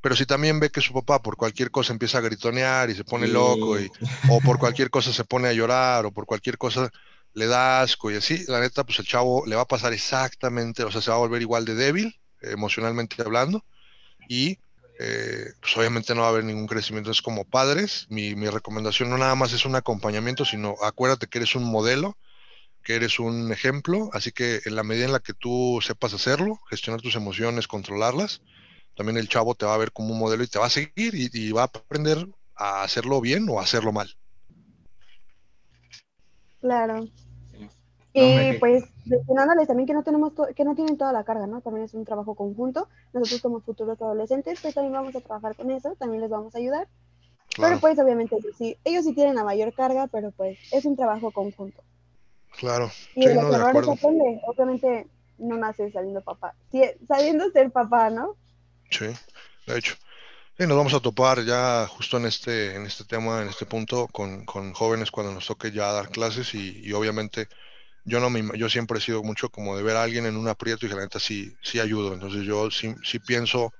Pero 0.00 0.14
si 0.14 0.24
también 0.24 0.60
ve 0.60 0.70
que 0.70 0.80
su 0.80 0.92
papá 0.92 1.20
por 1.20 1.36
cualquier 1.36 1.72
cosa 1.72 1.92
empieza 1.92 2.18
a 2.18 2.20
gritonear 2.20 2.88
y 2.90 2.94
se 2.94 3.02
pone 3.02 3.26
loco, 3.26 3.80
y, 3.80 3.90
o 4.30 4.40
por 4.40 4.58
cualquier 4.60 4.88
cosa 4.88 5.12
se 5.12 5.24
pone 5.24 5.48
a 5.48 5.52
llorar, 5.52 6.06
o 6.06 6.12
por 6.12 6.26
cualquier 6.26 6.58
cosa 6.58 6.92
le 7.34 7.46
da 7.46 7.80
asco 7.80 8.12
y 8.12 8.14
así, 8.14 8.44
la 8.46 8.60
neta, 8.60 8.84
pues 8.84 9.00
el 9.00 9.06
chavo 9.06 9.44
le 9.46 9.56
va 9.56 9.62
a 9.62 9.68
pasar 9.68 9.92
exactamente, 9.92 10.84
o 10.84 10.92
sea, 10.92 11.00
se 11.02 11.10
va 11.10 11.16
a 11.16 11.20
volver 11.20 11.42
igual 11.42 11.64
de 11.64 11.74
débil, 11.74 12.20
emocionalmente 12.40 13.20
hablando, 13.20 13.64
y 14.28 14.58
eh, 14.98 15.52
pues 15.60 15.76
obviamente 15.76 16.14
no 16.14 16.22
va 16.22 16.28
a 16.28 16.30
haber 16.30 16.44
ningún 16.44 16.66
crecimiento. 16.66 17.10
Es 17.10 17.22
como 17.22 17.44
padres, 17.44 18.06
mi, 18.08 18.34
mi, 18.34 18.48
recomendación 18.48 19.10
no 19.10 19.18
nada 19.18 19.34
más 19.34 19.52
es 19.52 19.64
un 19.64 19.76
acompañamiento, 19.76 20.44
sino 20.44 20.74
acuérdate 20.82 21.26
que 21.26 21.38
eres 21.38 21.54
un 21.54 21.64
modelo, 21.64 22.16
que 22.82 22.96
eres 22.96 23.18
un 23.18 23.52
ejemplo, 23.52 24.10
así 24.12 24.32
que 24.32 24.60
en 24.64 24.74
la 24.74 24.82
medida 24.82 25.04
en 25.04 25.12
la 25.12 25.20
que 25.20 25.34
tú 25.34 25.78
sepas 25.82 26.14
hacerlo, 26.14 26.58
gestionar 26.68 27.00
tus 27.00 27.14
emociones, 27.14 27.68
controlarlas, 27.68 28.42
también 28.96 29.18
el 29.18 29.28
chavo 29.28 29.54
te 29.54 29.66
va 29.66 29.74
a 29.74 29.78
ver 29.78 29.92
como 29.92 30.12
un 30.12 30.18
modelo 30.18 30.42
y 30.42 30.48
te 30.48 30.58
va 30.58 30.66
a 30.66 30.70
seguir 30.70 31.14
y, 31.14 31.30
y 31.32 31.52
va 31.52 31.62
a 31.62 31.64
aprender 31.66 32.26
a 32.56 32.82
hacerlo 32.82 33.20
bien 33.20 33.46
o 33.48 33.60
a 33.60 33.62
hacerlo 33.62 33.92
mal. 33.92 34.16
Claro. 36.60 37.08
Y 38.20 38.58
pues 38.58 38.84
mencionándoles 39.06 39.68
también 39.68 39.86
que 39.86 39.94
no 39.94 40.02
tenemos 40.02 40.32
que 40.54 40.64
no 40.64 40.74
tienen 40.74 40.96
toda 40.96 41.12
la 41.12 41.24
carga, 41.24 41.46
¿no? 41.46 41.60
También 41.60 41.84
es 41.84 41.94
un 41.94 42.04
trabajo 42.04 42.34
conjunto. 42.34 42.88
Nosotros 43.12 43.40
como 43.40 43.60
futuros 43.60 44.00
adolescentes, 44.00 44.60
pues 44.60 44.74
también 44.74 44.92
vamos 44.92 45.14
a 45.16 45.20
trabajar 45.20 45.56
con 45.56 45.70
eso, 45.70 45.94
también 45.98 46.22
les 46.22 46.30
vamos 46.30 46.54
a 46.54 46.58
ayudar. 46.58 46.88
Pero 47.56 47.80
pues 47.80 47.98
obviamente 47.98 48.36
sí, 48.56 48.76
ellos 48.84 49.04
sí 49.04 49.14
tienen 49.14 49.34
la 49.34 49.44
mayor 49.44 49.72
carga, 49.72 50.06
pero 50.06 50.30
pues 50.32 50.58
es 50.72 50.84
un 50.84 50.96
trabajo 50.96 51.30
conjunto. 51.30 51.82
Claro. 52.58 52.90
Y 53.14 53.26
sí, 53.26 53.34
no, 53.34 53.54
aprende. 53.54 54.40
Obviamente 54.46 55.06
no 55.38 55.56
nace 55.56 55.90
saliendo 55.90 56.20
papá, 56.22 56.54
sí, 56.70 56.82
sabiendo 57.06 57.50
ser 57.50 57.70
papá, 57.70 58.10
¿no? 58.10 58.36
Sí, 58.90 59.06
de 59.66 59.78
hecho. 59.78 59.94
Sí, 60.58 60.66
nos 60.66 60.76
vamos 60.76 60.94
a 60.94 61.00
topar 61.00 61.44
ya 61.44 61.86
justo 61.86 62.16
en 62.16 62.26
este, 62.26 62.74
en 62.74 62.84
este 62.84 63.04
tema, 63.04 63.42
en 63.42 63.48
este 63.48 63.64
punto, 63.64 64.08
con, 64.08 64.44
con 64.44 64.72
jóvenes 64.72 65.12
cuando 65.12 65.32
nos 65.32 65.46
toque 65.46 65.70
ya 65.70 65.92
dar 65.92 66.08
clases 66.08 66.52
y, 66.54 66.80
y 66.84 66.92
obviamente 66.94 67.46
yo 68.08 68.20
no 68.20 68.30
me, 68.30 68.42
yo 68.58 68.68
siempre 68.68 68.98
he 68.98 69.02
sido 69.02 69.22
mucho 69.22 69.50
como 69.50 69.76
de 69.76 69.82
ver 69.82 69.96
a 69.96 70.02
alguien 70.02 70.26
en 70.26 70.36
un 70.36 70.48
aprieto 70.48 70.86
y 70.86 70.88
que 70.88 70.94
la 70.94 71.02
neta 71.02 71.20
sí, 71.20 71.54
sí 71.62 71.78
ayudo. 71.78 72.14
Entonces 72.14 72.44
yo 72.44 72.70
sí, 72.70 72.94
sí 73.04 73.18
pienso 73.18 73.70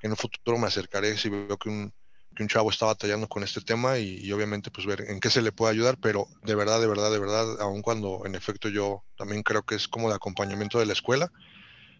que 0.00 0.08
en 0.08 0.12
un 0.12 0.16
futuro 0.16 0.58
me 0.58 0.66
acercaré 0.66 1.16
si 1.16 1.28
veo 1.28 1.56
que 1.56 1.68
un, 1.68 1.94
que 2.34 2.42
un 2.42 2.48
chavo 2.48 2.70
está 2.70 2.86
batallando 2.86 3.28
con 3.28 3.42
este 3.42 3.60
tema 3.60 3.98
y, 3.98 4.30
obviamente 4.32 4.70
pues 4.70 4.86
ver 4.86 5.02
en 5.08 5.20
qué 5.20 5.30
se 5.30 5.42
le 5.42 5.52
puede 5.52 5.72
ayudar, 5.72 5.96
pero 6.00 6.26
de 6.42 6.54
verdad, 6.54 6.80
de 6.80 6.88
verdad, 6.88 7.10
de 7.12 7.18
verdad, 7.18 7.60
aun 7.60 7.82
cuando 7.82 8.22
en 8.26 8.34
efecto 8.34 8.68
yo 8.68 9.04
también 9.16 9.42
creo 9.42 9.62
que 9.62 9.76
es 9.76 9.86
como 9.88 10.08
de 10.08 10.16
acompañamiento 10.16 10.78
de 10.78 10.86
la 10.86 10.92
escuela, 10.92 11.30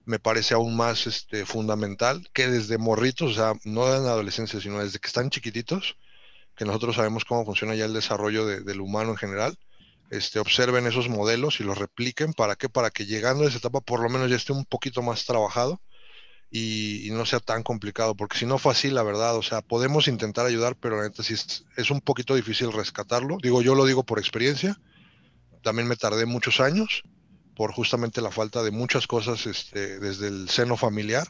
me 0.05 0.19
parece 0.19 0.55
aún 0.55 0.77
más 0.77 1.07
este, 1.07 1.47
fundamental 1.47 2.27
que 2.33 2.49
desde 2.49 2.77
morritos, 2.77 3.33
o 3.33 3.35
sea, 3.35 3.53
no 3.65 3.95
en 3.95 4.05
la 4.05 4.11
adolescencia, 4.11 4.61
sino 4.61 4.83
desde 4.83 4.99
que 4.99 5.07
están 5.07 5.31
chiquititos, 5.31 5.97
que 6.57 6.65
nosotros 6.65 6.97
sabemos 6.97 7.25
cómo 7.25 7.45
funciona 7.45 7.75
ya 7.77 7.85
el 7.85 7.95
desarrollo 7.95 8.47
del 8.47 8.81
humano 8.81 9.11
en 9.11 9.17
general, 9.17 9.57
este, 10.13 10.39
observen 10.39 10.87
esos 10.87 11.09
modelos 11.09 11.59
y 11.59 11.65
los 11.65 11.79
repliquen. 11.79 12.35
¿Para 12.35 12.55
qué? 12.55 12.69
Para 12.69 12.91
que 12.91 13.07
llegando 13.07 13.45
a 13.45 13.49
esa 13.49 13.57
etapa 13.57 13.81
por 13.81 14.01
lo 14.01 14.11
menos 14.11 14.29
ya 14.29 14.37
esté 14.37 14.53
un 14.53 14.67
poquito 14.67 15.01
más 15.01 15.25
trabajado 15.25 15.81
y, 16.51 17.09
no 17.13 17.25
sea 17.25 17.41
tan 17.41 17.63
complicado, 17.63 18.15
porque 18.15 18.37
si 18.37 18.45
no 18.45 18.59
fue 18.59 18.73
así, 18.73 18.91
la 18.91 19.03
verdad, 19.03 19.37
o 19.37 19.43
sea, 19.43 19.63
podemos 19.63 20.09
intentar 20.09 20.45
ayudar, 20.45 20.77
pero 20.77 20.99
la 20.99 21.05
neta 21.05 21.23
sí 21.23 21.33
es, 21.33 21.91
un 21.91 22.03
poquito 22.03 22.35
difícil 22.35 22.73
rescatarlo. 22.73 23.39
Digo, 23.43 23.63
yo 23.63 23.75
lo 23.75 23.87
digo 23.87 24.05
por 24.05 24.19
experiencia, 24.19 24.79
también 25.63 25.89
me 25.89 25.97
tardé 25.97 26.27
muchos 26.27 26.61
años 26.61 27.05
por 27.57 27.73
justamente 27.73 28.21
la 28.21 28.31
falta 28.31 28.63
de 28.63 28.71
muchas 28.71 29.07
cosas 29.07 29.47
este, 29.47 29.99
desde 29.99 30.29
el 30.29 30.51
seno 30.51 30.77
familiar 30.77 31.27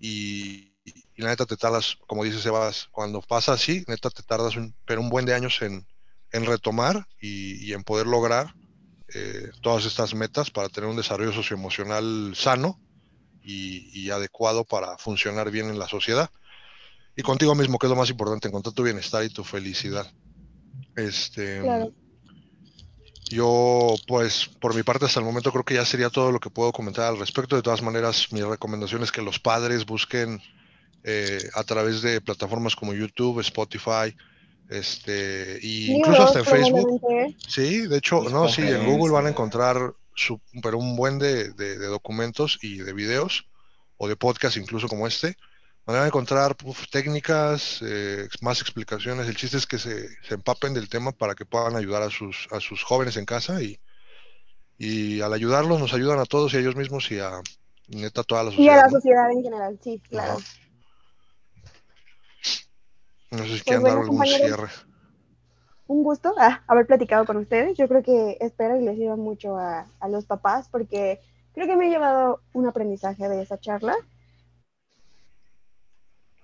y, 0.00 0.74
la 1.16 1.28
neta 1.28 1.46
te 1.46 1.56
tardas, 1.56 1.98
como 2.06 2.24
dice 2.24 2.40
Sebas, 2.40 2.88
cuando 2.90 3.20
pasa 3.20 3.52
así, 3.52 3.84
neta 3.86 4.08
te 4.08 4.22
tardas 4.22 4.56
un, 4.56 4.74
pero 4.84 5.00
un 5.00 5.10
buen 5.10 5.26
de 5.26 5.34
años 5.34 5.60
en, 5.62 5.84
en 6.32 6.46
retomar 6.46 7.06
y, 7.20 7.72
en 7.72 7.82
poder 7.82 8.06
lograr 8.06 8.54
eh, 9.14 9.50
todas 9.62 9.86
estas 9.86 10.14
metas 10.14 10.50
para 10.50 10.68
tener 10.68 10.90
un 10.90 10.96
desarrollo 10.96 11.32
socioemocional 11.32 12.34
sano 12.36 12.80
y, 13.42 14.10
adecuado 14.10 14.64
para 14.64 14.98
funcionar 14.98 15.50
bien 15.50 15.70
en 15.70 15.78
la 15.78 15.88
sociedad. 15.88 16.30
Y 17.16 17.22
contigo 17.22 17.54
mismo, 17.54 17.78
que 17.78 17.86
es 17.86 17.90
lo 17.90 17.96
más 17.96 18.10
importante, 18.10 18.48
encontrar 18.48 18.74
tu 18.74 18.82
bienestar 18.82 19.24
y 19.24 19.30
tu 19.30 19.42
felicidad. 19.42 20.10
Este, 20.96 21.62
Yo, 23.30 23.94
pues, 24.06 24.46
por 24.60 24.74
mi 24.74 24.82
parte, 24.82 25.06
hasta 25.06 25.20
el 25.20 25.26
momento 25.26 25.50
creo 25.50 25.64
que 25.64 25.74
ya 25.74 25.84
sería 25.84 26.10
todo 26.10 26.30
lo 26.30 26.40
que 26.40 26.50
puedo 26.50 26.72
comentar 26.72 27.06
al 27.06 27.18
respecto. 27.18 27.56
De 27.56 27.62
todas 27.62 27.82
maneras, 27.82 28.32
mi 28.32 28.42
recomendación 28.42 29.02
es 29.02 29.12
que 29.12 29.22
los 29.22 29.38
padres 29.38 29.86
busquen 29.86 30.40
eh, 31.04 31.48
a 31.54 31.64
través 31.64 32.02
de 32.02 32.20
plataformas 32.20 32.76
como 32.76 32.92
YouTube, 32.92 33.40
Spotify, 33.40 34.14
este, 34.68 35.58
y 35.62 35.92
incluso 35.92 36.24
hasta 36.24 36.40
en 36.40 36.44
Facebook. 36.44 37.00
Sí, 37.46 37.86
de 37.86 37.98
hecho, 37.98 38.22
no, 38.24 38.48
sí, 38.48 38.62
en 38.62 38.86
Google 38.86 39.12
van 39.12 39.26
a 39.26 39.30
encontrar 39.30 39.94
su, 40.14 40.40
pero 40.62 40.78
un 40.78 40.96
buen 40.96 41.18
de, 41.18 41.52
de, 41.52 41.76
documentos 41.86 42.58
y 42.60 42.78
de 42.78 42.92
videos 42.92 43.46
o 43.96 44.08
de 44.08 44.16
podcast 44.16 44.56
incluso 44.56 44.88
como 44.88 45.06
este, 45.06 45.36
van 45.86 46.02
a 46.02 46.06
encontrar 46.06 46.56
técnicas, 46.90 47.80
eh, 47.82 48.28
más 48.42 48.60
explicaciones. 48.60 49.26
El 49.28 49.36
chiste 49.36 49.56
es 49.56 49.66
que 49.66 49.78
se, 49.78 50.08
empapen 50.28 50.74
del 50.74 50.88
tema 50.88 51.12
para 51.12 51.34
que 51.34 51.46
puedan 51.46 51.76
ayudar 51.76 52.02
a 52.02 52.10
sus, 52.10 52.46
a 52.50 52.60
sus 52.60 52.82
jóvenes 52.82 53.16
en 53.16 53.24
casa 53.24 53.62
y, 53.62 53.80
y 54.76 55.20
al 55.22 55.32
ayudarlos 55.32 55.80
nos 55.80 55.94
ayudan 55.94 56.18
a 56.18 56.26
todos 56.26 56.52
y 56.52 56.58
a 56.58 56.60
ellos 56.60 56.76
mismos 56.76 57.10
y 57.10 57.20
a 57.20 57.40
neta 57.88 58.22
toda 58.22 58.44
la 58.44 58.50
sociedad. 58.50 58.74
Y 58.74 58.78
a 58.78 58.82
la 58.82 58.90
sociedad 58.90 59.30
en 59.30 59.42
general, 59.42 59.78
sí, 59.82 60.00
claro. 60.08 60.38
No 63.30 63.38
sé 63.38 63.44
si 63.44 63.50
pues 63.50 63.62
quieren 63.64 63.84
dar 63.84 63.98
algún 63.98 64.24
cierre. 64.24 64.68
Un 65.86 66.02
gusto 66.02 66.34
ah, 66.38 66.62
haber 66.66 66.86
platicado 66.86 67.24
con 67.24 67.36
ustedes. 67.38 67.76
Yo 67.76 67.88
creo 67.88 68.02
que 68.02 68.36
espero 68.40 68.76
y 68.76 68.84
les 68.84 68.96
sirva 68.96 69.16
mucho 69.16 69.56
a, 69.56 69.86
a 70.00 70.08
los 70.08 70.26
papás 70.26 70.68
porque 70.68 71.20
creo 71.52 71.66
que 71.66 71.76
me 71.76 71.86
ha 71.86 71.90
llevado 71.90 72.42
un 72.52 72.66
aprendizaje 72.66 73.28
de 73.28 73.42
esa 73.42 73.58
charla 73.58 73.94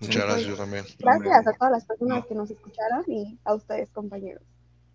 Muchas 0.00 0.24
gracias, 0.24 0.48
yo 0.48 0.56
también. 0.56 0.84
Gracias 0.98 1.46
a 1.46 1.52
todas 1.52 1.72
las 1.72 1.84
personas 1.84 2.26
que 2.26 2.34
nos 2.34 2.50
escucharon 2.50 3.04
y 3.06 3.38
a 3.44 3.54
ustedes, 3.54 3.90
compañeros. 3.90 4.42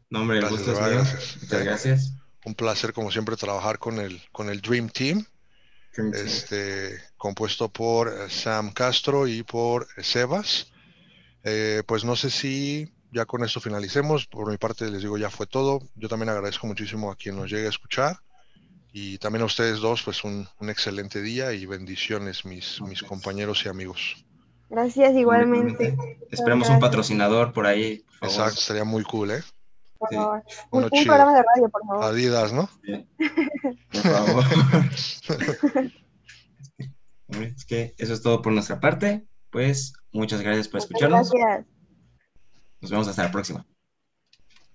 No, 0.09 0.21
hombre, 0.21 0.39
gracias, 0.39 0.65
gusto 0.65 0.75
gracias. 0.75 1.37
Muchas 1.41 1.63
gracias. 1.63 2.13
Un 2.45 2.55
placer, 2.55 2.93
como 2.93 3.11
siempre, 3.11 3.35
trabajar 3.35 3.79
con 3.79 3.99
el, 3.99 4.21
con 4.31 4.49
el 4.49 4.61
Dream 4.61 4.89
Team, 4.89 5.25
este, 6.13 6.99
compuesto 7.17 7.69
por 7.69 8.29
Sam 8.29 8.71
Castro 8.71 9.27
y 9.27 9.43
por 9.43 9.87
Sebas. 10.01 10.71
Eh, 11.43 11.83
pues 11.85 12.03
no 12.03 12.15
sé 12.15 12.29
si 12.29 12.91
ya 13.11 13.25
con 13.25 13.43
esto 13.43 13.59
finalicemos. 13.59 14.27
Por 14.27 14.49
mi 14.49 14.57
parte, 14.57 14.89
les 14.89 15.01
digo, 15.01 15.17
ya 15.17 15.29
fue 15.29 15.47
todo. 15.47 15.79
Yo 15.95 16.09
también 16.09 16.29
agradezco 16.29 16.67
muchísimo 16.67 17.11
a 17.11 17.15
quien 17.15 17.35
nos 17.35 17.49
llegue 17.49 17.67
a 17.67 17.69
escuchar. 17.69 18.17
Y 18.91 19.17
también 19.19 19.43
a 19.43 19.45
ustedes 19.45 19.79
dos, 19.79 20.01
pues 20.03 20.23
un, 20.23 20.47
un 20.59 20.69
excelente 20.69 21.21
día 21.21 21.53
y 21.53 21.65
bendiciones, 21.65 22.43
mis, 22.45 22.81
mis 22.81 23.03
compañeros 23.03 23.63
y 23.65 23.69
amigos. 23.69 24.25
Gracias, 24.69 25.15
igualmente. 25.15 25.95
Esperemos 26.31 26.69
un 26.69 26.79
patrocinador 26.79 27.53
por 27.53 27.65
ahí. 27.65 28.03
Exacto, 28.21 28.59
sería 28.61 28.83
muy 28.83 29.03
cool, 29.03 29.31
¿eh? 29.31 29.43
Por 29.97 30.13
favor. 30.13 30.43
Un, 30.71 30.89
programa 30.89 31.33
de 31.33 31.43
radio, 31.43 31.69
por 31.69 31.85
favor. 31.85 32.03
Adidas, 32.03 32.53
¿no? 32.53 32.69
Por 33.91 34.01
favor. 34.01 34.45
es 37.27 37.65
que 37.65 37.95
eso 37.97 38.13
es 38.13 38.21
todo 38.21 38.41
por 38.41 38.53
nuestra 38.53 38.79
parte. 38.79 39.25
Pues 39.51 39.93
muchas 40.11 40.41
gracias 40.41 40.67
por 40.67 40.79
escucharnos. 40.79 41.31
Gracias. 41.31 41.67
Nos 42.81 42.91
vemos 42.91 43.07
hasta 43.07 43.23
la 43.23 43.31
próxima. 43.31 43.65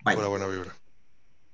Bye. 0.05 0.14
Buena, 0.14 0.29
buena 0.29 0.47
vibra. 0.47 0.75